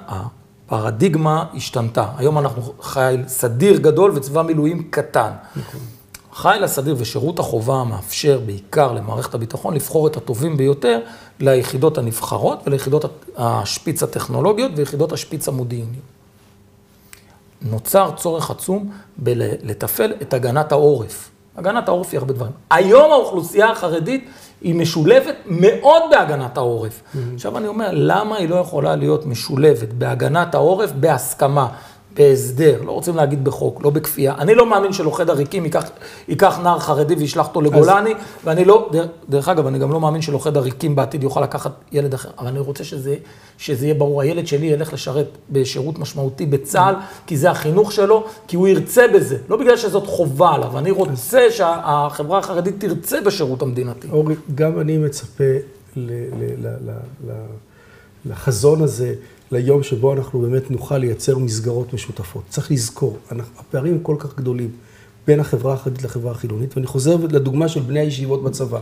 הפרדיגמה 0.66 1.44
השתנתה. 1.54 2.06
היום 2.16 2.38
אנחנו 2.38 2.62
חייל 2.80 3.28
סדיר 3.28 3.78
גדול 3.78 4.12
וצבא 4.14 4.42
מילואים 4.42 4.88
קטן. 4.90 5.30
נכון. 5.56 5.80
חייל 6.32 6.64
הסדיר 6.64 6.96
ושירות 6.98 7.38
החובה 7.38 7.84
מאפשר 7.84 8.40
בעיקר 8.46 8.92
למערכת 8.92 9.34
הביטחון 9.34 9.74
לבחור 9.74 10.06
את 10.06 10.16
הטובים 10.16 10.56
ביותר 10.56 11.00
ליחידות 11.40 11.98
הנבחרות 11.98 12.62
וליחידות 12.66 13.04
השפיץ 13.36 14.02
הטכנולוגיות 14.02 14.72
ויחידות 14.76 15.12
השפיץ 15.12 15.48
המודיעיניות. 15.48 16.04
נוצר 17.62 18.10
צורך 18.16 18.50
עצום 18.50 18.90
בלתפעל 19.16 20.12
את 20.22 20.34
הגנת 20.34 20.72
העורף. 20.72 21.30
הגנת 21.56 21.88
העורף 21.88 22.12
היא 22.12 22.18
הרבה 22.18 22.34
דברים. 22.34 22.52
היום 22.70 23.12
האוכלוסייה 23.12 23.70
החרדית 23.70 24.28
היא 24.60 24.74
משולבת 24.74 25.34
מאוד 25.46 26.02
בהגנת 26.10 26.56
העורף. 26.56 27.02
Mm-hmm. 27.02 27.18
עכשיו 27.34 27.58
אני 27.58 27.66
אומר, 27.68 27.88
למה 27.92 28.36
היא 28.36 28.48
לא 28.48 28.56
יכולה 28.56 28.96
להיות 28.96 29.26
משולבת 29.26 29.88
בהגנת 29.92 30.54
העורף 30.54 30.92
בהסכמה? 30.92 31.68
בהסדר, 32.16 32.82
לא 32.82 32.92
רוצים 32.92 33.16
להגיד 33.16 33.44
בחוק, 33.44 33.84
לא 33.84 33.90
בכפייה. 33.90 34.34
אני 34.38 34.54
לא 34.54 34.66
מאמין 34.66 34.92
שלוכד 34.92 35.30
עריקים 35.30 35.64
ייקח, 35.64 35.90
ייקח 36.28 36.58
נער 36.62 36.78
חרדי 36.78 37.14
וישלח 37.14 37.48
אותו 37.48 37.60
לגולני, 37.60 38.10
אז... 38.10 38.16
ואני 38.44 38.64
לא, 38.64 38.88
דרך, 38.92 39.06
דרך 39.28 39.48
אגב, 39.48 39.66
אני 39.66 39.78
גם 39.78 39.92
לא 39.92 40.00
מאמין 40.00 40.22
שלוכד 40.22 40.56
עריקים 40.56 40.96
בעתיד 40.96 41.22
יוכל 41.22 41.40
לקחת 41.40 41.72
ילד 41.92 42.14
אחר, 42.14 42.28
אבל 42.38 42.46
אני 42.46 42.58
רוצה 42.58 42.84
שזה, 42.84 43.16
שזה 43.58 43.86
יהיה 43.86 43.94
ברור, 43.94 44.22
הילד 44.22 44.46
שלי 44.46 44.66
ילך 44.66 44.92
לשרת 44.92 45.26
בשירות 45.50 45.98
משמעותי 45.98 46.46
בצה"ל, 46.46 46.94
כי 47.26 47.36
זה 47.36 47.50
החינוך 47.50 47.92
שלו, 47.92 48.24
כי 48.48 48.56
הוא 48.56 48.68
ירצה 48.68 49.08
בזה, 49.14 49.38
לא 49.48 49.56
בגלל 49.56 49.76
שזאת 49.76 50.06
חובה 50.06 50.54
עליו, 50.54 50.78
אני 50.78 50.90
רוצה 50.90 51.50
שהחברה 51.50 52.38
החרדית 52.38 52.74
תרצה 52.78 53.20
בשירות 53.20 53.62
המדינתי. 53.62 54.08
אורי, 54.12 54.34
גם 54.54 54.80
אני 54.80 54.98
מצפה 54.98 55.44
ל, 55.96 56.10
ל, 56.10 56.66
ל, 56.66 56.66
ל, 56.66 56.90
ל, 57.26 57.32
לחזון 58.30 58.82
הזה. 58.82 59.14
ליום 59.50 59.82
שבו 59.82 60.12
אנחנו 60.12 60.40
באמת 60.40 60.70
נוכל 60.70 60.98
לייצר 60.98 61.38
מסגרות 61.38 61.94
משותפות. 61.94 62.42
צריך 62.48 62.70
לזכור, 62.70 63.16
הפערים 63.58 63.92
הם 63.92 64.00
כל 64.02 64.16
כך 64.18 64.36
גדולים 64.36 64.70
בין 65.26 65.40
החברה 65.40 65.74
החרדית 65.74 66.02
לחברה 66.02 66.32
החילונית, 66.32 66.76
ואני 66.76 66.86
חוזר 66.86 67.16
לדוגמה 67.16 67.68
של 67.68 67.80
בני 67.80 68.00
הישיבות 68.00 68.44
בצבא. 68.44 68.80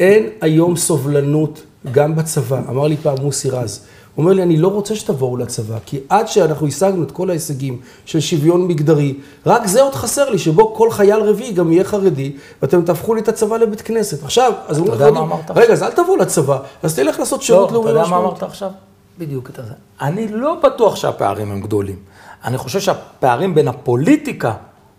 אין 0.00 0.28
היום 0.40 0.76
סובלנות 0.76 1.62
גם 1.92 2.16
בצבא, 2.16 2.62
אמר 2.68 2.86
לי 2.86 2.96
פעם 2.96 3.16
מוסי 3.22 3.50
רז, 3.50 3.84
הוא 4.20 4.24
אומר 4.24 4.34
לי, 4.34 4.42
אני 4.42 4.56
לא 4.56 4.68
רוצה 4.68 4.96
שתבואו 4.96 5.36
לצבא, 5.36 5.78
כי 5.86 6.00
עד 6.08 6.28
שאנחנו 6.28 6.66
השגנו 6.66 7.02
את 7.02 7.10
כל 7.10 7.30
ההישגים 7.30 7.80
של 8.04 8.20
שוויון 8.20 8.68
מגדרי, 8.68 9.14
רק 9.46 9.66
זה 9.66 9.82
עוד 9.82 9.94
חסר 9.94 10.30
לי, 10.30 10.38
שבו 10.38 10.74
כל 10.74 10.90
חייל 10.90 11.20
רביעי 11.20 11.52
גם 11.52 11.72
יהיה 11.72 11.84
חרדי, 11.84 12.32
ואתם 12.62 12.82
תהפכו 12.82 13.14
לי 13.14 13.20
את 13.20 13.28
הצבא 13.28 13.56
לבית 13.56 13.80
כנסת. 13.80 14.24
עכשיו, 14.24 14.52
אז 14.68 14.78
הוא 14.78 14.88
אומר 14.88 15.10
לך, 15.10 15.50
רגע, 15.56 15.72
אז 15.72 15.82
אל 15.82 15.90
תבוא 15.90 16.18
לצבא, 16.18 16.58
אז 16.82 16.94
תלך 16.94 17.18
לעשות 17.18 17.42
שירות 17.42 17.72
לאומי 17.72 17.90
משמעות. 17.90 18.02
לא, 18.02 18.06
אתה 18.06 18.14
יודע 18.14 18.22
מה 18.22 18.28
אמרת 18.28 18.42
עכשיו? 18.42 18.70
בדיוק 19.18 19.50
את 19.50 19.54
זה. 19.56 19.72
אני 20.00 20.28
לא 20.28 20.56
בטוח 20.62 20.96
שהפערים 20.96 21.52
הם 21.52 21.60
גדולים. 21.60 21.96
אני 22.44 22.58
חושב 22.58 22.80
שהפערים 22.80 23.54
בין 23.54 23.68
הפוליטיקה 23.68 24.52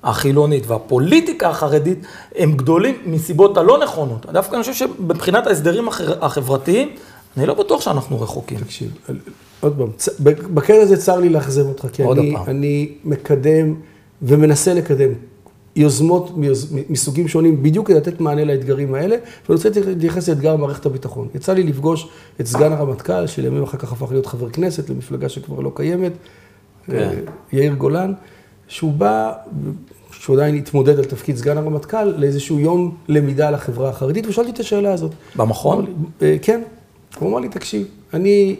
החילונית 0.04 0.68
והפוליטיקה 0.68 1.50
החרדית 1.50 2.06
הם 2.36 2.54
גדולים 2.54 2.96
מסיבות 3.06 3.58
הלא 3.58 3.80
נכונות. 3.84 4.26
דווקא 4.26 4.56
אני 4.56 4.64
חושב 4.64 4.74
שמבחינת 4.74 5.48
ההסדרים 5.48 5.88
החברתיים, 6.22 6.90
אני 7.38 7.46
לא 7.46 7.54
בטוח 7.54 7.82
שאנחנו 7.82 8.22
רחוקים. 8.22 8.60
תקשיב, 8.60 8.98
עוד 9.60 9.76
פעם, 9.78 9.89
בקטע 10.54 10.82
הזה 10.82 10.98
צר 10.98 11.20
לי 11.20 11.30
לאכזב 11.30 11.65
אותך, 11.65 11.88
כי 11.94 12.04
אני, 12.04 12.36
אני 12.48 12.89
מקדם 13.04 13.76
ומנסה 14.22 14.74
לקדם 14.74 15.10
יוזמות 15.76 16.32
מסוגים 16.89 17.28
שונים, 17.28 17.63
בדיוק 17.63 17.88
כדי 17.88 17.98
לתת 17.98 18.22
מענה 18.22 18.44
לאתגרים 18.44 18.94
האלה, 18.94 19.15
ואני 19.15 19.56
רוצה 19.56 19.70
להתייחס 19.88 20.30
לאתגר 20.30 20.58
מערכת 20.58 20.86
הביטחון. 20.86 21.28
יצא 21.36 21.54
לי 21.54 21.63
לפגוש 21.63 22.08
את 22.41 22.48
סגן 22.48 22.72
הרמטכ"ל, 22.72 23.28
שלימים 23.28 23.63
אחר 23.63 23.78
כך 23.78 23.91
הפך 23.91 24.12
להיות 24.12 24.26
חבר 24.26 24.50
כנסת 24.50 24.89
למפלגה 24.89 25.30
שכבר 25.30 25.60
לא 25.60 25.72
קיימת, 25.76 26.12
כן. 26.86 26.94
אה, 26.94 27.12
יאיר 27.54 27.74
גולן, 27.74 28.13
שהוא 28.67 28.94
בא, 28.94 29.34
שהוא 30.12 30.36
עדיין 30.36 30.56
התמודד 30.56 30.98
על 30.98 31.06
תפקיד 31.06 31.38
סגן 31.38 31.58
הרמטכ"ל, 31.58 32.04
לאיזשהו 32.04 32.60
יום 32.60 32.96
למידה 33.08 33.48
על 33.48 33.54
החברה 33.54 33.89
החרדית, 33.89 34.28
ושאלתי 34.28 34.52
את 34.52 34.60
השאלה 34.60 34.94
הזאת. 34.94 35.12
במכון? 35.36 35.86
אה, 36.22 36.36
כן. 36.41 36.62
הוא 37.19 37.30
אמר 37.30 37.39
לי, 37.39 37.50
תקשיב, 37.50 37.88
אני 38.13 38.56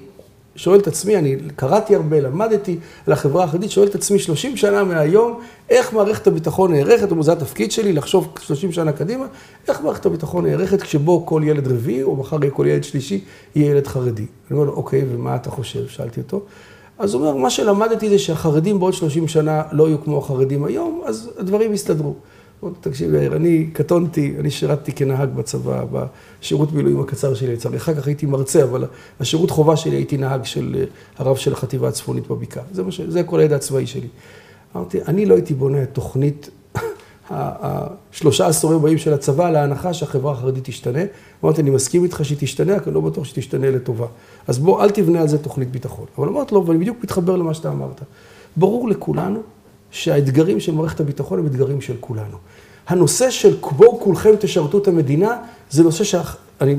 שואל 0.56 0.80
את 0.80 0.88
עצמי, 0.88 1.18
אני 1.18 1.36
קראתי 1.56 1.96
הרבה, 1.96 2.20
למדתי 2.20 2.78
על 3.08 3.14
החברה 3.14 3.44
החרדית, 3.44 3.72
שואל 3.72 3.88
את 3.88 3.96
עצמי 3.96 4.20
30 4.20 4.58
שנה 4.58 4.84
מהיום, 4.84 5.40
איך 5.70 5.94
מערכת 5.94 6.28
הביטחון 6.28 6.74
נערכת, 6.74 7.08
זה 7.22 7.32
התפקיד 7.32 7.72
שלי, 7.72 7.94
לחשוב 7.94 8.28
30 8.42 8.72
שנה 8.72 8.92
קדימה, 8.92 9.26
איך 9.68 9.82
מערכת 9.82 10.06
הביטחון 10.06 10.46
נערכת 10.46 10.82
כשבו 10.82 11.26
כל 11.26 11.42
ילד 11.46 11.68
רביעי, 11.68 12.04
או 12.04 12.16
מחר 12.16 12.38
יהיה 12.42 12.52
כל 12.52 12.66
ילד 12.68 12.84
שלישי, 12.84 13.24
יהיה 13.56 13.72
ילד 13.72 13.88
חרדי. 13.88 14.22
אני 14.22 14.60
אומר 14.60 14.64
לו, 14.64 14.74
אוקיי, 14.74 15.06
ומה 15.12 15.36
אתה 15.36 15.50
חושב? 15.50 15.88
שאלתי 15.88 16.22
אותו. 16.22 16.42
אז 17.00 17.14
הוא 17.14 17.22
אומר, 17.22 17.38
מה 17.38 17.50
שלמדתי 17.50 18.10
זה 18.10 18.20
שהחרדים 18.20 18.80
בעוד 18.80 18.94
30 18.94 19.28
שנה 19.28 19.64
לא 19.72 19.88
יהיו 19.88 20.04
כמו 20.04 20.18
החרדים 20.18 20.64
היום, 20.64 21.02
אז 21.06 21.30
הדברים 21.38 21.74
יסתדרו. 21.74 22.14
תקשיב, 22.82 23.14
יאיר, 23.14 23.36
אני 23.36 23.68
קטונתי, 23.74 24.36
אני 24.40 24.52
שירתתי 24.52 24.92
כנהג 24.92 25.30
בצבא, 25.30 25.84
בשירות 26.42 26.74
מילואים 26.74 27.00
הקצר 27.00 27.34
שלי 27.34 27.54
לצערי. 27.54 27.78
אחר 27.78 27.96
כך 27.96 28.08
הייתי 28.08 28.26
מרצה, 28.26 28.64
אבל 28.64 28.86
השירות 29.20 29.52
חובה 29.52 29.78
שלי 29.78 29.96
הייתי 29.96 30.18
נהג 30.18 30.46
של 30.46 30.76
אה, 30.80 30.84
הרב 31.18 31.36
של 31.36 31.54
החטיבה 31.54 31.88
הצפונית 31.88 32.28
בבקעה. 32.28 32.64
זה, 32.72 32.84
ש... 32.90 33.02
זה 33.02 33.24
כל 33.24 33.40
הידע 33.40 33.56
הצבאי 33.56 33.88
שלי. 33.88 34.08
אמרתי, 34.76 35.02
אני 35.08 35.26
לא 35.26 35.34
הייתי 35.34 35.54
בונה 35.54 35.84
את 35.84 35.90
תוכנית 35.94 36.50
השלושה 37.30 38.48
עשורים 38.48 38.80
הבאים 38.80 38.98
של 38.98 39.14
הצבא 39.14 39.50
להנחה 39.50 39.94
שהחברה 39.94 40.32
החרדית 40.32 40.64
תשתנה. 40.64 41.02
אמרתי, 41.44 41.62
אני 41.62 41.70
מסכים 41.70 42.04
איתך 42.04 42.26
שהיא 42.26 42.38
תשתנה, 42.42 42.76
רק 42.76 42.88
אני 42.88 42.96
לא 42.96 43.02
בטוח 43.02 43.26
שהיא 43.26 43.36
תשתנה 43.36 43.72
לטובה. 43.72 44.08
אז 44.48 44.60
בוא, 44.60 44.84
אל 44.84 44.90
תבנה 44.90 45.22
על 45.22 45.28
זה 45.28 45.38
תוכנית 45.38 45.72
ביטחון. 45.72 46.06
אבל 46.18 46.28
אמרתי 46.28 46.56
לו, 46.56 46.68
ואני 46.68 46.80
בדיוק 46.80 46.98
מתחבר 47.04 47.36
למה 47.36 47.54
שאתה 47.54 47.70
אמרת. 47.72 48.02
ברור 48.56 48.90
לכולנו 48.90 49.40
שהאתגרים 49.92 50.60
של 50.60 50.72
מערכת 50.72 51.00
הביטחון 51.00 51.40
הם 51.40 51.46
אתגרים 51.46 51.82
של 51.82 51.96
כולנו. 52.00 52.38
הנושא 52.88 53.30
של 53.30 53.56
בואו 53.78 54.00
כולכם 54.00 54.32
תשרתו 54.40 54.78
את 54.78 54.88
המדינה, 54.88 55.38
זה 55.70 55.84
נושא 55.84 56.04
שאני, 56.04 56.76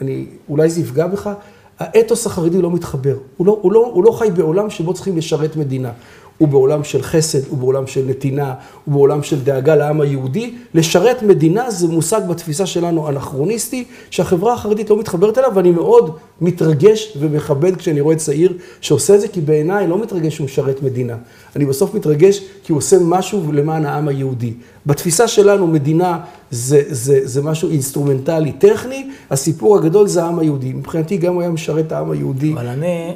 אני, 0.00 0.26
אולי 0.48 0.70
זה 0.70 0.80
יפגע 0.80 1.06
בך, 1.06 1.30
האתוס 1.78 2.26
החרדי 2.26 2.62
לא 2.62 2.70
מתחבר. 2.70 3.16
הוא 3.36 3.46
לא, 3.46 3.58
הוא, 3.62 3.72
לא, 3.72 3.90
הוא 3.94 4.04
לא 4.04 4.10
חי 4.10 4.30
בעולם 4.34 4.70
שבו 4.70 4.94
צריכים 4.94 5.16
לשרת 5.16 5.56
מדינה. 5.56 5.90
הוא 6.38 6.48
בעולם 6.48 6.84
של 6.84 7.02
חסד, 7.02 7.48
הוא 7.48 7.58
בעולם 7.58 7.86
של 7.86 8.04
נתינה, 8.06 8.54
הוא 8.84 8.94
בעולם 8.94 9.22
של 9.22 9.44
דאגה 9.44 9.76
לעם 9.76 10.00
היהודי. 10.00 10.54
לשרת 10.74 11.22
מדינה 11.22 11.70
זה 11.70 11.88
מושג 11.88 12.20
בתפיסה 12.28 12.66
שלנו 12.66 13.08
אנכרוניסטי, 13.08 13.84
שהחברה 14.10 14.54
החרדית 14.54 14.90
לא 14.90 14.98
מתחברת 14.98 15.38
אליו, 15.38 15.52
ואני 15.54 15.70
מאוד 15.70 16.16
מתרגש 16.40 17.16
ומכבד 17.20 17.76
כשאני 17.76 18.00
רואה 18.00 18.16
צעיר 18.16 18.58
שעושה 18.80 19.14
את 19.14 19.20
זה, 19.20 19.28
כי 19.28 19.40
בעיניי 19.40 19.86
לא 19.86 19.98
מתרגש 19.98 20.34
שהוא 20.34 20.44
משרת 20.44 20.82
מדינה. 20.82 21.16
אני 21.56 21.64
בסוף 21.64 21.94
מתרגש 21.94 22.40
כי 22.64 22.72
הוא 22.72 22.78
עושה 22.78 22.96
משהו 23.00 23.52
למען 23.52 23.86
העם 23.86 24.08
היהודי. 24.08 24.52
בתפיסה 24.86 25.28
שלנו 25.28 25.66
מדינה 25.66 26.18
זה, 26.50 26.82
זה, 26.88 27.20
זה 27.24 27.42
משהו 27.42 27.70
אינסטרומנטלי, 27.70 28.52
טכני, 28.52 29.10
הסיפור 29.30 29.76
הגדול 29.76 30.08
זה 30.08 30.24
העם 30.24 30.38
היהודי. 30.38 30.72
מבחינתי 30.72 31.16
גם 31.16 31.34
הוא 31.34 31.42
היה 31.42 31.50
משרת 31.50 31.92
העם 31.92 32.10
היהודי. 32.10 32.52
אבל 32.52 32.66
אני 32.66 33.14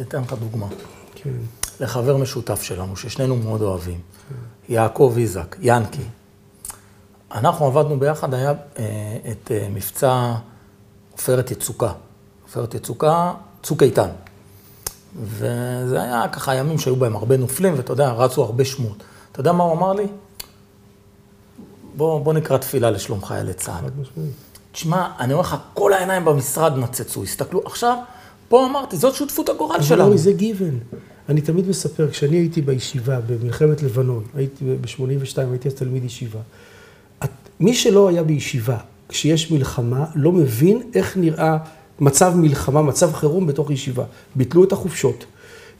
אתן 0.00 0.20
לך 0.20 0.34
דוגמה. 0.40 0.66
כן. 1.14 1.30
לחבר 1.80 2.16
משותף 2.16 2.62
שלנו, 2.62 2.96
ששנינו 2.96 3.36
מאוד 3.36 3.62
אוהבים, 3.62 4.00
יעקב 4.68 5.14
איזק, 5.18 5.56
ינקי. 5.60 6.02
אנחנו 7.32 7.66
עבדנו 7.66 8.00
ביחד, 8.00 8.34
היה 8.34 8.52
אה, 8.78 8.84
את 9.30 9.50
אה, 9.50 9.68
מבצע 9.70 10.34
עופרת 11.12 11.50
יצוקה. 11.50 11.92
עופרת 12.42 12.74
יצוקה, 12.74 13.32
צוק 13.62 13.82
איתן. 13.82 14.08
וזה 15.22 16.02
היה 16.02 16.28
ככה 16.32 16.54
ימים 16.54 16.78
שהיו 16.78 16.96
בהם 16.96 17.16
הרבה 17.16 17.36
נופלים, 17.36 17.74
ואתה 17.76 17.92
יודע, 17.92 18.12
רצו 18.12 18.42
הרבה 18.42 18.64
שמות. 18.64 19.02
אתה 19.32 19.40
יודע 19.40 19.52
מה 19.52 19.64
הוא 19.64 19.72
אמר 19.72 19.92
לי? 19.92 20.06
בוא, 21.96 22.20
בוא 22.20 22.32
נקרא 22.32 22.56
תפילה 22.56 22.90
לשלום 22.90 23.24
חיילי 23.24 23.54
צה"ל. 23.54 23.90
תשמע, 24.72 25.08
אני 25.18 25.32
אומר 25.32 25.42
לך, 25.42 25.56
כל 25.74 25.92
העיניים 25.92 26.24
במשרד 26.24 26.76
נצצו, 26.76 27.22
הסתכלו. 27.22 27.60
עכשיו, 27.64 27.98
פה 28.48 28.66
אמרתי, 28.66 28.96
זאת 28.96 29.14
שותפות 29.14 29.48
הגורל 29.48 29.82
שלנו. 29.82 30.08
אבל 30.08 30.16
זה 30.16 30.32
גיוון. 30.32 30.78
אני 31.28 31.40
תמיד 31.40 31.68
מספר, 31.68 32.10
כשאני 32.10 32.36
הייתי 32.36 32.62
בישיבה 32.62 33.20
במלחמת 33.20 33.82
לבנון, 33.82 34.24
הייתי 34.34 34.64
ב-82, 34.64 35.38
הייתי 35.50 35.68
אז 35.68 35.74
תלמיד 35.74 36.04
ישיבה, 36.04 36.40
את, 37.24 37.30
מי 37.60 37.74
שלא 37.74 38.08
היה 38.08 38.22
בישיבה, 38.22 38.76
כשיש 39.08 39.50
מלחמה, 39.50 40.04
לא 40.14 40.32
מבין 40.32 40.82
איך 40.94 41.16
נראה 41.16 41.56
מצב 42.00 42.32
מלחמה, 42.36 42.82
מצב 42.82 43.12
חירום 43.12 43.46
בתוך 43.46 43.70
ישיבה. 43.70 44.04
ביטלו 44.34 44.64
את 44.64 44.72
החופשות, 44.72 45.24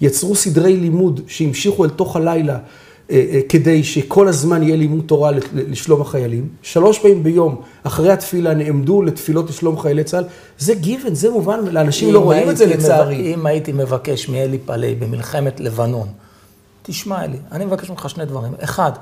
יצרו 0.01 0.35
סדרי 0.35 0.77
לימוד 0.77 1.21
שהמשיכו 1.27 1.85
אל 1.85 1.91
תוך 1.91 2.17
הלילה. 2.17 2.59
אה, 3.11 3.25
אה, 3.33 3.41
כדי 3.49 3.85
שכל 3.85 4.29
הזמן 4.29 4.63
יהיה 4.63 4.77
לימוד 4.77 5.05
תורה 5.07 5.31
לשלום 5.55 6.01
החיילים. 6.01 6.49
שלוש 6.63 6.99
פעמים 6.99 7.23
ביום, 7.23 7.61
אחרי 7.83 8.13
התפילה, 8.13 8.55
נעמדו 8.55 9.03
לתפילות 9.03 9.51
לשלום 9.51 9.79
חיילי 9.79 10.05
צה"ל. 10.05 10.25
זה 10.59 10.75
גיוון, 10.75 11.15
זה 11.15 11.31
מובן, 11.31 11.61
לאנשים 11.71 12.15
לא 12.15 12.19
רואים 12.19 12.51
את 12.51 12.57
זה 12.57 12.67
לצערי. 12.67 13.35
אם 13.35 13.47
הייתי 13.47 13.73
מבקש 13.73 14.29
מאלי 14.29 14.59
פלאי 14.59 14.95
במלחמת 14.95 15.61
לבנון, 15.61 16.09
תשמע 16.83 17.25
אלי, 17.25 17.37
אני 17.53 17.65
מבקש 17.65 17.91
ממך 17.91 18.11
שני 18.11 18.25
דברים. 18.25 18.53
אחד, 18.61 18.93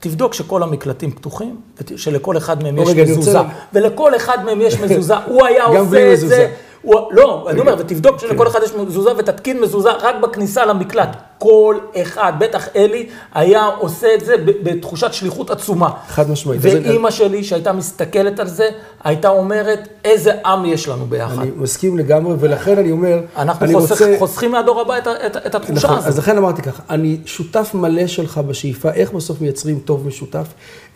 תבדוק 0.00 0.34
שכל 0.34 0.62
המקלטים 0.62 1.10
פתוחים, 1.10 1.60
שלכל 1.96 2.36
אחד 2.36 2.62
מהם 2.62 2.78
יש 2.78 2.88
מזוזה, 2.88 3.38
ולכל 3.72 4.16
אחד 4.16 4.44
מהם 4.44 4.60
יש 4.60 4.78
מזוזה, 4.82 5.16
הוא 5.16 5.46
היה 5.46 5.64
עושה 5.64 6.12
את 6.12 6.18
זה. 6.18 6.52
הוא, 6.82 7.12
לא, 7.12 7.46
אני 7.50 7.60
אומר, 7.60 7.76
ותבדוק 7.78 8.18
שלכל 8.18 8.48
אחד 8.48 8.60
יש 8.64 8.74
מזוזה 8.74 9.10
ותתקין 9.18 9.60
מזוזה 9.60 9.90
רק 9.90 10.14
בכניסה 10.22 10.66
למקלט. 10.66 11.16
כל 11.42 11.78
אחד, 12.02 12.32
בטח 12.38 12.68
אלי, 12.76 13.08
היה 13.34 13.64
עושה 13.64 14.14
את 14.14 14.24
זה 14.24 14.34
בתחושת 14.62 15.12
שליחות 15.12 15.50
עצומה. 15.50 15.90
חד 16.08 16.30
משמעית. 16.30 16.60
ואימא 16.62 17.10
שלי, 17.10 17.44
שהייתה 17.44 17.72
מסתכלת 17.72 18.40
על 18.40 18.48
זה, 18.48 18.68
הייתה 19.04 19.28
אומרת, 19.28 19.88
איזה 20.04 20.32
עם 20.44 20.64
יש 20.64 20.88
לנו 20.88 21.06
ביחד. 21.06 21.38
אני 21.38 21.50
מסכים 21.56 21.98
לגמרי, 21.98 22.34
ולכן 22.40 22.78
אני 22.78 22.92
אומר, 22.92 23.20
אנחנו 23.36 23.66
אני 23.66 23.74
חוסך, 23.74 23.90
רוצה... 23.92 24.16
חוסכים 24.18 24.52
מהדור 24.52 24.80
הבא 24.80 24.98
את, 24.98 25.06
את, 25.06 25.36
את 25.46 25.54
התחושה 25.54 25.86
נכון, 25.86 25.98
הזאת. 25.98 26.08
אז 26.08 26.18
לכן 26.18 26.38
אמרתי 26.38 26.62
ככה, 26.62 26.82
אני 26.90 27.18
שותף 27.24 27.70
מלא 27.74 28.06
שלך 28.06 28.38
בשאיפה, 28.38 28.90
איך 28.90 29.12
בסוף 29.12 29.40
מייצרים 29.40 29.78
טוב 29.84 30.06
משותף, 30.06 30.46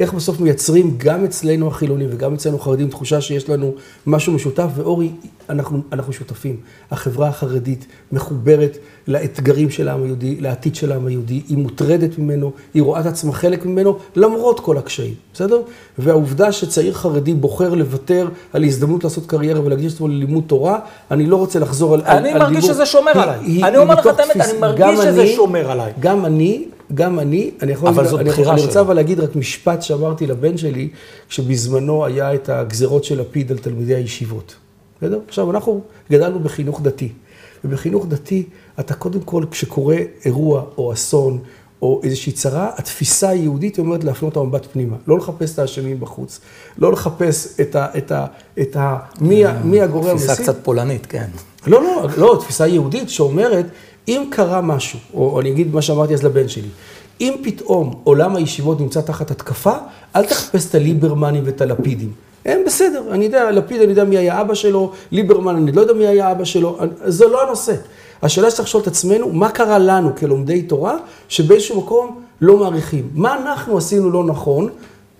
איך 0.00 0.12
בסוף 0.12 0.40
מייצרים 0.40 0.94
גם 0.98 1.24
אצלנו 1.24 1.68
החילונים 1.68 2.08
וגם 2.12 2.34
אצלנו 2.34 2.58
חרדים 2.58 2.88
תחושה 2.88 3.20
שיש 3.20 3.48
לנו 3.48 3.74
משהו 4.06 4.32
משותף, 4.32 4.68
ואורי, 4.76 5.10
אנחנו, 5.50 5.80
אנחנו 5.92 6.12
שותפים. 6.12 6.56
החברה 6.90 7.28
החרדית 7.28 7.86
מחוברת. 8.12 8.78
לאתגרים 9.08 9.70
של 9.70 9.88
העם 9.88 10.02
היהודי, 10.02 10.36
לעתיד 10.40 10.74
של 10.74 10.92
העם 10.92 11.06
היהודי, 11.06 11.42
היא 11.48 11.58
מוטרדת 11.58 12.18
ממנו, 12.18 12.52
היא 12.74 12.82
רואה 12.82 13.00
את 13.00 13.06
עצמה 13.06 13.32
חלק 13.32 13.66
ממנו, 13.66 13.98
למרות 14.16 14.60
כל 14.60 14.78
הקשיים, 14.78 15.14
בסדר? 15.34 15.60
והעובדה 15.98 16.52
שצעיר 16.52 16.94
חרדי 16.94 17.34
בוחר 17.34 17.74
לוותר 17.74 18.28
על 18.52 18.64
הזדמנות 18.64 19.04
לעשות 19.04 19.26
קריירה 19.26 19.60
ולהקדיש 19.60 19.92
את 19.92 19.96
עצמו 19.96 20.08
ללימוד 20.08 20.44
תורה, 20.46 20.78
אני 21.10 21.26
לא 21.26 21.36
רוצה 21.36 21.58
לחזור 21.58 21.94
על, 21.94 22.02
אני 22.02 22.32
על, 22.32 22.38
מרגיש 22.38 22.64
שזה 22.64 22.86
שומר 22.86 23.12
היא, 23.14 23.22
עליי. 23.22 23.38
היא, 23.42 23.64
אני 23.64 23.76
אומר 23.76 23.94
לך 23.94 24.06
את 24.06 24.20
האמת, 24.20 24.36
אני 24.36 24.58
מרגיש 24.58 25.00
שזה 25.00 25.22
אני, 25.22 25.34
שומר 25.36 25.70
עליי. 25.70 25.92
גם 26.00 26.26
אני, 26.26 26.64
גם 26.94 27.18
אני, 27.18 27.50
אני 27.62 27.72
יכול 27.72 27.88
אבל 27.88 28.06
זאת 28.06 28.20
בחירה 28.20 28.54
אני 28.54 28.62
רוצה 28.62 28.80
אבל 28.80 28.96
להגיד 28.96 29.20
רק 29.20 29.36
משפט 29.36 29.82
שאמרתי 29.82 30.26
לבן 30.26 30.56
שלי, 30.56 30.88
כשבזמנו 31.28 32.04
היה 32.04 32.34
את 32.34 32.48
הגזרות 32.48 33.04
של 33.04 33.20
לפיד 33.20 33.50
על 33.50 33.58
תלמידי 33.58 33.94
הישיבות. 33.94 34.54
בסדר? 35.00 35.18
עכשיו, 35.28 35.50
אנחנו 35.50 35.80
גדלנו 36.10 36.40
בחינוך 36.40 36.80
דתי. 36.82 37.08
ובחינוך 37.64 38.06
דתי, 38.06 38.42
אתה 38.80 38.94
קודם 38.94 39.20
כל, 39.20 39.44
כשקורה 39.50 39.96
אירוע 40.24 40.62
או 40.78 40.92
אסון 40.92 41.38
או 41.82 42.00
איזושהי 42.04 42.32
צרה, 42.32 42.70
התפיסה 42.76 43.28
היהודית 43.28 43.78
אומרת 43.78 44.04
להפנות 44.04 44.32
את 44.32 44.36
המבט 44.36 44.66
פנימה. 44.72 44.96
לא 45.06 45.18
לחפש 45.18 45.54
את 45.54 45.58
האשמים 45.58 46.00
בחוץ. 46.00 46.40
לא 46.78 46.92
לחפש 46.92 47.60
את 47.60 47.76
ה... 47.76 47.86
את 47.98 48.12
ה, 48.12 48.26
את 48.60 48.76
ה 48.76 48.96
מי, 49.20 49.46
אה, 49.46 49.62
מי 49.64 49.80
הגורם 49.80 50.10
המסית. 50.10 50.30
תפיסה 50.30 50.42
קצת 50.42 50.64
פולנית, 50.64 51.06
כן. 51.06 51.26
לא, 51.66 51.82
לא, 51.82 52.06
לא, 52.16 52.38
תפיסה 52.40 52.66
יהודית 52.66 53.10
שאומרת, 53.10 53.66
אם 54.08 54.28
קרה 54.30 54.60
משהו, 54.60 54.98
או 55.14 55.40
אני 55.40 55.50
אגיד 55.50 55.74
מה 55.74 55.82
שאמרתי 55.82 56.14
אז 56.14 56.22
לבן 56.22 56.48
שלי, 56.48 56.68
אם 57.20 57.34
פתאום 57.42 58.00
עולם 58.04 58.36
הישיבות 58.36 58.80
נמצא 58.80 59.00
תחת 59.00 59.30
התקפה, 59.30 59.72
אל 60.16 60.26
תחפש 60.26 60.70
את 60.70 60.74
הליברמנים 60.74 61.42
ואת 61.46 61.60
הלפידים. 61.60 62.12
הם 62.44 62.60
בסדר, 62.66 63.02
אני 63.10 63.24
יודע, 63.24 63.50
לפיד, 63.50 63.80
אני 63.80 63.90
יודע 63.90 64.04
מי 64.04 64.16
היה 64.16 64.40
אבא 64.40 64.54
שלו, 64.54 64.92
ליברמן, 65.10 65.56
אני 65.56 65.72
לא 65.72 65.80
יודע 65.80 65.92
מי 65.92 66.06
היה 66.06 66.32
אבא 66.32 66.44
שלו, 66.44 66.78
זה 67.04 67.26
לא 67.26 67.46
הנושא. 67.46 67.74
השאלה 68.22 68.50
שצריך 68.50 68.68
לשאול 68.68 68.82
את 68.82 68.86
עצמנו, 68.86 69.32
מה 69.32 69.48
קרה 69.48 69.78
לנו 69.78 70.16
כלומדי 70.16 70.62
תורה, 70.62 70.96
שבאיזשהו 71.28 71.80
מקום 71.80 72.20
לא 72.40 72.56
מעריכים? 72.58 73.08
מה 73.14 73.36
אנחנו 73.38 73.78
עשינו 73.78 74.10
לא 74.10 74.24
נכון, 74.24 74.68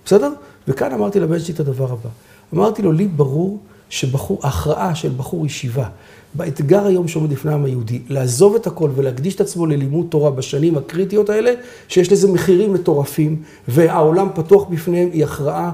בסדר? 0.05 0.31
וכאן 0.67 0.91
אמרתי 0.91 1.19
לבן 1.19 1.39
שלי 1.39 1.53
את 1.53 1.59
הדבר 1.59 1.91
הבא. 1.91 2.09
אמרתי 2.53 2.81
לו, 2.81 2.91
לי 2.91 3.07
ברור 3.07 3.59
שהכרעה 3.89 4.95
של 4.95 5.09
בחור 5.17 5.45
ישיבה, 5.45 5.85
באתגר 6.33 6.85
היום 6.85 7.07
שעומד 7.07 7.31
לפני 7.31 7.51
העם 7.51 7.65
היהודי, 7.65 8.01
לעזוב 8.09 8.55
את 8.55 8.67
הכל 8.67 8.89
ולהקדיש 8.95 9.35
את 9.35 9.41
עצמו 9.41 9.65
ללימוד 9.65 10.05
תורה 10.09 10.31
בשנים 10.31 10.77
הקריטיות 10.77 11.29
האלה, 11.29 11.53
שיש 11.87 12.11
לזה 12.11 12.31
מחירים 12.31 12.73
מטורפים, 12.73 13.41
והעולם 13.67 14.27
פתוח 14.35 14.63
בפניהם, 14.69 15.09
היא 15.13 15.23
הכרעה 15.23 15.71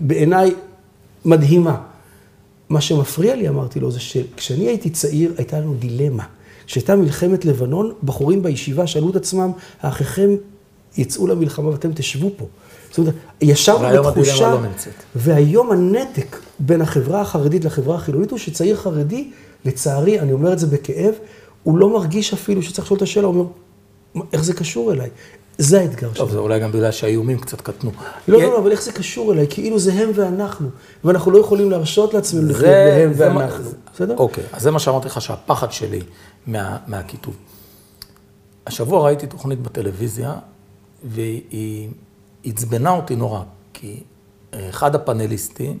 בעיניי 0.00 0.54
מדהימה. 1.24 1.76
מה 2.70 2.80
שמפריע 2.80 3.36
לי, 3.36 3.48
אמרתי 3.48 3.80
לו, 3.80 3.90
זה 3.90 4.00
שכשאני 4.00 4.68
הייתי 4.68 4.90
צעיר, 4.90 5.34
הייתה 5.36 5.60
לנו 5.60 5.74
דילמה. 5.74 6.24
כשהייתה 6.66 6.96
מלחמת 6.96 7.44
לבנון, 7.44 7.92
בחורים 8.04 8.42
בישיבה 8.42 8.86
שאלו 8.86 9.10
את 9.10 9.16
עצמם, 9.16 9.50
האחיכם 9.82 10.30
יצאו 10.96 11.26
למלחמה 11.26 11.68
ואתם 11.68 11.92
תשבו 11.94 12.30
פה. 12.36 12.46
זאת 12.88 12.98
אומרת, 12.98 13.14
ישבנו 13.40 14.02
בתחושה, 14.02 14.50
לא 14.50 14.58
והיום 15.14 15.72
הנתק 15.72 16.36
בין 16.58 16.80
החברה 16.80 17.20
החרדית 17.20 17.64
לחברה 17.64 17.94
החילונית 17.96 18.30
הוא 18.30 18.38
שצעיר 18.38 18.76
חרדי, 18.76 19.30
לצערי, 19.64 20.20
אני 20.20 20.32
אומר 20.32 20.52
את 20.52 20.58
זה 20.58 20.66
בכאב, 20.66 21.14
הוא 21.62 21.78
לא 21.78 21.92
מרגיש 21.92 22.32
אפילו 22.32 22.62
שצריך 22.62 22.86
לשאול 22.86 22.96
את 22.96 23.02
השאלה, 23.02 23.26
הוא 23.26 23.34
אומר, 24.14 24.24
איך 24.32 24.44
זה 24.44 24.54
קשור 24.54 24.92
אליי? 24.92 25.10
זה 25.58 25.80
האתגר 25.80 25.98
שלנו. 25.98 26.14
טוב, 26.14 26.30
זה 26.30 26.38
אולי 26.38 26.60
גם 26.60 26.72
בגלל 26.72 26.90
שהאיומים 26.90 27.38
קצת 27.38 27.60
קטנו. 27.60 27.90
לא, 28.28 28.42
לא, 28.42 28.48
לא, 28.48 28.58
אבל 28.58 28.70
איך 28.70 28.82
זה 28.82 28.92
קשור 28.92 29.32
אליי? 29.32 29.46
כאילו 29.50 29.78
זה 29.78 29.92
הם 29.92 30.10
ואנחנו, 30.14 30.68
ואנחנו 31.04 31.30
לא 31.30 31.38
יכולים 31.38 31.70
להרשות 31.70 32.14
לעצמנו 32.14 32.48
לחיות 32.48 32.64
בהם 32.64 33.12
ואנחנו. 33.16 33.70
בסדר? 33.94 34.16
אוקיי, 34.16 34.44
אז 34.52 34.62
זה 34.62 34.70
מה 34.70 34.78
שאמרתי 34.78 35.06
לך, 35.06 35.20
שהפחד 35.20 35.72
שלי 35.72 36.00
מהכיתוב. 36.86 37.36
השבוע 38.66 39.04
ראיתי 39.04 39.26
תוכנית 39.26 39.62
בטלוויזיה, 39.62 40.34
והיא 41.04 41.88
עצבנה 42.44 42.90
אותי 42.90 43.16
נורא, 43.16 43.42
כי 43.72 44.02
אחד 44.52 44.94
הפאנליסטים, 44.94 45.78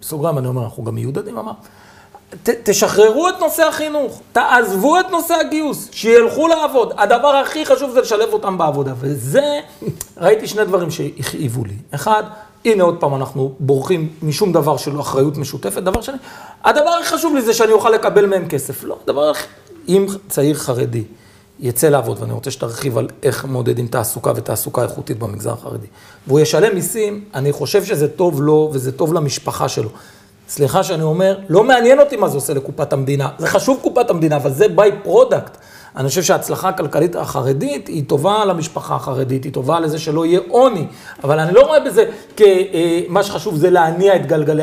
בסוגריים 0.00 0.38
אני 0.38 0.46
אומר, 0.46 0.64
אנחנו 0.64 0.84
גם 0.84 0.94
מיודדים, 0.94 1.38
אמר, 1.38 1.52
ת, 2.42 2.48
תשחררו 2.62 3.28
את 3.28 3.34
נושא 3.40 3.62
החינוך, 3.62 4.20
תעזבו 4.32 5.00
את 5.00 5.10
נושא 5.10 5.34
הגיוס, 5.34 5.88
שילכו 5.92 6.48
לעבוד. 6.48 6.92
הדבר 6.98 7.28
הכי 7.28 7.66
חשוב 7.66 7.90
זה 7.90 8.00
לשלב 8.00 8.32
אותם 8.32 8.58
בעבודה. 8.58 8.92
וזה, 9.00 9.60
ראיתי 10.16 10.46
שני 10.46 10.64
דברים 10.64 10.90
שהכאיבו 10.90 11.64
לי. 11.64 11.74
אחד, 11.90 12.22
הנה 12.64 12.82
עוד 12.82 12.96
פעם 13.00 13.14
אנחנו 13.14 13.52
בורחים 13.60 14.08
משום 14.22 14.52
דבר 14.52 14.76
של 14.76 15.00
אחריות 15.00 15.36
משותפת. 15.36 15.82
דבר 15.82 16.00
שני, 16.00 16.16
הדבר 16.64 16.90
הכי 16.90 17.08
חשוב 17.08 17.34
לי 17.34 17.42
זה 17.42 17.54
שאני 17.54 17.72
אוכל 17.72 17.90
לקבל 17.90 18.26
מהם 18.26 18.48
כסף. 18.48 18.84
לא, 18.84 18.96
הדבר 19.04 19.30
הכי... 19.30 19.46
אם 19.88 20.06
צעיר 20.28 20.54
חרדי 20.54 21.04
יצא 21.60 21.88
לעבוד, 21.88 22.16
ואני 22.20 22.32
רוצה 22.32 22.50
שתרחיב 22.50 22.98
על 22.98 23.08
איך 23.22 23.44
מודדים 23.44 23.86
תעסוקה 23.86 24.32
ותעסוקה 24.36 24.82
איכותית 24.82 25.18
במגזר 25.18 25.52
החרדי, 25.52 25.86
והוא 26.26 26.40
ישלם 26.40 26.74
מיסים, 26.74 27.24
אני 27.34 27.52
חושב 27.52 27.84
שזה 27.84 28.08
טוב 28.08 28.42
לו 28.42 28.70
וזה 28.72 28.92
טוב 28.92 29.14
למשפחה 29.14 29.68
שלו. 29.68 29.88
סליחה 30.50 30.82
שאני 30.82 31.02
אומר, 31.02 31.38
לא 31.48 31.64
מעניין 31.64 32.00
אותי 32.00 32.16
מה 32.16 32.28
זה 32.28 32.36
עושה 32.36 32.54
לקופת 32.54 32.92
המדינה. 32.92 33.28
זה 33.38 33.46
חשוב 33.46 33.78
קופת 33.82 34.10
המדינה, 34.10 34.36
אבל 34.36 34.52
זה 34.52 34.68
by-product. 34.68 35.56
אני 35.96 36.08
חושב 36.08 36.22
שההצלחה 36.22 36.68
הכלכלית 36.68 37.16
החרדית 37.16 37.88
היא 37.88 38.04
טובה 38.06 38.44
למשפחה 38.44 38.94
החרדית, 38.94 39.44
היא 39.44 39.52
טובה 39.52 39.80
לזה 39.80 39.98
שלא 39.98 40.26
יהיה 40.26 40.40
עוני, 40.48 40.86
אבל 41.24 41.38
אני 41.38 41.52
לא 41.52 41.60
רואה 41.66 41.80
בזה 41.80 42.04
כמה 42.36 43.22
שחשוב 43.22 43.56
זה 43.56 43.70
להניע 43.70 44.16
את 44.16 44.26
גלגלי 44.26 44.62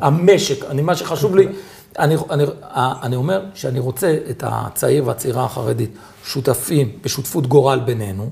המשק. 0.00 0.64
אני, 0.64 0.82
מה 0.82 0.96
שחשוב 0.96 1.36
לי, 1.36 1.48
אני, 1.98 2.16
אני, 2.30 2.44
אני 3.02 3.16
אומר 3.16 3.42
שאני 3.54 3.78
רוצה 3.78 4.16
את 4.30 4.44
הצעיר 4.46 5.06
והצעירה 5.06 5.44
החרדית 5.44 5.90
שותפים 6.24 6.92
בשותפות 7.02 7.46
גורל 7.46 7.78
בינינו, 7.78 8.30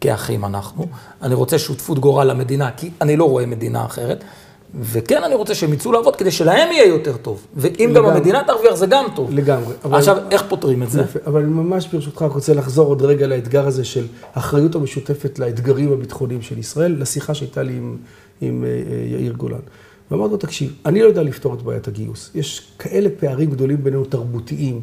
כאחים 0.00 0.44
אנחנו, 0.44 0.86
אני 1.22 1.34
רוצה 1.34 1.58
שותפות 1.58 1.98
גורל 1.98 2.26
למדינה, 2.26 2.70
כי 2.76 2.90
אני 3.00 3.16
לא 3.16 3.24
רואה 3.24 3.46
מדינה 3.46 3.84
אחרת. 3.84 4.24
וכן, 4.80 5.22
אני 5.24 5.34
רוצה 5.34 5.54
שהם 5.54 5.72
יצאו 5.72 5.92
לעבוד 5.92 6.16
כדי 6.16 6.30
שלהם 6.30 6.72
יהיה 6.72 6.86
יותר 6.86 7.16
טוב. 7.16 7.46
ואם 7.56 7.90
לגמרי. 7.90 7.94
גם 7.94 8.16
המדינה 8.16 8.42
תרוויח, 8.46 8.74
זה 8.74 8.86
גם 8.86 9.04
טוב. 9.14 9.30
לגמרי. 9.32 9.74
אבל... 9.84 9.98
עכשיו, 9.98 10.18
איך 10.30 10.44
פותרים 10.48 10.82
את 10.82 10.90
זה? 10.90 11.00
יפה, 11.00 11.18
אבל 11.26 11.40
אני 11.40 11.50
ממש 11.50 11.88
ברשותך 11.92 12.24
רוצה 12.30 12.54
לחזור 12.54 12.86
עוד 12.86 13.02
רגע 13.02 13.26
לאתגר 13.26 13.66
הזה 13.66 13.84
של 13.84 14.06
אחריות 14.32 14.74
המשותפת 14.74 15.38
לאתגרים 15.38 15.92
הביטחוניים 15.92 16.42
של 16.42 16.58
ישראל, 16.58 16.96
לשיחה 16.98 17.34
שהייתה 17.34 17.62
לי 17.62 17.72
עם, 17.72 17.96
עם 18.40 18.64
uh, 18.64 19.12
יאיר 19.12 19.32
גולן. 19.32 19.58
ואמרתי 20.10 20.32
לו, 20.32 20.36
תקשיב, 20.36 20.72
אני 20.86 21.02
לא 21.02 21.06
יודע 21.06 21.22
לפתור 21.22 21.54
את 21.54 21.62
בעיית 21.62 21.88
הגיוס. 21.88 22.30
יש 22.34 22.72
כאלה 22.78 23.08
פערים 23.20 23.50
גדולים 23.50 23.84
בינינו 23.84 24.04
תרבותיים. 24.04 24.80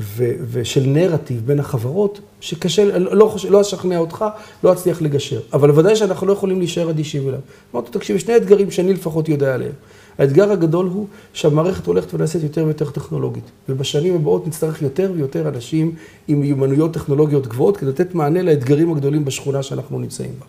ו- 0.00 0.32
ושל 0.50 0.82
נרטיב 0.86 1.42
בין 1.46 1.60
החברות, 1.60 2.20
שקשה, 2.40 2.98
לא, 2.98 3.36
לא 3.50 3.60
אשכנע 3.60 3.98
אותך, 3.98 4.24
לא 4.64 4.72
אצליח 4.72 5.02
לגשר. 5.02 5.40
אבל 5.52 5.70
ודאי 5.70 5.96
שאנחנו 5.96 6.26
לא 6.26 6.32
יכולים 6.32 6.58
להישאר 6.58 6.90
אדישים 6.90 7.28
אליו. 7.28 7.40
אמרתי, 7.74 7.90
תקשיב, 7.90 8.18
שני 8.18 8.36
אתגרים 8.36 8.70
שאני 8.70 8.92
לפחות 8.92 9.28
יודע 9.28 9.54
עליהם. 9.54 9.72
האתגר 10.18 10.52
הגדול 10.52 10.86
הוא 10.86 11.06
שהמערכת 11.32 11.86
הולכת 11.86 12.14
ונעשית 12.14 12.42
יותר 12.42 12.64
ויותר 12.64 12.90
טכנולוגית. 12.90 13.44
ובשנים 13.68 14.14
הבאות 14.14 14.46
נצטרך 14.46 14.82
יותר 14.82 15.12
ויותר 15.14 15.48
אנשים 15.48 15.94
עם 16.28 16.40
מיומנויות 16.40 16.94
טכנולוגיות 16.94 17.46
גבוהות, 17.46 17.76
כדי 17.76 17.90
לתת 17.90 18.14
מענה 18.14 18.42
לאתגרים 18.42 18.92
הגדולים 18.92 19.24
בשכונה 19.24 19.62
שאנחנו 19.62 19.98
נמצאים 19.98 20.32
בה. 20.38 20.46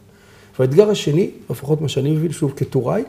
והאתגר 0.60 0.90
השני, 0.90 1.30
לפחות 1.50 1.82
מה 1.82 1.90
שאני 1.90 2.12
מבין, 2.12 2.32
שוב 2.32 2.54
כטוראי, 2.56 3.04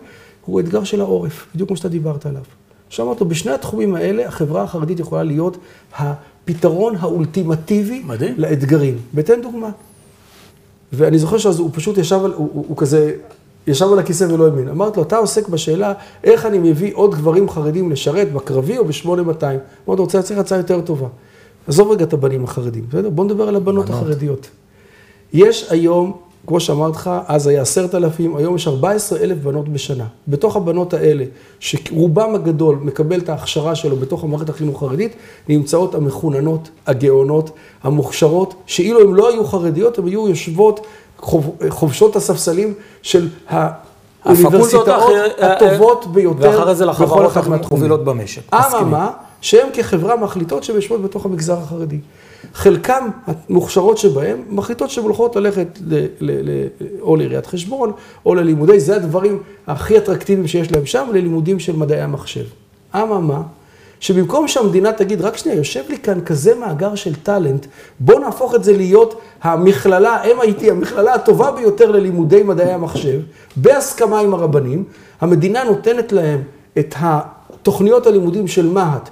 הוא 0.44 0.60
אתגר 0.60 0.84
של 0.84 1.00
העורף, 1.00 1.46
בדיוק 1.54 1.68
כמו 1.68 1.76
שאתה 1.76 1.88
דיברת 1.88 2.26
עליו. 2.26 2.42
עכשיו 2.88 3.06
אמרת, 3.06 3.22
בשני 3.22 3.52
התחומים 3.52 3.94
האלה, 3.94 4.28
החברה 4.28 4.62
החרדית 4.62 5.00
יכולה 5.00 5.22
להיות 5.22 5.56
הפתרון 5.98 6.96
האולטימטיבי 6.98 8.02
מדהים. 8.06 8.34
לאתגרים. 8.38 8.98
ותן 9.14 9.42
דוגמה. 9.42 9.70
ואני 10.92 11.18
זוכר 11.18 11.38
שאז 11.38 11.58
הוא 11.58 11.70
פשוט 11.72 11.98
ישב 11.98 12.20
על, 12.24 12.32
הוא, 12.32 12.50
הוא, 12.52 12.64
הוא 12.68 12.76
כזה, 12.76 13.12
ישב 13.66 13.86
על 13.92 13.98
הכיסא 13.98 14.24
ולא 14.24 14.44
האמין. 14.44 14.68
אמרתי 14.68 14.96
לו, 14.96 15.02
אתה 15.02 15.16
עוסק 15.16 15.48
בשאלה 15.48 15.92
איך 16.24 16.46
אני 16.46 16.58
מביא 16.58 16.94
עוד 16.94 17.14
גברים 17.14 17.50
חרדים 17.50 17.90
לשרת 17.90 18.32
בקרבי 18.32 18.78
או 18.78 18.84
ב-8200. 18.84 19.06
אמרתי 19.06 19.62
לו, 19.86 19.96
רוצה 19.96 20.18
להציע 20.18 20.40
הצעה 20.40 20.58
יותר 20.58 20.80
טובה. 20.80 21.08
עזוב 21.68 21.90
רגע 21.90 22.04
את 22.04 22.12
הבנים 22.12 22.44
החרדים, 22.44 22.84
בסדר? 22.88 23.10
בוא 23.10 23.24
נדבר 23.24 23.48
על 23.48 23.56
הבנות 23.56 23.86
בנות. 23.86 24.02
החרדיות. 24.02 24.50
יש 25.32 25.66
היום 25.70 26.18
כמו 26.46 26.60
שאמרתי 26.60 26.96
לך, 26.96 27.10
אז 27.26 27.46
היה 27.46 27.62
עשרת 27.62 27.94
אלפים, 27.94 28.36
היום 28.36 28.56
יש 28.56 28.68
ארבע 28.68 28.90
עשרה 28.90 29.18
אלף 29.18 29.38
בנות 29.38 29.68
בשנה. 29.68 30.04
בתוך 30.28 30.56
הבנות 30.56 30.94
האלה, 30.94 31.24
שרובם 31.60 32.34
הגדול 32.34 32.78
מקבל 32.82 33.18
את 33.18 33.28
ההכשרה 33.28 33.74
שלו 33.74 33.96
בתוך 33.96 34.24
המערכת 34.24 34.48
החינוך 34.48 34.82
החרדית, 34.82 35.16
נמצאות 35.48 35.94
המחוננות, 35.94 36.70
הגאונות, 36.86 37.50
המוכשרות, 37.82 38.54
שאילו 38.66 39.00
הן 39.00 39.14
לא 39.14 39.28
היו 39.28 39.44
חרדיות, 39.44 39.98
הן 39.98 40.06
היו 40.06 40.28
יושבות, 40.28 40.86
חובשות 41.68 42.16
הספסלים 42.16 42.74
של 43.02 43.28
האוניברסיטאות 43.48 45.12
הטובות 45.38 46.06
ביותר 46.06 46.58
ואחרי 46.58 46.74
זה 46.74 46.86
לחברות 46.86 47.36
המובילות 47.36 48.04
במשק. 48.04 48.54
אממה, 48.54 49.10
שהן 49.40 49.68
כחברה 49.72 50.16
מחליטות 50.16 50.64
שהן 50.64 50.76
יושבות 50.76 51.02
בתוך 51.02 51.26
המגזר 51.26 51.58
החרדי. 51.58 51.98
חלקם 52.54 53.08
המוכשרות 53.26 53.98
שבהם 53.98 54.42
מחליטות 54.48 54.90
שהן 54.90 55.04
הולכות 55.04 55.36
ללכת 55.36 55.78
ל, 55.86 55.94
ל, 56.20 56.50
ל, 56.50 56.66
או 57.00 57.16
לעיריית 57.16 57.46
חשבון 57.46 57.92
או 58.26 58.34
ללימודי, 58.34 58.80
זה 58.80 58.96
הדברים 58.96 59.38
הכי 59.66 59.98
אטרקטיביים 59.98 60.48
שיש 60.48 60.72
להם 60.72 60.86
שם, 60.86 61.08
ללימודים 61.12 61.58
של 61.58 61.76
מדעי 61.76 62.00
המחשב. 62.00 62.44
אממה, 62.94 63.42
שבמקום 64.00 64.48
שהמדינה 64.48 64.92
תגיד, 64.92 65.20
רק 65.20 65.36
שנייה, 65.36 65.56
יושב 65.56 65.82
לי 65.88 65.98
כאן 65.98 66.20
כזה 66.20 66.54
מאגר 66.54 66.94
של 66.94 67.14
טאלנט, 67.14 67.66
בוא 68.00 68.20
נהפוך 68.20 68.54
את 68.54 68.64
זה 68.64 68.76
להיות 68.76 69.20
המכללה, 69.42 70.22
MIT, 70.24 70.70
המכללה 70.70 71.14
הטובה 71.14 71.50
ביותר 71.50 71.90
ללימודי 71.90 72.42
מדעי 72.42 72.72
המחשב, 72.72 73.20
בהסכמה 73.56 74.20
עם 74.20 74.34
הרבנים, 74.34 74.84
המדינה 75.20 75.64
נותנת 75.64 76.12
להם 76.12 76.42
את 76.78 76.94
התוכניות 76.98 78.06
הלימודים 78.06 78.48
של 78.48 78.66
מה"ט, 78.68 79.08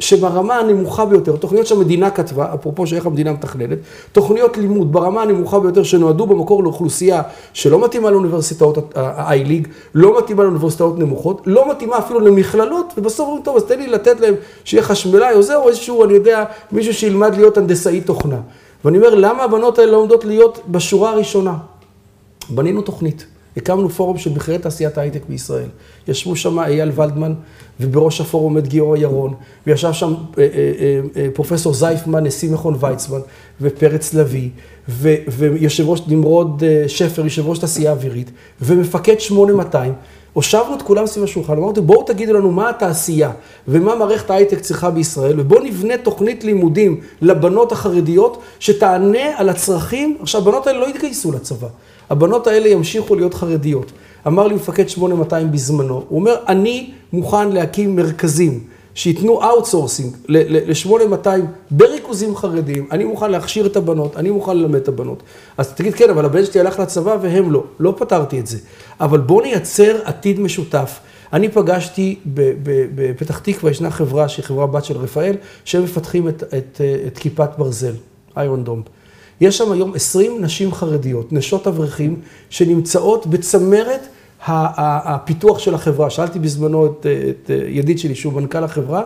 שברמה 0.00 0.56
הנמוכה 0.56 1.04
ביותר, 1.04 1.36
תוכניות 1.36 1.66
שהמדינה 1.66 2.10
כתבה, 2.10 2.54
אפרופו 2.54 2.86
שאיך 2.86 3.06
המדינה 3.06 3.32
מתכננת, 3.32 3.78
תוכניות 4.12 4.56
לימוד 4.56 4.92
ברמה 4.92 5.22
הנמוכה 5.22 5.60
ביותר 5.60 5.82
שנועדו 5.82 6.26
במקור 6.26 6.62
לאוכלוסייה 6.62 7.22
שלא 7.52 7.84
מתאימה 7.84 8.10
לאוניברסיטאות 8.10 8.96
ה-i-ליג, 8.96 9.68
לא 9.94 10.18
מתאימה 10.18 10.42
לאוניברסיטאות 10.42 10.98
נמוכות, 10.98 11.42
לא 11.46 11.70
מתאימה 11.70 11.98
אפילו 11.98 12.20
למכללות, 12.20 12.94
ובסוף 12.96 13.26
אומרים, 13.26 13.42
טוב, 13.44 13.56
אז 13.56 13.64
תן 13.64 13.78
לי 13.78 13.86
לתת 13.86 14.20
להם 14.20 14.34
שיהיה 14.64 14.82
חשמלאי 14.82 15.34
או 15.34 15.42
זה, 15.42 15.56
או 15.56 15.68
איזשהו, 15.68 16.04
אני 16.04 16.12
יודע, 16.12 16.44
מישהו 16.72 16.94
שילמד 16.94 17.34
להיות 17.34 17.56
הנדסאי 17.56 18.00
תוכנה. 18.00 18.40
ואני 18.84 18.98
אומר, 18.98 19.14
למה 19.14 19.42
הבנות 19.42 19.78
האלה 19.78 19.92
לא 19.92 19.96
עומדות 19.96 20.24
להיות 20.24 20.60
בשורה 20.68 21.10
הראשונה? 21.10 21.54
בנינו 22.50 22.82
תוכנית. 22.82 23.26
הקמנו 23.58 23.88
פורום 23.90 24.18
של 24.18 24.30
בכירי 24.30 24.58
תעשיית 24.58 24.98
ההייטק 24.98 25.22
בישראל. 25.28 25.68
ישבו 26.08 26.36
שם 26.36 26.58
אייל 26.58 26.90
ולדמן, 26.94 27.34
ובראש 27.80 28.20
הפורום 28.20 28.52
עומד 28.52 28.66
גיורא 28.66 28.96
ירון, 28.96 29.34
וישב 29.66 29.92
שם 29.92 30.14
אה, 30.14 30.42
אה, 30.42 31.00
אה, 31.16 31.28
פרופסור 31.34 31.74
זייפמן, 31.74 32.26
נשיא 32.26 32.50
מכון 32.50 32.76
ויצמן, 32.80 33.20
ופרץ 33.60 34.14
לביא, 34.14 34.48
ויושב 35.28 35.88
ראש 35.88 36.00
נמרוד 36.06 36.62
שפר, 36.86 37.24
יושב 37.24 37.48
ראש 37.48 37.58
תעשייה 37.58 37.90
אווירית, 37.90 38.30
ומפקד 38.62 39.20
8200. 39.20 39.94
הושבנו 40.32 40.74
את 40.74 40.82
כולם 40.82 41.06
סביב 41.06 41.24
השולחן, 41.24 41.56
אמרתי, 41.56 41.80
בואו 41.80 42.02
תגידו 42.02 42.32
לנו 42.32 42.50
מה 42.50 42.70
התעשייה 42.70 43.30
ומה 43.68 43.94
מערכת 43.94 44.30
ההייטק 44.30 44.60
צריכה 44.60 44.90
בישראל, 44.90 45.40
ובואו 45.40 45.64
נבנה 45.64 45.98
תוכנית 45.98 46.44
לימודים 46.44 47.00
לבנות 47.20 47.72
החרדיות 47.72 48.42
שתענה 48.60 49.36
על 49.36 49.48
הצרכים. 49.48 50.16
עכשיו, 50.20 50.40
הבנות 50.40 50.66
האלה 50.66 50.78
לא 50.78 50.88
יתגייסו 50.88 51.32
לצבא. 51.32 51.68
הבנות 52.10 52.46
האלה 52.46 52.68
ימשיכו 52.68 53.14
להיות 53.14 53.34
חרדיות. 53.34 53.92
אמר 54.26 54.46
לי 54.46 54.54
מפקד 54.54 54.88
8200 54.88 55.52
בזמנו, 55.52 56.04
הוא 56.08 56.20
אומר, 56.20 56.36
אני 56.48 56.90
מוכן 57.12 57.52
להקים 57.52 57.96
מרכזים 57.96 58.60
שייתנו 58.94 59.42
outsourcing 59.42 60.16
ל-8200 60.28 61.28
בריכוזים 61.70 62.36
חרדיים, 62.36 62.86
אני 62.90 63.04
מוכן 63.04 63.30
להכשיר 63.30 63.66
את 63.66 63.76
הבנות, 63.76 64.16
אני 64.16 64.30
מוכן 64.30 64.56
ללמד 64.56 64.74
את 64.74 64.88
הבנות. 64.88 65.22
אז 65.58 65.72
תגיד, 65.72 65.94
כן, 65.94 66.10
אבל 66.10 66.24
הבן 66.24 66.44
שלי 66.44 66.60
הלך 66.60 66.78
לצבא 66.78 67.16
והם 67.22 67.52
לא. 67.52 67.64
לא 67.80 67.94
פתרתי 67.98 68.40
את 68.40 68.46
זה. 68.46 68.58
אבל 69.00 69.20
בואו 69.20 69.40
נייצר 69.40 69.96
עתיד 70.04 70.40
משותף. 70.40 71.00
אני 71.32 71.48
פגשתי 71.48 72.18
בפתח 72.94 73.38
תקווה, 73.38 73.70
ישנה 73.70 73.90
חברה 73.90 74.28
שהיא 74.28 74.44
חברה 74.44 74.66
בת 74.66 74.84
של 74.84 74.96
רפאל, 74.96 75.36
שהם 75.64 75.82
מפתחים 75.82 76.28
את, 76.28 76.42
את, 76.42 76.80
את 77.06 77.18
כיפת 77.18 77.50
ברזל, 77.58 77.94
איירון 78.36 78.64
דום. 78.64 78.82
יש 79.40 79.58
שם 79.58 79.72
היום 79.72 79.94
20 79.94 80.44
נשים 80.44 80.74
חרדיות, 80.74 81.32
נשות 81.32 81.66
אברכים, 81.66 82.20
שנמצאות 82.50 83.26
בצמרת 83.26 84.08
הפיתוח 84.46 85.58
של 85.58 85.74
החברה. 85.74 86.10
שאלתי 86.10 86.38
בזמנו 86.38 86.86
את, 86.86 87.06
את 87.30 87.50
ידיד 87.68 87.98
שלי, 87.98 88.14
שהוא 88.14 88.32
מנכ"ל 88.32 88.64
החברה, 88.64 89.02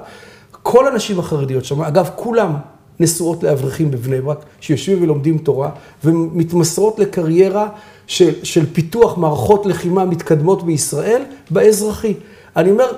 כל 0.63 0.89
הנשים 0.89 1.19
החרדיות 1.19 1.65
שם, 1.65 1.83
אגב, 1.83 2.11
כולם 2.17 2.55
נשואות 3.01 3.43
לאברכים 3.43 3.91
בבני 3.91 4.21
ברק, 4.21 4.45
שיושבים 4.61 5.03
ולומדים 5.03 5.39
תורה, 5.39 5.71
ומתמסרות 6.05 6.99
לקריירה 6.99 7.69
של, 8.07 8.45
של 8.45 8.67
פיתוח 8.73 9.19
מערכות 9.19 9.67
לחימה 9.67 10.05
מתקדמות 10.05 10.63
בישראל, 10.63 11.23
באזרחי. 11.51 12.15
אני 12.57 12.71
אומר, 12.71 12.93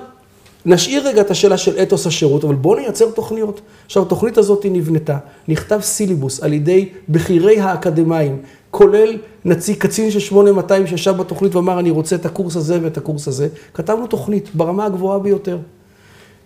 נשאיר 0.65 1.07
רגע 1.07 1.21
את 1.21 1.31
השאלה 1.31 1.57
של 1.57 1.81
אתוס 1.81 2.07
השירות, 2.07 2.43
אבל 2.43 2.55
בואו 2.55 2.79
נייצר 2.79 3.11
תוכניות. 3.11 3.61
עכשיו, 3.85 4.03
התוכנית 4.03 4.37
הזאת 4.37 4.65
נבנתה, 4.71 5.17
נכתב 5.47 5.79
סילבוס 5.81 6.43
על 6.43 6.53
ידי 6.53 6.89
בכירי 7.09 7.59
האקדמאים, 7.59 8.41
כולל 8.71 9.17
נציג 9.45 9.77
קצין 9.77 10.11
של 10.11 10.19
8200 10.19 10.87
שישב 10.87 11.11
בתוכנית 11.11 11.55
ואמר, 11.55 11.79
אני 11.79 11.89
רוצה 11.89 12.15
את 12.15 12.25
הקורס 12.25 12.55
הזה 12.55 12.79
ואת 12.81 12.97
הקורס 12.97 13.27
הזה. 13.27 13.47
כתבנו 13.73 14.07
תוכנית 14.07 14.49
ברמה 14.55 14.85
הגבוהה 14.85 15.19
ביותר. 15.19 15.57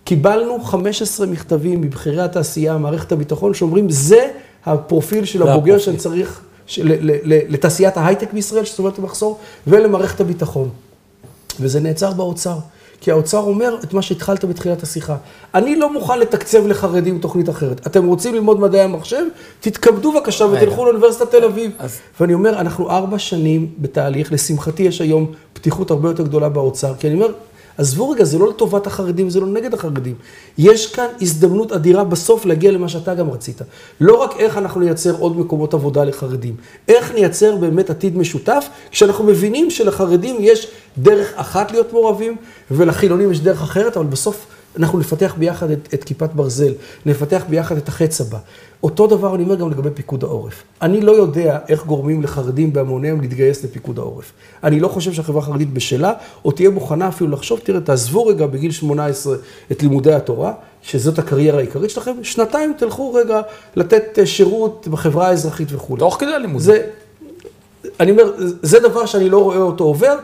קיבלנו 0.03 0.63
15 0.63 1.27
מכתבים 1.27 1.81
מבכירי 1.81 2.21
התעשייה, 2.21 2.77
מערכת 2.77 3.11
הביטחון, 3.11 3.53
שאומרים, 3.53 3.89
זה 3.89 4.27
הפרופיל 4.65 5.25
של 5.25 5.47
הבוגר 5.47 5.77
שאני 5.77 5.97
צריך 5.97 6.41
לתעשיית 7.47 7.97
ההייטק 7.97 8.33
בישראל, 8.33 8.65
שסובלת 8.65 8.99
במחסור, 8.99 9.37
ולמערכת 9.67 10.21
הביטחון. 10.21 10.69
וזה 11.59 11.79
נעצר 11.79 12.13
באוצר. 12.13 12.57
כי 13.01 13.11
האוצר 13.11 13.37
אומר 13.37 13.77
את 13.83 13.93
מה 13.93 14.01
שהתחלת 14.01 14.45
בתחילת 14.45 14.83
השיחה. 14.83 15.15
אני 15.55 15.75
לא 15.75 15.93
מוכן 15.93 16.19
לתקצב 16.19 16.67
לחרדים 16.67 17.19
תוכנית 17.19 17.49
אחרת. 17.49 17.87
אתם 17.87 18.05
רוצים 18.05 18.35
ללמוד 18.35 18.59
מדעי 18.59 18.81
המחשב? 18.81 19.23
תתכבדו 19.59 20.11
בבקשה 20.11 20.45
ותלכו 20.45 20.85
לאוניברסיטת 20.85 21.31
תל 21.31 21.43
אביב. 21.43 21.71
אז... 21.79 21.99
ואני 22.19 22.33
אומר, 22.33 22.59
אנחנו 22.59 22.89
ארבע 22.89 23.19
שנים 23.19 23.67
בתהליך, 23.77 24.31
לשמחתי 24.31 24.83
יש 24.83 25.01
היום 25.01 25.31
פתיחות 25.53 25.91
הרבה 25.91 26.09
יותר 26.09 26.23
גדולה 26.23 26.49
באוצר, 26.49 26.93
כי 26.99 27.07
אני 27.07 27.15
אומר, 27.15 27.31
עזבו 27.79 28.09
רגע, 28.09 28.23
זה 28.23 28.37
לא 28.37 28.49
לטובת 28.49 28.87
החרדים, 28.87 29.29
זה 29.29 29.39
לא 29.39 29.47
נגד 29.47 29.73
החרדים. 29.73 30.15
יש 30.57 30.93
כאן 30.93 31.05
הזדמנות 31.21 31.71
אדירה 31.71 32.03
בסוף 32.03 32.45
להגיע 32.45 32.71
למה 32.71 32.89
שאתה 32.89 33.13
גם 33.13 33.29
רצית. 33.29 33.61
לא 34.01 34.15
רק 34.15 34.39
איך 34.39 34.57
אנחנו 34.57 34.81
נייצר 34.81 35.15
עוד 35.15 35.39
מקומות 35.39 35.73
עבודה 35.73 36.03
לחרדים, 36.03 36.55
איך 36.87 37.11
נייצר 37.11 37.55
באמת 37.55 37.89
עתיד 37.89 38.17
משותף, 38.17 38.67
כשאנחנו 38.91 39.23
מבינים 39.23 39.69
שלחרדים 39.69 40.35
יש 40.39 40.67
דרך 40.97 41.33
אחת 41.35 41.71
להיות 41.71 41.93
מעורבים, 41.93 42.35
ולחילונים 42.71 43.31
יש 43.31 43.39
דרך 43.39 43.61
אחרת, 43.61 43.97
אבל 43.97 44.05
בסוף... 44.05 44.45
אנחנו 44.77 44.99
נפתח 44.99 45.35
ביחד 45.37 45.71
את, 45.71 45.93
את 45.93 46.03
כיפת 46.03 46.29
ברזל, 46.33 46.73
נפתח 47.05 47.43
ביחד 47.49 47.77
את 47.77 47.87
החץ 47.87 48.21
הבא. 48.21 48.37
אותו 48.83 49.07
דבר 49.07 49.35
אני 49.35 49.43
אומר 49.43 49.55
גם 49.55 49.71
לגבי 49.71 49.89
פיקוד 49.93 50.23
העורף. 50.23 50.63
אני 50.81 51.01
לא 51.01 51.11
יודע 51.11 51.59
איך 51.69 51.85
גורמים 51.85 52.23
לחרדים 52.23 52.73
בהמוניהם 52.73 53.21
להתגייס 53.21 53.63
לפיקוד 53.63 53.99
העורף. 53.99 54.31
אני 54.63 54.79
לא 54.79 54.87
חושב 54.87 55.13
שהחברה 55.13 55.41
החרדית 55.41 55.73
בשלה, 55.73 56.13
או 56.45 56.51
תהיה 56.51 56.69
מוכנה 56.69 57.07
אפילו 57.07 57.29
לחשוב, 57.29 57.59
תראה, 57.63 57.81
תעזבו 57.81 58.25
רגע 58.25 58.47
בגיל 58.47 58.71
18 58.71 59.35
את 59.71 59.81
לימודי 59.81 60.13
התורה, 60.13 60.53
שזאת 60.81 61.19
הקריירה 61.19 61.57
העיקרית 61.57 61.89
שלכם, 61.89 62.13
שנתיים 62.23 62.73
תלכו 62.77 63.13
רגע 63.13 63.41
לתת 63.75 64.19
שירות 64.25 64.87
בחברה 64.91 65.27
האזרחית 65.27 65.67
וכולי. 65.71 65.99
תוך 65.99 66.17
כדי 66.19 66.33
הלימודים. 66.33 66.59
זה, 66.59 66.87
אני 67.99 68.11
אומר, 68.11 68.33
זה 68.61 68.79
דבר 68.79 69.05
שאני 69.05 69.29
לא 69.29 69.43
רואה 69.43 69.57
אותו 69.57 69.83
עובר. 69.83 70.15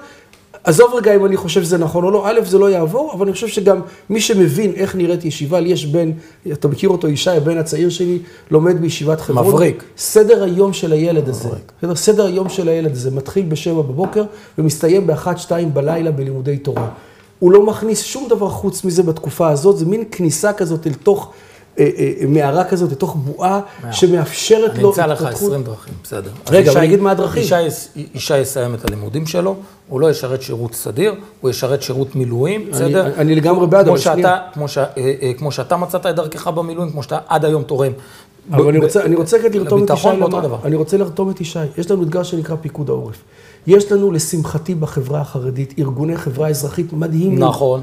עזוב 0.66 0.94
רגע 0.96 1.16
אם 1.16 1.26
אני 1.26 1.38
חושב 1.38 1.64
שזה 1.64 1.78
נכון 1.78 2.04
או 2.04 2.12
לא, 2.12 2.28
א', 2.28 2.40
זה 2.44 2.58
לא 2.58 2.70
יעבור, 2.70 3.14
אבל 3.14 3.26
אני 3.26 3.34
חושב 3.34 3.48
שגם 3.48 3.82
מי 4.10 4.22
שמבין 4.22 4.72
איך 4.76 4.96
נראית 4.96 5.26
ישיבה, 5.26 5.60
לי 5.60 5.70
יש 5.70 5.86
בן, 5.86 6.12
אתה 6.52 6.68
מכיר 6.68 6.90
אותו, 6.90 7.08
ישי, 7.08 7.30
הבן 7.30 7.58
הצעיר 7.58 7.90
שלי, 7.90 8.20
לומד 8.52 8.82
בישיבת 8.82 9.22
חברון. 9.22 9.48
מבריק. 9.48 9.84
סדר 9.98 10.44
היום 10.44 10.74
של 10.74 10.92
הילד 10.94 11.30
הזה, 11.30 11.50
מבריק. 11.82 11.98
סדר 11.98 12.26
היום 12.26 12.50
של 12.50 12.70
הילד 12.70 12.92
הזה 12.92 13.12
מתחיל 13.12 13.46
בשבע 13.46 13.82
בבוקר 13.82 14.24
ומסתיים 14.58 15.08
באחת, 15.08 15.38
שתיים 15.38 15.74
בלילה 15.74 16.12
בלימודי 16.12 16.58
תורה. 16.58 16.90
הוא 17.40 17.52
לא 17.52 17.66
מכניס 17.66 18.04
שום 18.04 18.28
דבר 18.30 18.50
חוץ 18.50 18.84
מזה 18.84 19.04
בתקופה 19.04 19.50
הזאת, 19.50 19.78
זה 19.78 19.86
מין 19.86 20.04
כניסה 20.12 20.54
כזאת 20.54 20.88
אל 20.88 20.94
תוך... 20.94 21.34
אה, 21.80 21.90
אה, 21.98 22.26
מערה 22.28 22.64
כזאת, 22.64 22.92
לתוך 22.92 23.16
בועה 23.16 23.60
שמאפשרת 23.92 24.78
לו. 24.78 24.80
אני 24.80 24.84
אמצא 24.84 25.06
לך 25.06 25.22
20 25.22 25.64
דרכים, 25.64 25.94
בסדר. 26.04 26.30
רגע, 26.50 26.72
אבל 26.72 26.82
נגיד 26.82 27.00
מה 27.00 27.12
הדרכים. 27.12 27.44
אישה 28.14 28.38
יסיים 28.38 28.74
את 28.74 28.86
הלימודים 28.86 29.26
שלו, 29.28 29.56
הוא 29.90 30.02
לא 30.02 30.10
ישרת 30.10 30.42
שירות 30.42 30.76
סדיר, 30.76 31.16
הוא 31.42 31.50
ישרת 31.50 31.82
שירות 31.82 32.16
מילואים, 32.16 32.72
בסדר? 32.72 33.12
אני 33.18 33.36
לגמרי 33.36 33.68
בעד, 33.68 33.88
אבל 33.88 33.98
שנייה. 33.98 34.38
אה, 34.98 35.32
כמו 35.38 35.52
שאתה 35.52 35.78
מצאת 35.78 36.06
את 36.06 36.16
דרכך 36.16 36.48
במילואים, 36.48 36.92
כמו 36.92 37.04
שאתה 37.04 37.18
עד 37.28 37.46
היום 37.46 37.64
תורם. 37.64 37.92
אבל 38.52 38.68
אני 39.06 39.16
רוצה 39.16 39.40
כעת 39.40 39.56
לרתום 39.56 39.84
את 39.84 39.90
ישי. 39.90 40.10
אני 40.64 40.76
רוצה 40.76 40.98
לרתום 40.98 41.30
את 41.30 41.42
ישי. 41.42 41.60
יש 41.78 41.92
לנו 41.92 42.04
אתגר 42.04 42.24
שנקרא 42.24 42.56
פיקוד 42.62 42.90
העורף. 42.90 43.24
יש 43.68 43.92
לנו, 43.92 44.12
לשמחתי, 44.12 44.76
בחברה 44.76 45.22
החרדית, 45.22 45.74
ארגוני 45.80 46.18
חברה 46.18 46.50
אזרחית 46.50 46.94
מדהימים. 46.94 47.40
נכון. 47.40 47.82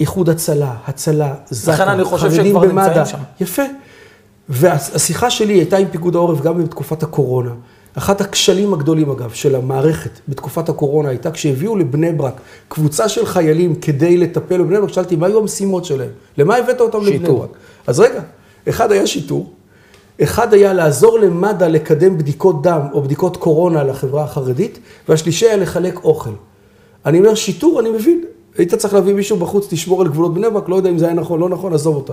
איחוד 0.00 0.28
הצלה, 0.28 0.74
הצלה, 0.86 1.34
זק"א, 1.50 1.72
לכן 1.72 1.88
אני 1.88 2.04
חושב 2.04 2.30
שהם 2.32 2.50
כבר 2.50 2.64
נמצאים 2.64 3.06
שם. 3.06 3.18
יפה. 3.40 3.62
והשיחה 4.48 5.30
שלי 5.30 5.52
הייתה 5.52 5.76
עם 5.76 5.88
פיקוד 5.90 6.16
העורף 6.16 6.40
גם 6.40 6.64
בתקופת 6.64 7.02
הקורונה. 7.02 7.50
אחת 7.94 8.20
הכשלים 8.20 8.74
הגדולים, 8.74 9.10
אגב, 9.10 9.30
של 9.30 9.54
המערכת 9.54 10.10
בתקופת 10.28 10.68
הקורונה 10.68 11.08
הייתה 11.08 11.30
כשהביאו 11.30 11.76
לבני 11.76 12.12
ברק 12.12 12.40
קבוצה 12.68 13.08
של 13.08 13.26
חיילים 13.26 13.74
כדי 13.74 14.16
לטפל 14.16 14.62
בבני 14.62 14.80
ברק, 14.80 14.92
שאלתי, 14.92 15.16
מה 15.16 15.26
היו 15.26 15.38
המשימות 15.38 15.84
שלהם? 15.84 16.10
למה 16.38 16.56
הבאת 16.56 16.80
אותם 16.80 17.04
שיטור. 17.04 17.14
לבני 17.14 17.38
ברק? 17.38 17.50
אז 17.86 18.00
רגע, 18.00 18.22
אחד 18.68 18.92
היה 18.92 19.06
שיטור, 19.06 19.52
אחד 20.22 20.54
היה 20.54 20.72
לעזור 20.72 21.18
למד"א 21.18 21.68
לקדם 21.68 22.18
בדיקות 22.18 22.62
דם 22.62 22.80
או 22.92 23.02
בדיקות 23.02 23.36
קורונה 23.36 23.84
לחברה 23.84 24.24
החרדית, 24.24 24.78
והשלישי 25.08 25.46
היה 25.46 25.56
לחלק 25.56 26.04
אוכל. 26.04 26.30
אני 27.06 27.18
אומר, 27.18 27.34
שיטור, 27.34 27.80
אני 27.80 27.90
מבין, 27.90 28.24
היית 28.58 28.74
צריך 28.74 28.94
להביא 28.94 29.14
מישהו 29.14 29.36
בחוץ, 29.36 29.66
תשמור 29.70 30.00
על 30.00 30.08
גבולות 30.08 30.34
בני 30.34 30.50
ברק, 30.50 30.68
לא 30.68 30.76
יודע 30.76 30.90
אם 30.90 30.98
זה 30.98 31.04
היה 31.04 31.14
נכון, 31.14 31.40
לא 31.40 31.48
נכון, 31.48 31.72
עזוב 31.72 31.96
אותה. 31.96 32.12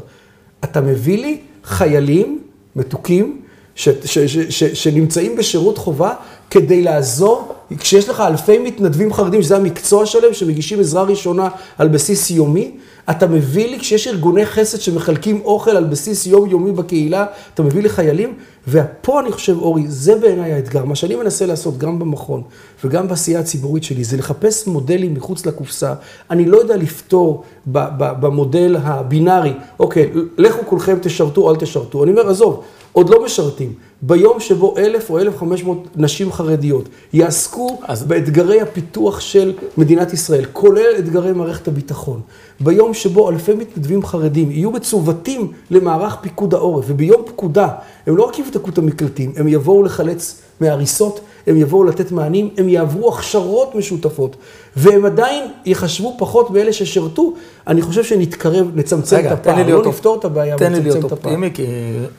אתה 0.63 0.81
מביא 0.81 1.17
לי 1.17 1.37
חיילים 1.63 2.41
מתוקים, 2.75 3.41
ש, 3.75 3.89
ש, 3.89 4.19
ש, 4.19 4.37
ש, 4.37 4.63
שנמצאים 4.63 5.35
בשירות 5.35 5.77
חובה 5.77 6.13
כדי 6.49 6.81
לעזור, 6.81 7.53
כשיש 7.77 8.09
לך 8.09 8.21
אלפי 8.21 8.57
מתנדבים 8.57 9.13
חרדים, 9.13 9.41
שזה 9.41 9.57
המקצוע 9.57 10.05
שלהם, 10.05 10.33
שמגישים 10.33 10.79
עזרה 10.79 11.03
ראשונה 11.03 11.49
על 11.77 11.87
בסיס 11.87 12.31
יומי, 12.31 12.71
אתה 13.09 13.27
מביא 13.27 13.67
לי, 13.67 13.79
כשיש 13.79 14.07
ארגוני 14.07 14.45
חסד 14.45 14.79
שמחלקים 14.79 15.41
אוכל 15.43 15.71
על 15.71 15.83
בסיס 15.83 16.27
יומיומי 16.27 16.71
בקהילה, 16.71 17.25
אתה 17.53 17.63
מביא 17.63 17.81
לי 17.81 17.89
חיילים, 17.89 18.33
ופה 18.67 19.19
אני 19.19 19.31
חושב, 19.31 19.57
אורי, 19.57 19.83
זה 19.87 20.15
בעיניי 20.15 20.53
האתגר. 20.53 20.85
מה 20.85 20.95
שאני 20.95 21.15
מנסה 21.15 21.45
לעשות 21.45 21.77
גם 21.77 21.99
במכון 21.99 22.41
וגם 22.83 23.07
בעשייה 23.07 23.39
הציבורית 23.39 23.83
שלי, 23.83 24.03
זה 24.03 24.17
לחפש 24.17 24.67
מודלים 24.67 25.13
מחוץ 25.13 25.45
לקופסה. 25.45 25.93
אני 26.31 26.45
לא 26.45 26.57
יודע 26.57 26.77
לפתור 26.77 27.43
במודל 27.65 28.77
הבינארי, 28.83 29.53
אוקיי, 29.79 30.11
לכו 30.37 30.65
כולכם 30.65 30.97
תשרתו, 31.01 31.51
אל 31.51 31.55
תשרתו. 31.55 32.03
אני 32.03 32.11
אומר, 32.11 32.29
עזוב, 32.29 32.63
עוד 32.91 33.09
לא 33.09 33.25
משרתים. 33.25 33.73
ביום 34.01 34.39
שבו 34.39 34.77
אלף 34.77 35.09
או 35.09 35.19
אלף 35.19 35.37
חמש 35.37 35.63
מאות 35.63 35.87
נשים 35.95 36.31
חרדיות 36.31 36.89
יעסקו 37.13 37.79
אז... 37.83 38.03
באתגרי 38.03 38.61
הפיתוח 38.61 39.19
של 39.19 39.53
מדינת 39.77 40.13
ישראל, 40.13 40.45
כולל 40.53 40.95
אתגרי 40.99 41.33
מערכת 41.33 41.67
הביטחון. 41.67 42.21
ביום 42.59 42.93
שבו 42.93 43.29
אלפי 43.29 43.53
מתנדבים 43.53 44.05
חרדים 44.05 44.51
יהיו 44.51 44.71
מצוותים 44.71 45.51
למערך 45.71 46.17
פיקוד 46.21 46.53
העורף, 46.53 46.85
וביום 46.87 47.21
פקודה 47.25 47.67
הם 48.07 48.17
לא 48.17 48.23
רק 48.23 48.39
יבדקו 48.39 48.69
את 48.69 48.77
המקלטים, 48.77 49.33
הם 49.35 49.47
יבואו 49.47 49.83
לחלץ 49.83 50.41
מהריסות, 50.61 51.19
הם 51.47 51.57
יבואו 51.57 51.83
לתת 51.83 52.11
מענים, 52.11 52.49
הם 52.57 52.69
יעברו 52.69 53.13
הכשרות 53.13 53.75
משותפות, 53.75 54.35
והם 54.75 55.05
עדיין 55.05 55.51
יחשבו 55.65 56.15
פחות 56.17 56.49
מאלה 56.49 56.73
ששירתו. 56.73 57.33
אני 57.67 57.81
חושב 57.81 58.03
שנתקרב, 58.03 58.67
נצמצם 58.75 59.15
רגע, 59.15 59.33
את 59.33 59.39
הפער, 59.39 59.67
לא 59.67 59.85
נפתור 59.85 60.19
את 60.19 60.25
הבעיה, 60.25 60.55
אבל 60.55 60.69
נצמצם 60.69 60.79
את 60.79 60.85
הפער. 60.85 60.97
תן 60.97 60.99
לי 60.99 61.01
להיות 61.01 61.11
אופטימי, 61.11 61.51
כי 61.53 61.65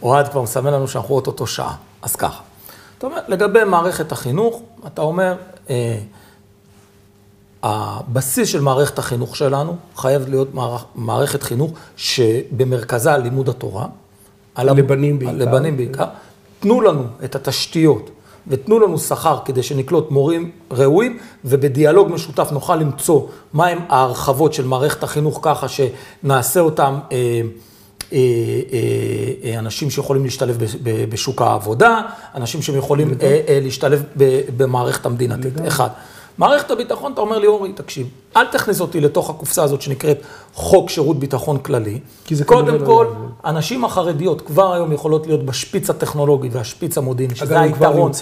אוהד 0.03 0.29
כבר 0.29 0.43
מסמן 0.43 0.73
לנו 0.73 0.89
שאנחנו 0.89 1.15
אותו 1.15 1.47
שעה. 1.47 1.75
אז 2.03 2.17
ככה. 2.17 2.43
זאת 2.95 3.05
אומרת, 3.05 3.29
לגבי 3.29 3.65
מערכת 3.65 4.13
החינוך, 4.13 4.63
אתה 4.87 5.03
אומר, 5.03 5.35
אה, 5.71 5.99
הבסיס 7.63 8.49
של 8.49 8.61
מערכת 8.61 8.99
החינוך 8.99 9.37
שלנו 9.37 9.77
חייב 9.97 10.29
להיות 10.29 10.55
מערכ, 10.55 10.85
מערכת 10.95 11.43
חינוך 11.43 11.71
שבמרכזה 11.97 13.17
לימוד 13.17 13.49
התורה. 13.49 13.87
לבנים 14.59 15.19
בעיקר. 15.19 15.35
לבנים 15.35 15.77
בעיקר. 15.77 16.05
תנו 16.61 16.81
לנו 16.81 17.05
את 17.25 17.35
התשתיות 17.35 18.11
ותנו 18.47 18.81
לנו 18.81 18.99
שכר 18.99 19.39
כדי 19.45 19.63
שנקלוט 19.63 20.11
מורים 20.11 20.51
ראויים, 20.71 21.19
ובדיאלוג 21.45 22.13
משותף 22.13 22.49
נוכל 22.53 22.77
למצוא 22.77 23.27
מהם 23.53 23.79
ההרחבות 23.89 24.55
של 24.55 24.65
מערכת 24.65 25.03
החינוך 25.03 25.39
ככה 25.43 25.67
שנעשה 25.69 26.61
אותם 26.61 26.99
אה, 27.13 27.41
אה, 28.13 28.19
אה, 29.45 29.59
אנשים 29.59 29.91
שיכולים 29.91 30.25
להשתלב 30.25 30.59
בשוק 30.83 31.43
העבודה, 31.43 32.01
אנשים 32.35 32.63
שיכולים 32.63 33.15
להשתלב 33.63 34.05
במערכת 34.57 35.07
המדינתית. 35.07 35.55
אחד. 35.67 35.89
מערכת 36.41 36.71
הביטחון, 36.71 37.13
אתה 37.13 37.21
אומר 37.21 37.39
לי, 37.39 37.47
אורי, 37.47 37.73
תקשיב, 37.73 38.09
אל 38.37 38.47
תכניס 38.47 38.81
אותי 38.81 39.01
לתוך 39.01 39.31
הקופסה 39.31 39.63
הזאת 39.63 39.83
שנקראת 39.83 40.19
חוק 40.55 40.91
שירות 40.91 41.19
ביטחון 41.19 41.59
כללי. 41.59 42.01
כי 42.25 42.37
זה 42.37 42.45
קודם 42.45 42.75
לא 42.83 42.87
כל, 42.87 43.07
הנשים 43.45 43.85
החרדיות 43.85 44.41
כבר 44.41 44.73
היום 44.73 44.93
יכולות 44.93 45.27
להיות 45.27 45.45
בשפיץ 45.45 45.91
הטכנולוגי 45.91 46.49
והשפיץ 46.53 46.99
המודיעיני, 46.99 47.35
שזה 47.35 47.61
היתרון, 47.61 48.13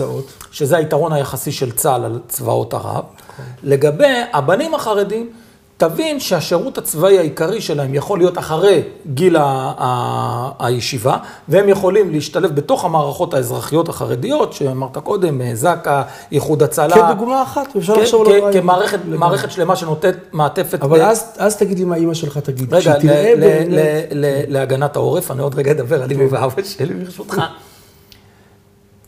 שזה 0.50 0.76
היתרון 0.76 1.12
היחסי 1.12 1.52
של 1.52 1.72
צה"ל 1.72 2.04
על 2.04 2.20
צבאות 2.28 2.74
ערב. 2.74 2.84
נכון. 2.84 3.44
לגבי 3.62 4.22
הבנים 4.32 4.74
החרדים, 4.74 5.30
תבין 5.78 6.20
שהשירות 6.20 6.78
הצבאי 6.78 7.18
העיקרי 7.18 7.60
שלהם 7.60 7.94
יכול 7.94 8.18
להיות 8.18 8.38
אחרי 8.38 8.82
גיל 9.06 9.36
ה- 9.36 9.42
ה- 9.78 10.50
הישיבה, 10.66 11.16
והם 11.48 11.68
יכולים 11.68 12.10
להשתלב 12.12 12.54
בתוך 12.54 12.84
המערכות 12.84 13.34
האזרחיות 13.34 13.88
החרדיות, 13.88 14.52
שאמרת 14.52 14.98
קודם, 14.98 15.40
זק"א, 15.54 16.02
איחוד 16.32 16.62
הצלה. 16.62 17.12
כדוגמה 17.14 17.42
אחת, 17.42 17.76
אפשר 17.76 17.94
כן, 17.94 18.00
לחשוב 18.00 18.28
על 18.28 18.52
כן, 18.52 18.60
כמערכת 18.60 18.98
מערכת 19.04 19.50
שלמה 19.50 19.76
שנותנת 19.76 20.16
מעטפת. 20.32 20.82
אבל 20.82 20.98
ב... 20.98 21.02
אז, 21.02 21.32
אז 21.38 21.56
תגיד 21.56 21.78
לי 21.78 21.84
מה 21.84 21.96
אימא 21.96 22.14
שלך 22.14 22.38
תגיד. 22.38 22.74
רגע, 22.74 22.94
ל- 22.98 23.00
ל- 23.04 23.44
ל- 23.68 24.24
ל- 24.26 24.52
להגנת 24.52 24.96
העורף, 24.96 25.30
אני 25.30 25.42
עוד 25.42 25.54
רגע 25.54 25.70
אדבר 25.70 26.02
על 26.02 26.10
אימא 26.10 26.28
כן. 26.28 26.34
ואבא 26.34 26.62
שלי 26.62 26.94
ברשותך. 26.94 27.42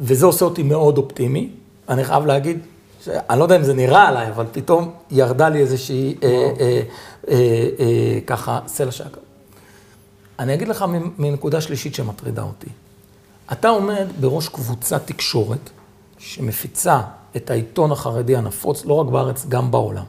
וזה 0.01 0.27
עושה 0.27 0.45
אותי 0.45 0.63
מאוד 0.63 0.99
אופטימי. 0.99 1.51
אני 1.89 2.05
חייב 2.05 2.27
להגיד, 2.27 2.59
אני 3.09 3.39
לא 3.39 3.45
יודע 3.45 3.57
אם 3.57 3.63
זה 3.63 3.75
נראה 3.75 4.09
עליי, 4.09 4.29
אבל 4.29 4.47
פתאום 4.53 4.93
ירדה 5.11 5.49
לי 5.49 5.61
איזושהי, 5.61 6.15
אה, 6.23 6.29
אה, 6.61 6.81
אה, 7.29 8.19
ככה, 8.27 8.61
סלע 8.67 8.91
שקר. 8.91 9.21
אני 10.39 10.55
אגיד 10.55 10.69
לך 10.69 10.85
מנקודה 11.19 11.61
שלישית 11.61 11.95
שמטרידה 11.95 12.43
אותי. 12.43 12.67
אתה 13.53 13.69
עומד 13.69 14.07
בראש 14.21 14.49
קבוצת 14.49 15.07
תקשורת 15.07 15.71
שמפיצה 16.19 17.01
את 17.37 17.51
העיתון 17.51 17.93
החרדי 17.93 18.37
הנפוץ, 18.37 18.85
לא 18.85 18.95
רק 18.95 19.07
בארץ, 19.07 19.47
גם 19.49 19.71
בעולם. 19.71 20.05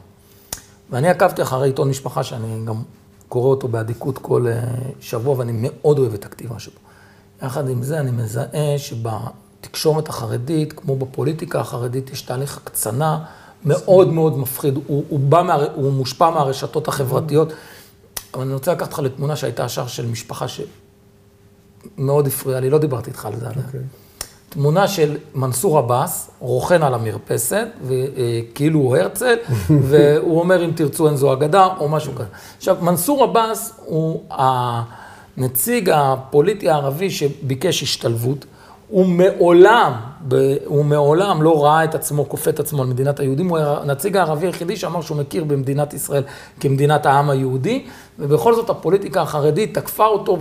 ואני 0.90 1.08
עקבתי 1.08 1.42
אחרי 1.42 1.68
עיתון 1.68 1.88
משפחה, 1.88 2.24
שאני 2.24 2.64
גם 2.64 2.82
קורא 3.28 3.48
אותו 3.48 3.68
באדיקות 3.68 4.18
כל 4.18 4.46
שבוע, 5.00 5.38
ואני 5.38 5.52
מאוד 5.54 5.98
אוהב 5.98 6.14
את 6.14 6.24
הכתיבה 6.24 6.58
שלו. 6.58 6.74
יחד 7.42 7.68
עם 7.68 7.82
זה, 7.82 8.00
אני 8.00 8.10
מזהה 8.10 8.78
שבה... 8.78 9.18
בתקשורת 9.62 10.08
החרדית, 10.08 10.72
כמו 10.72 10.96
בפוליטיקה 10.96 11.60
החרדית, 11.60 12.10
יש 12.10 12.22
תהליך 12.22 12.56
הקצנה 12.56 13.18
מאוד 13.64 14.08
מאוד 14.08 14.38
מפחיד. 14.38 14.78
הוא, 14.86 15.04
הוא, 15.08 15.20
בא 15.20 15.42
מה, 15.42 15.54
הוא 15.74 15.92
מושפע 15.92 16.30
מהרשתות 16.30 16.88
החברתיות. 16.88 17.52
אבל 18.34 18.42
אני 18.42 18.54
רוצה 18.54 18.72
לקחת 18.72 18.88
אותך 18.88 18.98
לתמונה 18.98 19.36
שהייתה 19.36 19.64
השער 19.64 19.86
של 19.86 20.06
משפחה 20.06 20.46
שמאוד 20.48 22.26
הפריעה 22.26 22.60
לי, 22.60 22.70
לא 22.70 22.78
דיברתי 22.78 23.10
איתך 23.10 23.26
על 23.26 23.32
זה 23.40 23.48
עדיין. 23.48 23.66
Okay. 23.66 23.78
תמונה 24.48 24.88
של 24.88 25.16
מנסור 25.34 25.78
עבאס, 25.78 26.30
רוכן 26.38 26.82
על 26.82 26.94
המרפסת, 26.94 27.66
וכאילו 27.82 28.80
הוא 28.80 28.96
הרצל, 28.96 29.34
והוא 29.88 30.40
אומר, 30.40 30.64
אם 30.64 30.70
תרצו 30.76 31.08
אין 31.08 31.16
זו 31.16 31.32
אגדה, 31.32 31.68
או 31.78 31.88
משהו 31.88 32.14
כזה. 32.14 32.28
עכשיו, 32.56 32.76
מנסור 32.80 33.24
עבאס 33.24 33.72
הוא 33.84 34.24
הנציג 34.30 35.90
הפוליטי 35.94 36.70
הערבי 36.70 37.10
שביקש 37.10 37.82
השתלבות. 37.82 38.44
הוא 38.92 39.06
מעולם, 39.06 39.92
הוא 40.64 40.84
מעולם 40.84 41.42
לא 41.42 41.64
ראה 41.64 41.84
את 41.84 41.94
עצמו, 41.94 42.28
כופה 42.28 42.50
את 42.50 42.60
עצמו 42.60 42.82
על 42.82 42.88
מדינת 42.88 43.20
היהודים, 43.20 43.48
הוא 43.48 43.58
הנציג 43.58 44.16
הערבי 44.16 44.46
היחידי 44.46 44.76
שאמר 44.76 45.02
שהוא 45.02 45.16
מכיר 45.16 45.44
במדינת 45.44 45.94
ישראל 45.94 46.22
כמדינת 46.60 47.06
העם 47.06 47.30
היהודי, 47.30 47.84
ובכל 48.18 48.54
זאת 48.54 48.70
הפוליטיקה 48.70 49.22
החרדית 49.22 49.78
תקפה 49.78 50.06
אותו 50.06 50.38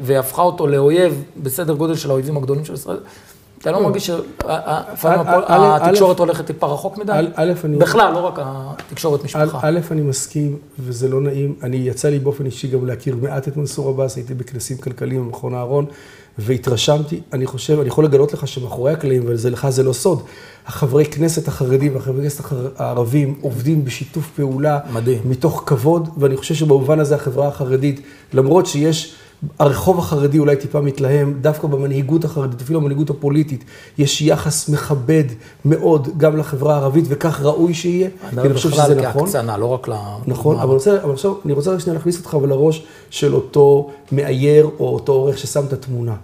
והפכה 0.00 0.42
אותו 0.42 0.66
לאויב 0.66 1.22
בסדר 1.42 1.74
גודל 1.74 1.96
של 1.96 2.10
האויבים 2.10 2.36
הגדולים 2.36 2.64
של 2.64 2.74
ישראל. 2.74 2.98
אתה 3.60 3.72
לא 3.72 3.82
מרגיש 3.82 4.10
שהתקשורת 4.96 6.18
הולכת 6.18 6.46
טיפה 6.46 6.66
רחוק 6.66 6.98
מדי? 6.98 7.12
בכלל, 7.78 8.12
לא 8.12 8.26
רק 8.26 8.38
התקשורת 8.42 9.24
משפחה. 9.24 9.58
א', 9.62 9.78
אני 9.90 10.02
מסכים, 10.02 10.58
וזה 10.78 11.08
לא 11.08 11.20
נעים. 11.20 11.54
אני, 11.62 11.76
יצא 11.76 12.08
לי 12.08 12.18
באופן 12.18 12.46
אישי 12.46 12.68
גם 12.68 12.86
להכיר 12.86 13.16
מעט 13.22 13.48
את 13.48 13.56
מנסור 13.56 13.88
עבאס, 13.88 14.16
הייתי 14.16 14.34
בכנסים 14.34 14.76
כלכליים 14.76 15.24
במכון 15.24 15.54
אהרון, 15.54 15.86
והתרשמתי, 16.38 17.20
אני 17.32 17.46
חושב, 17.46 17.78
אני 17.80 17.88
יכול 17.88 18.04
לגלות 18.04 18.32
לך 18.32 18.48
שמאחורי 18.48 18.92
הקלעים, 18.92 19.22
ולך 19.26 19.68
זה 19.68 19.82
לא 19.82 19.92
סוד, 19.92 20.22
החברי 20.66 21.04
כנסת 21.04 21.48
החרדים 21.48 21.94
והחברי 21.94 22.22
כנסת 22.22 22.44
הערבים 22.76 23.34
עובדים 23.40 23.84
בשיתוף 23.84 24.30
פעולה. 24.36 24.78
מדהים. 24.92 25.18
מתוך 25.24 25.62
כבוד, 25.66 26.08
ואני 26.16 26.36
חושב 26.36 26.54
שבמובן 26.54 27.00
הזה 27.00 27.14
החברה 27.14 27.48
החרדית, 27.48 28.00
למרות 28.32 28.66
שיש... 28.66 29.14
הרחוב 29.58 29.98
החרדי 29.98 30.38
אולי 30.38 30.56
טיפה 30.56 30.80
מתלהם, 30.80 31.38
דווקא 31.40 31.68
במנהיגות 31.68 32.24
החרדית, 32.24 32.60
אפילו 32.60 32.80
במנהיגות 32.80 33.10
הפוליטית, 33.10 33.64
יש 33.98 34.22
יחס 34.22 34.68
מכבד 34.68 35.24
מאוד 35.64 36.08
גם 36.16 36.36
לחברה 36.36 36.74
הערבית, 36.74 37.04
וכך 37.08 37.40
ראוי 37.42 37.74
שיהיה, 37.74 38.08
כי 38.30 38.40
אני 38.40 38.54
חושב 38.54 38.70
שזה 38.70 38.94
נכון. 38.94 39.20
כהקצנה, 39.20 39.56
לא 39.56 39.66
רק 39.66 39.88
ל... 39.88 39.92
נכון, 40.26 40.56
אבל, 40.58 40.74
רוצה, 40.74 41.02
אבל 41.02 41.12
עכשיו 41.12 41.34
אני 41.44 41.52
רוצה 41.52 41.72
רק 41.72 41.78
שנייה 41.78 41.94
להכניס 41.98 42.18
אותך 42.18 42.36
לראש 42.48 42.84
של 43.10 43.34
אותו 43.34 43.90
מאייר 44.12 44.70
או 44.78 44.94
אותו 44.94 45.12
עורך 45.12 45.38
ששם 45.38 45.64
את 45.68 45.72
התמונה. 45.72 46.14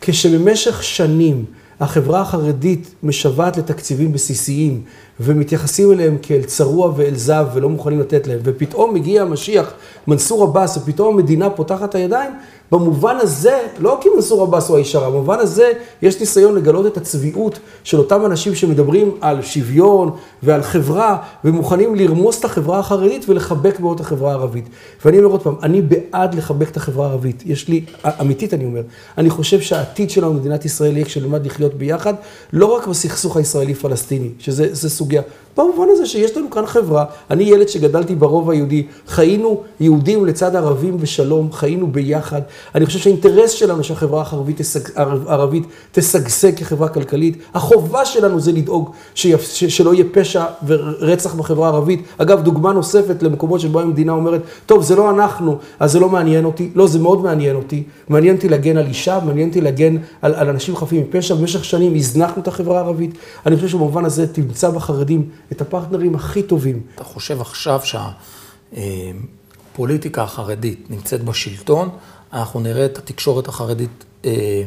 כשבמשך 0.00 0.82
שנים 0.82 1.44
החברה 1.80 2.20
החרדית 2.20 2.94
משוועת 3.02 3.56
לתקציבים 3.56 4.12
בסיסיים, 4.12 4.82
ומתייחסים 5.20 5.92
אליהם 5.92 6.16
כאל 6.22 6.42
צרוע 6.42 6.92
ואל 6.96 7.14
זב 7.14 7.46
ולא 7.54 7.68
מוכנים 7.68 8.00
לתת 8.00 8.26
להם, 8.26 8.38
ופתאום 8.44 8.94
מגיע 8.94 9.22
המשיח, 9.22 9.72
מנסור 10.06 10.42
עבאס, 10.42 10.76
ופתאום 10.76 11.14
המדינה 11.14 11.50
פותחת 11.50 11.88
את 11.88 11.94
הידיים, 11.94 12.30
במובן 12.72 13.16
הזה, 13.20 13.58
לא 13.78 13.98
כי 14.00 14.08
מנסור 14.14 14.42
עבאס 14.42 14.68
הוא 14.68 14.76
האיש 14.76 14.94
הרע, 14.94 15.10
במובן 15.10 15.38
הזה 15.38 15.72
יש 16.02 16.20
ניסיון 16.20 16.54
לגלות 16.54 16.86
את 16.86 16.96
הצביעות 16.96 17.58
של 17.84 17.98
אותם 17.98 18.26
אנשים 18.26 18.54
שמדברים 18.54 19.10
על 19.20 19.42
שוויון 19.42 20.10
ועל 20.42 20.62
חברה, 20.62 21.16
ומוכנים 21.44 21.94
לרמוס 21.94 22.38
את 22.38 22.44
החברה 22.44 22.78
החרדית 22.78 23.28
ולחבק 23.28 23.80
מאוד 23.80 23.94
את 23.94 24.06
החברה 24.06 24.30
הערבית. 24.30 24.68
ואני 25.04 25.18
אומר 25.18 25.28
עוד 25.28 25.42
פעם, 25.42 25.54
אני 25.62 25.82
בעד 25.82 26.34
לחבק 26.34 26.70
את 26.70 26.76
החברה 26.76 27.06
הערבית. 27.06 27.42
יש 27.46 27.68
לי, 27.68 27.84
אמיתית 28.20 28.54
אני 28.54 28.64
אומר, 28.64 28.82
אני 29.18 29.30
חושב 29.30 29.60
שהעתיד 29.60 30.10
שלנו 30.10 30.34
במדינת 30.34 30.64
ישראל 30.64 30.96
יהיה 30.96 31.04
כשנלמד 31.04 31.46
לחיות 31.46 31.74
ביחד, 31.74 32.14
לא 32.52 32.66
רק 32.66 32.86
בסכסוך 32.86 33.36
הישראלי-פלסטיני, 33.36 34.28
שזה 34.38 34.90
סוגיה. 35.10 35.22
במובן 35.56 35.86
הזה 35.90 36.06
שיש 36.06 36.36
לנו 36.36 36.50
כאן 36.50 36.66
חברה, 36.66 37.04
אני 37.30 37.44
ילד 37.44 37.68
שגדלתי 37.68 38.14
ברוב 38.14 38.50
היהודי, 38.50 38.86
חיינו 39.06 39.60
יהודים 39.80 40.26
לצד 40.26 40.56
ערבים 40.56 40.98
בשלום, 40.98 41.52
חיינו 41.52 41.86
ביחד. 41.86 42.40
אני 42.74 42.86
חושב 42.86 42.98
שהאינטרס 42.98 43.50
שלנו 43.50 43.84
שהחברה 43.84 44.24
הערבית, 44.26 44.60
הערבית 44.96 45.64
תשגשג 45.92 46.54
כחברה 46.54 46.88
כלכלית, 46.88 47.38
החובה 47.54 48.04
שלנו 48.04 48.40
זה 48.40 48.52
לדאוג 48.52 48.90
שיפ, 49.14 49.42
ש, 49.42 49.64
שלא 49.64 49.94
יהיה 49.94 50.04
פשע 50.12 50.44
ורצח 50.66 51.34
בחברה 51.34 51.68
הערבית. 51.68 52.02
אגב, 52.18 52.42
דוגמה 52.42 52.72
נוספת 52.72 53.22
למקומות 53.22 53.60
שבו 53.60 53.80
המדינה 53.80 54.12
אומרת, 54.12 54.42
טוב, 54.66 54.82
זה 54.82 54.96
לא 54.96 55.10
אנחנו, 55.10 55.58
אז 55.80 55.92
זה 55.92 56.00
לא 56.00 56.08
מעניין 56.08 56.44
אותי. 56.44 56.70
לא, 56.74 56.86
זה 56.86 56.98
מאוד 56.98 57.22
מעניין 57.22 57.56
אותי. 57.56 57.82
מעניין 58.08 58.36
אותי 58.36 58.48
להגן 58.48 58.76
על 58.76 58.86
אישה, 58.86 59.18
מעניין 59.26 59.48
אותי 59.48 59.60
להגן 59.60 59.96
על, 60.22 60.34
על 60.34 60.48
אנשים 60.48 60.76
חפים 60.76 61.02
מפשע. 61.02 61.34
במשך 61.34 61.64
שנים 61.64 61.94
הזנחנו 61.96 62.42
את 62.42 62.48
החברה 62.48 62.76
הערבית. 62.78 63.10
אני 63.46 63.56
חושב 63.56 63.68
שבמובן 63.68 64.04
הזה 64.04 64.26
תמצא 64.26 64.70
בחרדים 64.90 65.30
את 65.52 65.60
הפרטנרים 65.60 66.14
הכי 66.14 66.42
טובים. 66.42 66.82
אתה 66.94 67.04
חושב 67.04 67.40
עכשיו 67.40 67.80
שהפוליטיקה 68.72 70.22
החרדית 70.22 70.90
נמצאת 70.90 71.24
בשלטון, 71.24 71.88
אנחנו 72.32 72.60
נראה 72.60 72.86
את 72.86 72.98
התקשורת 72.98 73.48
החרדית 73.48 74.04
אה, 74.24 74.62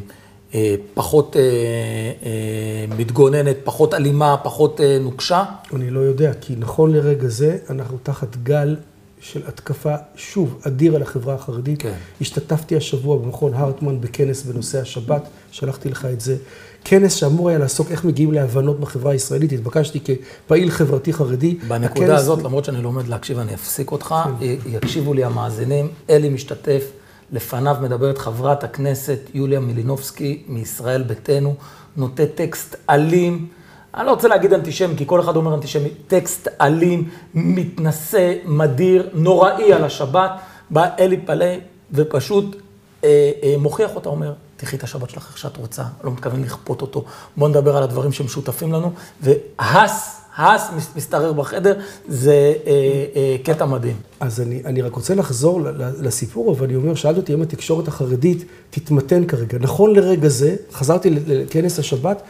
אה, 0.53 0.75
פחות 0.93 1.37
אה, 1.37 2.85
מתגוננת, 2.97 3.57
פחות 3.63 3.93
אלימה, 3.93 4.37
פחות 4.43 4.79
נוקשה? 5.01 5.43
אני 5.73 5.89
לא 5.89 5.99
יודע, 5.99 6.33
כי 6.41 6.55
נכון 6.57 6.91
לרגע 6.91 7.27
זה 7.27 7.57
אנחנו 7.69 7.97
תחת 8.03 8.37
גל 8.43 8.75
של 9.21 9.41
התקפה, 9.47 9.95
שוב, 10.15 10.61
אדיר 10.67 10.95
על 10.95 11.01
החברה 11.01 11.35
החרדית. 11.35 11.81
כן. 11.81 11.93
השתתפתי 12.21 12.75
השבוע 12.75 13.17
במכון 13.17 13.53
הרטמן 13.53 14.01
בכנס 14.01 14.43
בנושא 14.43 14.81
השבת, 14.81 15.27
שלחתי 15.51 15.89
לך 15.89 16.05
את 16.05 16.21
זה. 16.21 16.37
כנס 16.85 17.13
שאמור 17.13 17.49
היה 17.49 17.57
לעסוק 17.57 17.91
איך 17.91 18.05
מגיעים 18.05 18.31
להבנות 18.31 18.79
בחברה 18.79 19.11
הישראלית, 19.11 19.51
התבקשתי 19.51 19.99
כפעיל 19.99 20.71
חברתי 20.71 21.13
חרדי. 21.13 21.55
בנקודה 21.67 22.05
הכנס... 22.05 22.19
הזאת, 22.19 22.43
למרות 22.43 22.65
שאני 22.65 22.83
עומד 22.83 23.07
להקשיב, 23.07 23.39
אני 23.39 23.53
אפסיק 23.53 23.91
אותך, 23.91 24.15
כן. 24.39 24.45
יקשיבו 24.65 25.13
לי 25.13 25.23
המאזינים, 25.23 25.87
אלי 26.09 26.29
משתתף, 26.29 26.91
לפניו 27.31 27.75
מדברת 27.81 28.17
חברת 28.17 28.63
הכנסת 28.63 29.19
יוליה 29.33 29.59
מלינובסקי 29.59 30.43
מישראל 30.47 31.03
ביתנו, 31.03 31.55
נוטה 31.97 32.25
טקסט 32.25 32.75
אלים. 32.89 33.47
אני 33.95 34.05
לא 34.05 34.11
רוצה 34.11 34.27
להגיד 34.27 34.53
אנטישמי, 34.53 34.97
כי 34.97 35.03
כל 35.07 35.19
אחד 35.19 35.35
אומר 35.35 35.55
אנטישמי, 35.55 35.89
טקסט 36.07 36.47
אלים, 36.61 37.09
מתנשא, 37.33 38.33
מדיר, 38.45 39.09
נוראי 39.13 39.73
על 39.73 39.83
השבת, 39.83 40.31
בא 40.69 40.87
אלי 40.99 41.17
פלא 41.17 41.45
ופשוט 41.91 42.55
אה, 43.03 43.31
אה, 43.43 43.55
מוכיח 43.57 43.95
אותה, 43.95 44.09
אומר, 44.09 44.33
תחי 44.63 44.75
את 44.75 44.83
השבת 44.83 45.09
שלך 45.09 45.27
איך 45.29 45.37
שאת 45.37 45.57
רוצה, 45.57 45.83
לא 46.03 46.11
מתכוון 46.11 46.41
לכפות 46.41 46.81
אותו, 46.81 47.03
בוא 47.37 47.49
נדבר 47.49 47.77
על 47.77 47.83
הדברים 47.83 48.11
שמשותפים 48.11 48.73
לנו, 48.73 48.91
והס, 49.21 50.21
הס 50.37 50.69
מסתרר 50.95 51.33
בחדר, 51.33 51.79
זה 52.07 52.53
אה, 52.67 52.71
אה, 53.15 53.35
קטע 53.43 53.65
מדהים. 53.65 53.95
אז 54.19 54.41
אני, 54.41 54.61
אני 54.65 54.81
רק 54.81 54.95
רוצה 54.95 55.15
לחזור 55.15 55.61
לסיפור, 55.99 56.51
אבל 56.51 56.65
אני 56.65 56.75
אומר, 56.75 56.95
שאלת 56.95 57.17
אותי 57.17 57.33
אם 57.33 57.41
התקשורת 57.41 57.87
החרדית 57.87 58.45
תתמתן 58.69 59.25
כרגע. 59.25 59.57
נכון 59.61 59.95
לרגע 59.95 60.27
זה, 60.27 60.55
חזרתי 60.73 61.09
לכנס 61.09 61.79
השבת, 61.79 62.21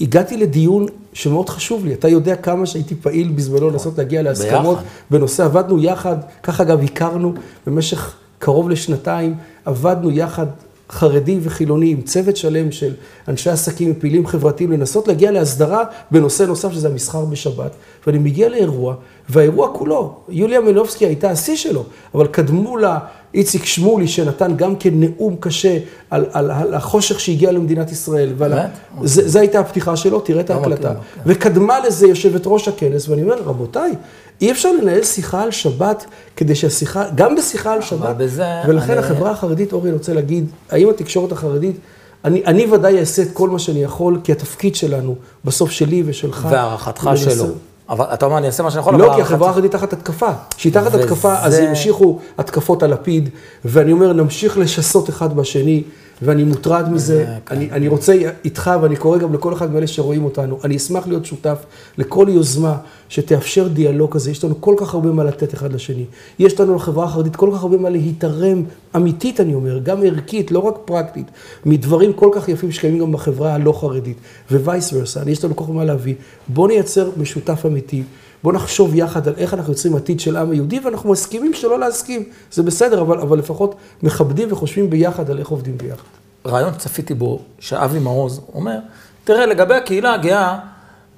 הגעתי 0.00 0.36
לדיון 0.36 0.86
שמאוד 1.12 1.48
חשוב 1.48 1.84
לי. 1.84 1.94
אתה 1.94 2.08
יודע 2.08 2.36
כמה 2.36 2.66
שהייתי 2.66 2.94
פעיל 2.94 3.32
בזמנו 3.32 3.70
לנסות 3.70 3.98
להגיע 3.98 4.22
להסכמות 4.22 4.78
בנושא, 5.10 5.44
עבדנו 5.44 5.82
יחד, 5.82 6.16
ככה 6.42 6.62
אגב 6.62 6.82
הכרנו 6.82 7.34
במשך 7.66 8.14
קרוב 8.38 8.70
לשנתיים, 8.70 9.34
עבדנו 9.64 10.10
יחד 10.10 10.46
חרדי 10.90 11.38
וחילוני, 11.42 11.90
עם 11.90 12.00
צוות 12.00 12.36
שלם 12.36 12.72
של 12.72 12.94
אנשי 13.28 13.50
עסקים 13.50 13.94
ופעילים 13.96 14.26
חברתיים, 14.26 14.72
לנסות 14.72 15.08
להגיע 15.08 15.30
להסדרה 15.30 15.84
בנושא 16.10 16.42
נוסף, 16.42 16.72
שזה 16.72 16.88
המסחר 16.88 17.24
בשבת. 17.24 17.70
ואני 18.06 18.18
מגיע 18.18 18.48
לאירוע, 18.48 18.94
והאירוע 19.28 19.68
כולו, 19.72 20.14
יוליה 20.28 20.60
מלובסקי 20.60 21.06
הייתה 21.06 21.30
השיא 21.30 21.56
שלו, 21.56 21.84
אבל 22.14 22.26
קדמו 22.26 22.76
לה 22.76 22.98
איציק 23.34 23.64
שמולי, 23.64 24.08
שנתן 24.08 24.56
גם 24.56 24.76
כן 24.76 24.90
נאום 24.94 25.36
קשה 25.40 25.78
על, 26.10 26.26
על, 26.32 26.50
על 26.50 26.74
החושך 26.74 27.20
שהגיע 27.20 27.52
למדינת 27.52 27.92
ישראל. 27.92 28.32
באמת? 28.38 28.70
זו 29.04 29.38
הייתה 29.38 29.60
הפתיחה 29.60 29.96
שלו, 29.96 30.20
תראה 30.20 30.40
את 30.40 30.50
לא 30.50 30.54
ההקלטה. 30.54 30.94
כן. 30.94 31.20
וקדמה 31.26 31.80
לזה 31.86 32.06
יושבת 32.06 32.42
ראש 32.44 32.68
הכנס, 32.68 33.08
ואני 33.08 33.22
אומר, 33.22 33.42
רבותיי, 33.44 33.92
אי 34.40 34.50
אפשר 34.50 34.72
לנהל 34.72 35.02
שיחה 35.02 35.42
על 35.42 35.50
שבת 35.50 36.04
כדי 36.36 36.54
שהשיחה, 36.54 37.04
גם 37.14 37.36
בשיחה 37.36 37.72
על 37.72 37.82
שבת, 37.82 38.16
בזה 38.16 38.44
ולכן 38.66 38.92
אני... 38.92 39.00
החברה 39.00 39.30
החרדית, 39.30 39.72
אורי, 39.72 39.88
אני 39.88 39.96
רוצה 39.96 40.12
להגיד, 40.12 40.46
האם 40.70 40.90
התקשורת 40.90 41.32
החרדית, 41.32 41.76
אני, 42.24 42.42
אני 42.46 42.66
ודאי 42.72 43.00
אעשה 43.00 43.22
את 43.22 43.28
כל 43.32 43.48
מה 43.48 43.58
שאני 43.58 43.82
יכול, 43.82 44.20
כי 44.24 44.32
התפקיד 44.32 44.74
שלנו, 44.74 45.14
בסוף 45.44 45.70
שלי 45.70 46.02
ושלך. 46.06 46.48
והערכתך 46.50 47.10
שלו. 47.16 47.46
אבל 47.88 48.04
אתה 48.14 48.26
אומר, 48.26 48.38
אני 48.38 48.46
אעשה 48.46 48.62
מה 48.62 48.70
שאני 48.70 48.80
יכול, 48.80 48.94
לא, 48.94 49.12
כי 49.14 49.22
החברה 49.22 49.50
החרדית 49.50 49.72
תחת 49.72 49.92
התקפה. 49.92 50.30
כשהיא 50.56 50.72
תחת 50.72 50.94
התקפה, 50.94 51.34
אז 51.38 51.58
ימשיכו 51.58 52.18
התקפות 52.38 52.82
על 52.82 52.92
לפיד, 52.92 53.28
ואני 53.64 53.92
אומר, 53.92 54.12
נמשיך 54.12 54.58
לשסות 54.58 55.10
אחד 55.10 55.36
בשני. 55.36 55.82
ואני 56.22 56.44
מוטרד 56.44 56.92
מזה, 56.92 57.24
כן. 57.46 57.56
אני, 57.56 57.70
אני 57.70 57.88
רוצה 57.88 58.14
איתך, 58.44 58.70
ואני 58.82 58.96
קורא 58.96 59.18
גם 59.18 59.34
לכל 59.34 59.52
אחד 59.52 59.72
מאלה 59.72 59.86
שרואים 59.86 60.24
אותנו, 60.24 60.58
אני 60.64 60.76
אשמח 60.76 61.06
להיות 61.06 61.24
שותף 61.24 61.58
לכל 61.98 62.26
יוזמה 62.28 62.76
שתאפשר 63.08 63.68
דיאלוג 63.68 64.12
כזה, 64.12 64.30
יש 64.30 64.44
לנו 64.44 64.60
כל 64.60 64.74
כך 64.78 64.94
הרבה 64.94 65.10
מה 65.10 65.24
לתת 65.24 65.54
אחד 65.54 65.72
לשני. 65.72 66.04
יש 66.38 66.60
לנו 66.60 66.74
לחברה 66.74 67.04
החרדית 67.04 67.36
כל 67.36 67.50
כך 67.54 67.62
הרבה 67.62 67.76
מה 67.76 67.90
להתערם, 67.90 68.62
אמיתית 68.96 69.40
אני 69.40 69.54
אומר, 69.54 69.78
גם 69.78 70.02
ערכית, 70.02 70.50
לא 70.50 70.58
רק 70.58 70.74
פרקטית, 70.84 71.26
מדברים 71.64 72.12
כל 72.12 72.30
כך 72.32 72.48
יפים 72.48 72.72
שקיימים 72.72 73.00
גם 73.00 73.12
בחברה 73.12 73.54
הלא 73.54 73.72
חרדית, 73.72 74.16
ווייס 74.50 74.92
ורסה, 74.92 75.20
יש 75.26 75.44
לנו 75.44 75.56
כל 75.56 75.64
כך 75.64 75.70
מה 75.70 75.84
להביא. 75.84 76.14
בואו 76.48 76.66
נייצר 76.66 77.10
משותף 77.16 77.66
אמיתי. 77.66 78.02
בואו 78.42 78.54
נחשוב 78.54 78.94
יחד 78.94 79.28
על 79.28 79.34
איך 79.36 79.54
אנחנו 79.54 79.72
יוצרים 79.72 79.96
עתיד 79.96 80.20
של 80.20 80.36
העם 80.36 80.50
היהודי, 80.50 80.80
ואנחנו 80.80 81.10
מסכימים 81.10 81.54
שלא 81.54 81.78
להסכים. 81.78 82.24
זה 82.52 82.62
בסדר, 82.62 83.00
אבל, 83.00 83.20
אבל 83.20 83.38
לפחות 83.38 83.74
מכבדים 84.02 84.52
וחושבים 84.52 84.90
ביחד 84.90 85.30
על 85.30 85.38
איך 85.38 85.48
עובדים 85.48 85.78
ביחד. 85.78 86.02
רעיון 86.46 86.72
שצפיתי 86.74 87.14
בו, 87.14 87.40
שאבי 87.58 87.98
מעוז 87.98 88.40
אומר, 88.54 88.78
תראה, 89.24 89.46
לגבי 89.46 89.74
הקהילה 89.74 90.14
הגאה, 90.14 90.58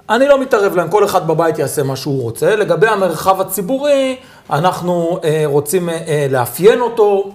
אני 0.09 0.27
לא 0.27 0.41
מתערב 0.41 0.75
להם, 0.75 0.89
כל 0.89 1.05
אחד 1.05 1.27
בבית 1.27 1.59
יעשה 1.59 1.83
מה 1.83 1.95
שהוא 1.95 2.21
רוצה. 2.21 2.55
לגבי 2.55 2.87
המרחב 2.87 3.41
הציבורי, 3.41 4.15
אנחנו 4.49 5.19
אה, 5.23 5.43
רוצים 5.45 5.89
אה, 5.89 5.95
אה 6.07 6.27
לאפיין 6.29 6.81
אותו. 6.81 7.31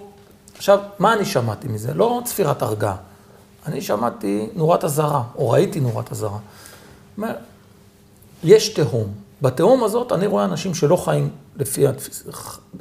עכשיו, 0.56 0.78
מה 0.98 1.12
אני 1.12 1.24
שמעתי 1.24 1.68
מזה? 1.68 1.94
לא 1.94 2.20
צפירת 2.24 2.62
הרגעה. 2.62 2.96
אני 3.66 3.80
שמעתי 3.80 4.48
נורת 4.54 4.84
אזהרה, 4.84 5.22
או 5.36 5.50
ראיתי 5.50 5.80
נורת 5.80 6.12
אזהרה. 6.12 6.38
יש 8.44 8.68
תהום. 8.68 9.27
בתהום 9.42 9.84
הזאת 9.84 10.12
אני 10.12 10.26
רואה 10.26 10.44
אנשים 10.44 10.74
שלא 10.74 10.96
חיים 10.96 11.30
לפי 11.56 11.84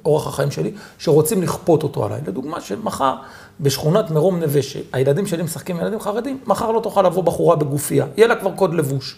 אורח 0.05 0.27
החיים 0.27 0.51
שלי, 0.51 0.71
שרוצים 0.97 1.43
לכפות 1.43 1.83
אותו 1.83 2.05
עליי. 2.05 2.21
לדוגמה, 2.27 2.61
שמחר 2.61 3.15
בשכונת 3.59 4.11
מרום 4.11 4.39
נווה, 4.39 4.61
שהילדים 4.61 5.27
שלי 5.27 5.43
משחקים 5.43 5.75
עם 5.75 5.81
ילדים 5.81 5.99
חרדים, 5.99 6.39
מחר 6.47 6.71
לא 6.71 6.79
תוכל 6.79 7.01
לבוא 7.01 7.23
בחורה 7.23 7.55
בגופייה, 7.55 8.05
יהיה 8.17 8.27
לה 8.27 8.35
כבר 8.35 8.51
קוד 8.51 8.73
לבוש. 8.73 9.15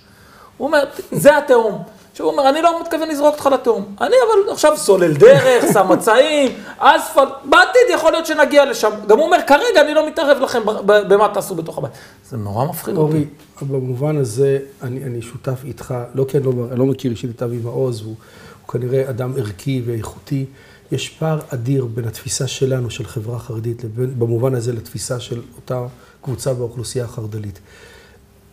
הוא 0.57 0.67
אומר, 0.67 0.83
זה 1.11 1.37
התהום. 1.37 1.83
שהוא 2.13 2.31
אומר, 2.31 2.49
אני 2.49 2.61
לא 2.61 2.81
מתכוון 2.81 3.09
לזרוק 3.09 3.33
אותך 3.33 3.45
לתהום. 3.45 3.95
אני 4.01 4.15
אבל 4.25 4.51
עכשיו 4.51 4.77
סולל 4.77 5.13
דרך, 5.13 5.65
שם 5.73 5.87
מצעים, 5.89 6.51
אספלט, 6.77 7.29
בעתיד 7.43 7.81
יכול 7.93 8.11
להיות 8.11 8.25
שנגיע 8.25 8.65
לשם. 8.65 8.89
גם 9.07 9.17
הוא 9.17 9.25
אומר, 9.25 9.37
כרגע 9.47 9.81
אני 9.81 9.93
לא 9.93 10.07
מתערב 10.07 10.37
לכם 10.37 10.61
במה 10.85 11.29
תעשו 11.33 11.55
בתוך 11.55 11.77
הבית. 11.77 11.91
זה 12.29 12.37
נורא 12.37 12.65
מפחיד 12.65 12.97
אותי. 12.97 13.13
אורי, 13.13 13.25
במובן 13.61 14.17
הזה, 14.17 14.59
אני, 14.81 15.03
אני 15.03 15.21
שותף 15.21 15.59
איתך, 15.63 15.93
לא 16.13 16.25
כי 16.27 16.37
אני 16.37 16.45
לא, 16.45 16.51
אני 16.71 16.79
לא 16.79 16.85
מכיר 16.85 17.11
אישית 17.11 17.29
את 17.35 17.43
אבי 17.43 17.57
מעוז, 17.57 18.01
הוא, 18.01 18.07
הוא 18.07 18.73
כנראה 18.73 19.09
אדם 19.09 19.33
ערכי 19.37 19.81
ואיכותי. 19.85 20.45
יש 20.91 21.09
פער 21.09 21.39
אדיר 21.49 21.85
בין 21.85 22.07
התפיסה 22.07 22.47
שלנו, 22.47 22.89
של 22.89 23.05
חברה 23.05 23.39
חרדית, 23.39 23.83
לבין, 23.83 24.19
במובן 24.19 24.55
הזה 24.55 24.73
לתפיסה 24.73 25.19
של 25.19 25.41
אותה 25.55 25.85
קבוצה 26.21 26.53
באוכלוסייה 26.53 27.05
החרד"לית. 27.05 27.59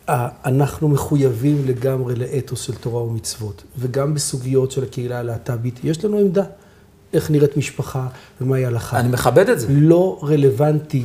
אנחנו 0.08 0.88
מחויבים 0.88 1.62
לגמרי 1.66 2.14
לאתוס 2.16 2.60
של 2.60 2.74
תורה 2.74 3.02
ומצוות, 3.02 3.62
וגם 3.78 4.14
בסוגיות 4.14 4.70
של 4.70 4.82
הקהילה 4.82 5.18
הלהט"בית, 5.18 5.80
יש 5.84 6.04
לנו 6.04 6.18
עמדה. 6.18 6.44
איך 7.12 7.30
נראית 7.30 7.56
משפחה 7.56 8.06
ומהי 8.40 8.66
הלכה. 8.66 9.00
אני 9.00 9.08
מכבד 9.08 9.48
את 9.48 9.60
זה. 9.60 9.66
לא 9.70 10.18
רלוונטי. 10.22 11.04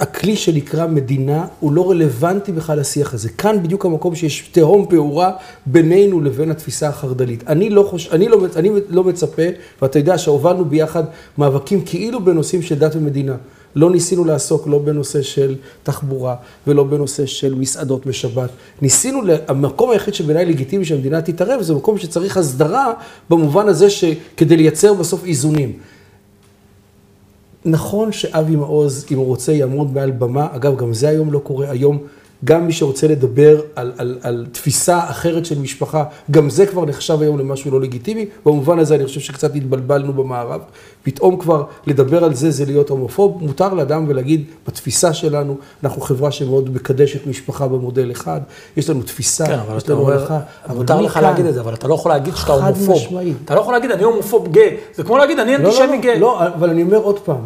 הכלי 0.00 0.36
שנקרא 0.36 0.86
מדינה 0.86 1.46
הוא 1.60 1.72
לא 1.72 1.90
רלוונטי 1.90 2.52
בכלל 2.52 2.78
לשיח 2.78 3.14
הזה. 3.14 3.28
כאן 3.28 3.62
בדיוק 3.62 3.84
המקום 3.84 4.14
שיש 4.14 4.48
תהום 4.52 4.86
פעורה 4.90 5.32
בינינו 5.66 6.20
לבין 6.20 6.50
התפיסה 6.50 6.88
החרד"לית. 6.88 7.44
אני 7.48 7.70
לא, 7.70 7.86
חוש... 7.90 8.08
אני 8.12 8.28
לא, 8.28 8.46
אני 8.56 8.70
לא 8.88 9.04
מצפה, 9.04 9.42
ואתה 9.82 9.98
יודע 9.98 10.18
שהובלנו 10.18 10.64
ביחד 10.64 11.04
מאבקים 11.38 11.84
כאילו 11.84 12.24
בנושאים 12.24 12.62
של 12.62 12.74
דת 12.74 12.96
ומדינה. 12.96 13.36
לא 13.76 13.90
ניסינו 13.90 14.24
לעסוק 14.24 14.66
לא 14.66 14.78
בנושא 14.78 15.22
של 15.22 15.56
תחבורה 15.82 16.36
ולא 16.66 16.84
בנושא 16.84 17.26
של 17.26 17.54
מסעדות 17.54 18.06
בשבת. 18.06 18.50
ניסינו, 18.82 19.20
המקום 19.48 19.90
היחיד 19.90 20.14
שבעיניי 20.14 20.44
לגיטימי 20.44 20.84
שהמדינה 20.84 21.22
תתערב, 21.22 21.62
זה 21.62 21.74
מקום 21.74 21.98
שצריך 21.98 22.36
הסדרה 22.36 22.92
במובן 23.30 23.68
הזה 23.68 23.90
שכדי 23.90 24.56
לייצר 24.56 24.94
בסוף 24.94 25.24
איזונים. 25.24 25.72
נכון 27.64 28.12
שאבי 28.12 28.56
מעוז, 28.56 29.06
אם 29.10 29.16
הוא 29.16 29.26
רוצה, 29.26 29.52
יעמוד 29.52 29.94
מעל 29.94 30.10
במה, 30.10 30.46
אגב, 30.52 30.76
גם 30.76 30.94
זה 30.94 31.08
היום 31.08 31.32
לא 31.32 31.38
קורה, 31.38 31.70
היום 31.70 31.98
גם 32.44 32.66
מי 32.66 32.72
שרוצה 32.72 33.06
לדבר 33.06 33.60
על, 33.76 33.92
על, 33.98 34.18
על 34.22 34.46
תפיסה 34.52 35.10
אחרת 35.10 35.46
של 35.46 35.58
משפחה, 35.58 36.04
גם 36.30 36.50
זה 36.50 36.66
כבר 36.66 36.84
נחשב 36.84 37.22
היום 37.22 37.38
למשהו 37.38 37.70
לא 37.70 37.80
לגיטימי. 37.80 38.26
במובן 38.46 38.78
הזה 38.78 38.94
אני 38.94 39.06
חושב 39.06 39.20
שקצת 39.20 39.56
התבלבלנו 39.56 40.12
במערב. 40.12 40.60
פתאום 41.02 41.36
כבר 41.38 41.64
לדבר 41.86 42.24
על 42.24 42.34
זה 42.34 42.50
זה 42.50 42.64
להיות 42.64 42.88
הומופוב. 42.88 43.38
מותר 43.40 43.74
לאדם 43.74 44.04
ולהגיד, 44.08 44.44
בתפיסה 44.66 45.12
שלנו, 45.12 45.56
אנחנו 45.84 46.02
חברה 46.02 46.32
שמאוד 46.32 46.74
מקדשת 46.74 47.26
משפחה 47.26 47.68
במודל 47.68 48.10
אחד. 48.10 48.40
יש 48.76 48.90
לנו 48.90 49.02
תפיסה, 49.02 49.46
כן, 49.46 49.58
יש 49.76 49.88
לנו 49.88 50.10
הלכה. 50.10 50.40
מותר 50.74 51.00
לך 51.00 51.16
להגיד 51.22 51.46
את 51.46 51.54
זה, 51.54 51.60
אבל 51.60 51.74
אתה 51.74 51.88
לא 51.88 51.94
יכול 51.94 52.10
להגיד 52.10 52.34
שאתה 52.36 52.52
הומופוב. 52.52 52.98
אתה 53.44 53.54
לא 53.54 53.60
יכול 53.60 53.74
להגיד, 53.74 53.90
אני 53.90 54.02
הומופוב 54.02 54.48
גאה. 54.52 54.76
זה 54.94 55.02
כמו 55.02 55.18
להגיד, 55.18 55.38
אני 55.38 55.52
לא, 55.52 55.56
אנטישמי 55.56 55.98
גאה. 55.98 56.14
לא, 56.14 56.20
לא, 56.20 56.46
אבל 56.46 56.70
אני 56.70 56.82
אומר 56.82 56.98
עוד 56.98 57.18
פעם, 57.18 57.40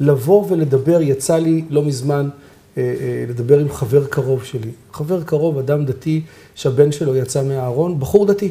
לבוא 0.00 0.44
ולדבר, 0.48 1.00
יצא 1.00 1.36
לי 1.36 1.64
לא 1.70 1.82
מזמן. 1.82 2.28
אה, 2.76 2.82
אה, 2.82 3.24
לדבר 3.28 3.58
עם 3.58 3.68
חבר 3.68 4.06
קרוב 4.06 4.44
שלי. 4.44 4.70
חבר 4.92 5.22
קרוב, 5.22 5.58
אדם 5.58 5.84
דתי, 5.84 6.22
שהבן 6.54 6.92
שלו 6.92 7.16
יצא 7.16 7.42
מהארון, 7.42 8.00
בחור 8.00 8.26
דתי, 8.26 8.50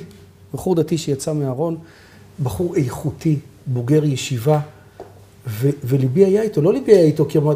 בחור 0.53 0.75
דתי 0.75 0.97
שיצא 0.97 1.33
מהארון, 1.33 1.77
בחור 2.43 2.75
איכותי, 2.75 3.39
בוגר 3.65 4.05
ישיבה, 4.05 4.59
וליבי 5.83 6.25
היה 6.25 6.41
איתו, 6.41 6.61
לא 6.61 6.73
ליבי 6.73 6.91
היה 6.91 7.03
איתו 7.03 7.25
כי 7.29 7.37
אמר, 7.37 7.55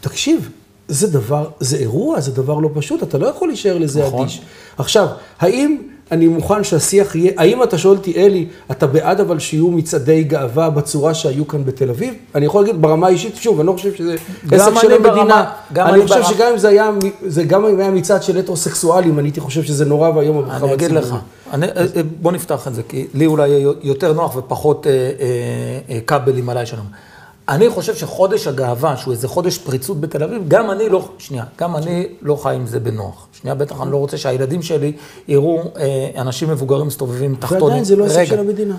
תקשיב, 0.00 0.50
זה 0.88 1.06
דבר, 1.06 1.50
זה 1.60 1.76
אירוע, 1.76 2.20
זה 2.20 2.32
דבר 2.32 2.58
לא 2.58 2.70
פשוט, 2.74 3.02
אתה 3.02 3.18
לא 3.18 3.26
יכול 3.26 3.48
להישאר 3.48 3.78
לזה 3.78 4.06
נכון. 4.06 4.20
אדיש. 4.20 4.40
עכשיו, 4.78 5.08
האם 5.38 5.78
אני 6.10 6.26
מוכן 6.26 6.64
שהשיח 6.64 7.14
יהיה, 7.14 7.32
האם 7.36 7.62
אתה 7.62 7.78
שואל 7.78 7.96
אותי, 7.96 8.12
אלי, 8.16 8.46
אתה 8.70 8.86
בעד 8.86 9.20
אבל 9.20 9.38
שיהיו 9.38 9.70
מצעדי 9.70 10.24
גאווה 10.24 10.70
בצורה 10.70 11.14
שהיו 11.14 11.48
כאן 11.48 11.64
בתל 11.64 11.90
אביב? 11.90 12.14
אני 12.34 12.46
יכול 12.46 12.62
להגיד 12.62 12.82
ברמה 12.82 13.06
האישית, 13.06 13.36
שוב, 13.36 13.58
אני 13.60 13.66
לא 13.66 13.72
חושב 13.72 13.94
שזה 13.94 14.16
עסק 14.52 14.70
של 14.80 14.92
המדינה. 14.92 15.44
אני, 15.76 15.90
אני 15.90 16.02
חושב 16.02 16.14
ברמה... 16.14 16.28
שגם 16.28 16.52
אם 16.52 16.58
זה 16.58 16.68
היה, 16.68 16.90
זה 17.26 17.44
גם 17.44 17.64
אם 17.64 17.80
היה 17.80 17.90
מצעד 17.90 18.22
של 18.22 18.38
הטרוסקסואלים, 18.38 19.18
אני 19.18 19.28
הייתי 19.28 19.40
חושב 19.40 19.62
שזה 19.62 19.84
נורא 19.84 20.08
ואיום 20.08 20.36
במרחב 20.36 20.54
הציבורי. 20.54 20.74
אני 20.74 20.84
אגיד 20.84 20.90
לך, 20.90 21.14
אני, 21.52 21.66
אה, 21.66 21.72
אה, 21.96 22.02
בוא 22.22 22.32
נפתח 22.32 22.68
את 22.68 22.74
זה, 22.74 22.82
כי 22.88 23.06
לי 23.14 23.26
אולי 23.26 23.48
יותר 23.82 24.12
נוח 24.12 24.36
ופחות 24.36 24.86
אה, 24.86 24.92
אה, 24.92 25.08
אה, 25.90 26.00
כבלים 26.06 26.48
עליי 26.48 26.66
שלום. 26.66 26.86
אני 27.48 27.70
חושב 27.70 27.94
שחודש 27.94 28.46
הגאווה, 28.46 28.96
שהוא 28.96 29.12
איזה 29.12 29.28
חודש 29.28 29.58
פריצות 29.58 30.00
בתל 30.00 30.22
אביב, 30.22 30.42
גם 30.48 30.70
אני 30.70 30.88
לא, 30.88 31.08
שנייה, 31.18 31.44
גם 31.58 31.76
אני 31.76 32.06
לא 32.22 32.36
חי 32.36 32.54
עם 32.54 32.66
זה 32.66 32.80
בנוח. 32.80 33.26
שנייה, 33.32 33.54
בטח 33.54 33.80
אני 33.82 33.92
לא 33.92 33.96
רוצה 33.96 34.16
שהילדים 34.16 34.62
שלי 34.62 34.92
יראו 35.28 35.62
אה, 35.76 36.10
אנשים 36.16 36.50
מבוגרים 36.50 36.86
מסתובבים 36.86 37.34
תחתונים. 37.34 37.64
ועדיין 37.64 37.84
זה 37.84 37.96
לא 37.96 38.04
עסק 38.04 38.24
של 38.24 38.38
המדינה. 38.38 38.74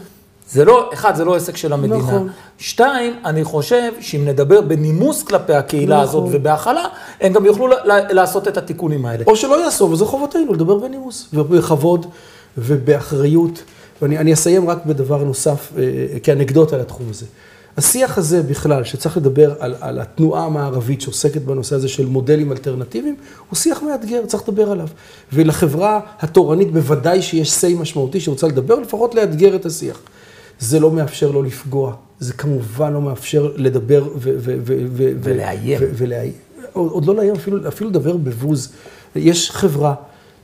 זה 0.49 0.65
לא, 0.65 0.89
אחד, 0.93 1.15
זה 1.15 1.25
לא 1.25 1.35
עסק 1.35 1.57
של 1.57 1.73
המדינה. 1.73 1.97
נכון. 1.97 2.29
שתיים, 2.57 3.13
אני 3.25 3.43
חושב 3.43 3.91
שאם 3.99 4.25
נדבר 4.25 4.61
בנימוס 4.61 5.23
כלפי 5.23 5.53
הקהילה 5.53 6.03
נכון. 6.03 6.23
הזאת 6.23 6.35
ובהכלה, 6.35 6.85
הם 7.21 7.33
גם 7.33 7.45
יוכלו 7.45 7.67
לעשות 7.85 8.47
את 8.47 8.57
התיקונים 8.57 9.05
האלה. 9.05 9.23
או 9.27 9.35
שלא 9.35 9.63
יעשו, 9.63 9.85
וזו 9.85 10.05
חובתנו 10.05 10.53
לדבר 10.53 10.75
בנימוס, 10.75 11.27
ובכבוד 11.33 12.05
ובאחריות. 12.57 13.63
ואני 14.01 14.33
אסיים 14.33 14.69
רק 14.69 14.85
בדבר 14.85 15.23
נוסף, 15.23 15.71
אה, 15.77 16.19
כאנקדוטה 16.23 16.77
לתחום 16.77 17.05
הזה. 17.09 17.25
השיח 17.77 18.17
הזה 18.17 18.43
בכלל, 18.43 18.83
שצריך 18.83 19.17
לדבר 19.17 19.53
על, 19.59 19.75
על 19.79 19.99
התנועה 19.99 20.45
המערבית 20.45 21.01
שעוסקת 21.01 21.41
בנושא 21.41 21.75
הזה 21.75 21.87
של 21.87 22.05
מודלים 22.05 22.51
אלטרנטיביים, 22.51 23.15
הוא 23.49 23.57
שיח 23.57 23.83
מאתגר, 23.83 24.25
צריך 24.25 24.49
לדבר 24.49 24.71
עליו. 24.71 24.87
ולחברה 25.33 25.99
התורנית 26.19 26.71
בוודאי 26.71 27.21
שיש 27.21 27.51
say 27.51 27.75
משמעותי 27.79 28.19
שרוצה 28.19 28.47
לדבר, 28.47 28.79
לפחות 28.79 29.15
לאתגר 29.15 29.55
את 29.55 29.65
השיח. 29.65 29.99
זה 30.59 30.79
לא 30.79 30.91
מאפשר 30.91 31.31
לו 31.31 31.43
לפגוע, 31.43 31.95
זה 32.19 32.33
כמובן 32.33 32.93
לא 32.93 33.01
מאפשר 33.01 33.51
לדבר 33.55 34.03
ו... 34.03 34.09
ו, 34.15 34.35
ו, 34.39 34.75
ו 34.91 35.11
ולאיים. 35.23 35.79
ו, 35.81 35.89
ולאיים. 35.93 36.33
עוד, 36.73 36.91
עוד 36.91 37.05
לא 37.05 37.15
לאיים, 37.15 37.35
אפילו, 37.35 37.67
אפילו 37.67 37.89
לדבר 37.89 38.17
בבוז. 38.17 38.73
יש 39.15 39.51
חברה, 39.51 39.93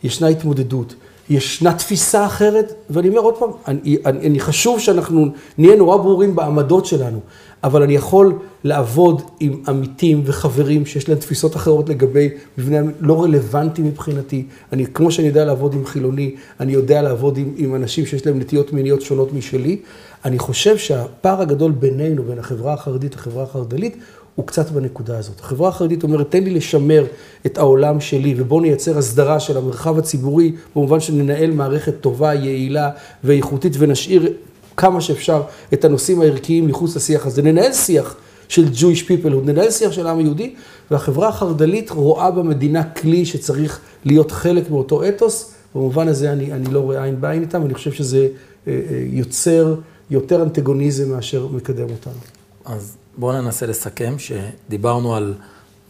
ישנה 0.04 0.28
התמודדות. 0.28 0.96
ישנה 1.32 1.74
תפיסה 1.74 2.26
אחרת, 2.26 2.74
ואני 2.90 3.10
אומר 3.10 3.20
עוד 3.20 3.38
פעם, 3.38 3.50
אני, 3.68 3.98
אני, 4.06 4.28
אני 4.28 4.40
חשוב 4.40 4.80
שאנחנו 4.80 5.28
נהיה 5.58 5.76
נורא 5.76 5.98
ברורים 5.98 6.36
בעמדות 6.36 6.86
שלנו, 6.86 7.20
אבל 7.64 7.84
אני 7.84 7.94
יכול 7.96 8.34
לעבוד 8.64 9.22
עם 9.40 9.64
עמיתים 9.68 10.22
וחברים 10.26 10.86
שיש 10.86 11.10
להם 11.10 11.18
תפיסות 11.18 11.56
אחרות 11.56 11.90
לגבי 11.90 12.30
מבנה 12.58 12.92
לא 13.00 13.24
רלוונטי 13.24 13.82
מבחינתי. 13.82 14.46
אני, 14.74 14.86
כמו 14.86 15.12
שאני 15.12 15.28
יודע 15.28 15.46
לעבוד 15.46 15.74
עם 15.74 15.86
חילוני, 15.86 16.36
אני 16.60 16.72
יודע 16.72 17.02
לעבוד 17.02 17.38
עם, 17.38 17.54
עם 17.58 17.76
אנשים 17.76 18.06
שיש 18.06 18.26
להם 18.26 18.40
נטיות 18.40 18.74
מיניות 18.74 19.02
שונות 19.02 19.34
משלי. 19.34 19.78
אני 20.26 20.40
חושב 20.40 20.78
שהפער 20.78 21.42
הגדול 21.42 21.72
בינינו, 21.72 22.24
בין 22.24 22.40
החברה 22.40 22.74
החרדית 22.74 23.16
לחברה 23.16 23.44
החרד"לית, 23.44 23.98
הוא 24.36 24.48
קצת 24.48 24.70
בנקודה 24.70 25.18
הזאת. 25.18 25.40
החברה 25.40 25.70
החרדית 25.70 26.04
אומרת, 26.04 26.32
תן 26.32 26.44
לי 26.44 26.50
לשמר 26.50 27.06
את 27.46 27.58
העולם 27.58 28.00
שלי 28.00 28.36
ובואו 28.38 28.62
נייצר 28.62 28.98
הסדרה 28.98 29.40
של 29.40 29.58
המרחב 29.58 29.98
הציבורי, 29.98 30.52
במובן 30.76 31.00
שננהל 31.00 31.52
מערכת 31.52 31.94
טובה, 32.02 32.34
יעילה 32.34 32.90
ואיכותית 33.24 33.74
ונשאיר 33.80 34.34
כמה 34.78 35.02
שאפשר 35.02 35.42
את 35.74 35.86
הנושאים 35.86 36.22
הערכיים 36.22 36.68
מחוץ 36.68 36.96
לשיח 36.96 37.26
הזה. 37.26 37.42
ננהל 37.42 37.74
שיח 37.74 38.16
של 38.48 38.66
Jewish 38.74 39.04
people, 39.08 39.30
ננהל 39.44 39.72
שיח 39.72 39.92
של 39.92 40.08
העם 40.08 40.18
היהודי, 40.18 40.54
והחברה 40.92 41.28
החרד"לית 41.28 41.90
רואה 41.90 42.32
במדינה 42.32 42.84
כלי 42.84 43.26
שצריך 43.26 43.80
להיות 44.06 44.32
חלק 44.32 44.70
מאותו 44.70 45.08
אתוס. 45.08 45.54
במובן 45.76 46.08
הזה 46.08 46.32
אני, 46.32 46.54
אני 46.54 46.74
לא 46.74 46.80
רואה 46.80 47.04
עין 47.04 47.22
בעין 47.22 47.42
איתם, 47.42 47.66
אני 47.66 47.74
חושב 47.74 47.92
שזה 47.92 48.28
אה, 48.68 48.74
אה, 48.74 49.04
יוצר 49.08 49.76
יותר 50.10 50.44
אנטגוניזם 50.44 51.10
מאשר 51.10 51.48
מקדם 51.48 51.90
אותנו. 51.90 52.20
אז 52.66 52.98
בואו 53.18 53.42
ננסה 53.42 53.66
לסכם, 53.66 54.16
שדיברנו 54.18 55.16
על 55.16 55.34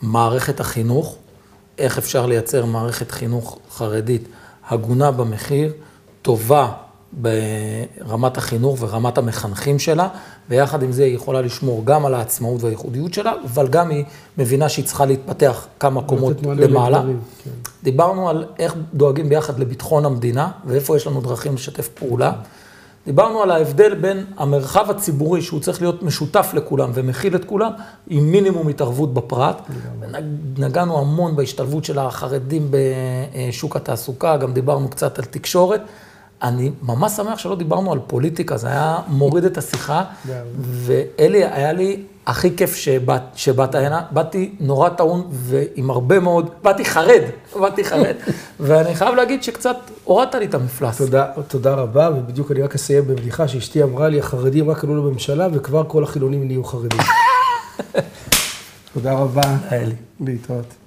מערכת 0.02 0.60
החינוך, 0.60 1.16
איך 1.78 1.98
אפשר 1.98 2.26
לייצר 2.26 2.66
מערכת 2.66 3.12
חינוך 3.12 3.60
חרדית 3.72 4.28
הגונה 4.70 5.12
במחיר, 5.12 5.74
טובה 6.22 6.72
ברמת 7.14 8.38
החינוך 8.38 8.78
ורמת 8.80 9.18
המחנכים 9.18 9.80
שלה, 9.80 10.08
ויחד 10.50 10.84
עם 10.84 10.92
זה 10.92 11.04
היא 11.04 11.16
יכולה 11.16 11.42
לשמור 11.42 11.86
גם 11.86 12.06
על 12.06 12.14
העצמאות 12.14 12.64
והייחודיות 12.64 13.14
שלה, 13.14 13.34
אבל 13.46 13.68
גם 13.68 13.90
היא 13.90 14.06
מבינה 14.38 14.70
שהיא 14.70 14.86
צריכה 14.86 15.06
להתפתח 15.06 15.68
כמה 15.80 16.02
קומות 16.02 16.38
למעלה. 16.44 16.98
לדברים, 16.98 17.20
כן. 17.44 17.50
דיברנו 17.84 18.30
על 18.30 18.46
איך 18.60 18.76
דואגים 18.94 19.30
ביחד 19.30 19.60
לביטחון 19.60 20.06
המדינה, 20.06 20.52
ואיפה 20.66 20.98
יש 20.98 21.08
לנו 21.08 21.22
דרכים 21.22 21.56
לשתף 21.56 21.88
פעולה. 21.88 22.32
דיברנו 23.06 23.42
על 23.44 23.52
ההבדל 23.52 23.94
בין 23.94 24.26
המרחב 24.38 24.90
הציבורי, 24.90 25.42
שהוא 25.42 25.60
צריך 25.60 25.82
להיות 25.82 26.04
משותף 26.04 26.52
לכולם 26.54 26.92
ומכיל 26.94 27.36
את 27.36 27.46
כולם, 27.46 27.72
עם 28.08 28.32
מינימום 28.32 28.68
התערבות 28.68 29.14
בפרט. 29.14 29.62
נגענו 30.58 31.00
המון 31.00 31.36
בהשתלבות 31.36 31.86
של 31.86 32.00
החרדים 32.00 32.72
בשוק 32.72 33.76
התעסוקה, 33.76 34.38
גם 34.38 34.54
דיברנו 34.54 34.90
קצת 34.90 35.20
על 35.20 35.26
תקשורת. 35.26 35.82
אני 36.44 36.72
ממש 36.82 37.12
שמח 37.12 37.38
שלא 37.38 37.56
דיברנו 37.56 37.92
על 37.92 38.00
פוליטיקה, 38.08 38.58
זה 38.58 38.68
היה 38.68 39.00
מוריד 39.08 39.46
את 39.46 39.58
השיחה, 39.58 40.04
ואלי, 40.62 41.46
היה 41.46 41.74
לי 41.74 42.04
הכי 42.26 42.58
כיף 42.58 42.76
שבאת, 42.76 43.22
שבאת 43.36 43.76
הנה, 43.76 44.02
באתי 44.12 44.56
נורא 44.60 44.90
טעון 44.90 45.28
ועם 45.32 45.90
הרבה 45.90 46.20
מאוד, 46.20 46.50
באתי 46.62 46.86
חרד, 46.86 47.22
באתי 47.60 47.84
חרד, 47.84 48.16
ואני 48.60 48.96
חייב 48.96 49.16
להגיד 49.16 49.44
שקצת 49.44 49.76
הורדת 50.04 50.36
לי 50.36 50.46
את 50.46 50.54
המפלס. 50.54 50.98
תודה, 50.98 51.26
תודה 51.48 51.74
רבה, 51.74 52.10
ובדיוק 52.18 52.52
אני 52.52 52.62
רק 52.62 52.76
אסיים 52.76 53.08
בבדיחה 53.08 53.48
שאשתי 53.48 53.84
אמרה 53.84 54.10
לי, 54.10 54.20
החרדים 54.20 54.70
רק 54.70 54.84
עלו 54.84 55.08
לממשלה 55.08 55.48
וכבר 55.54 55.84
כל 55.88 56.04
החילונים 56.04 56.48
נהיו 56.48 56.64
חרדים. 56.64 57.00
תודה 58.94 59.14
רבה. 59.14 59.42
להתראות. 60.20 60.81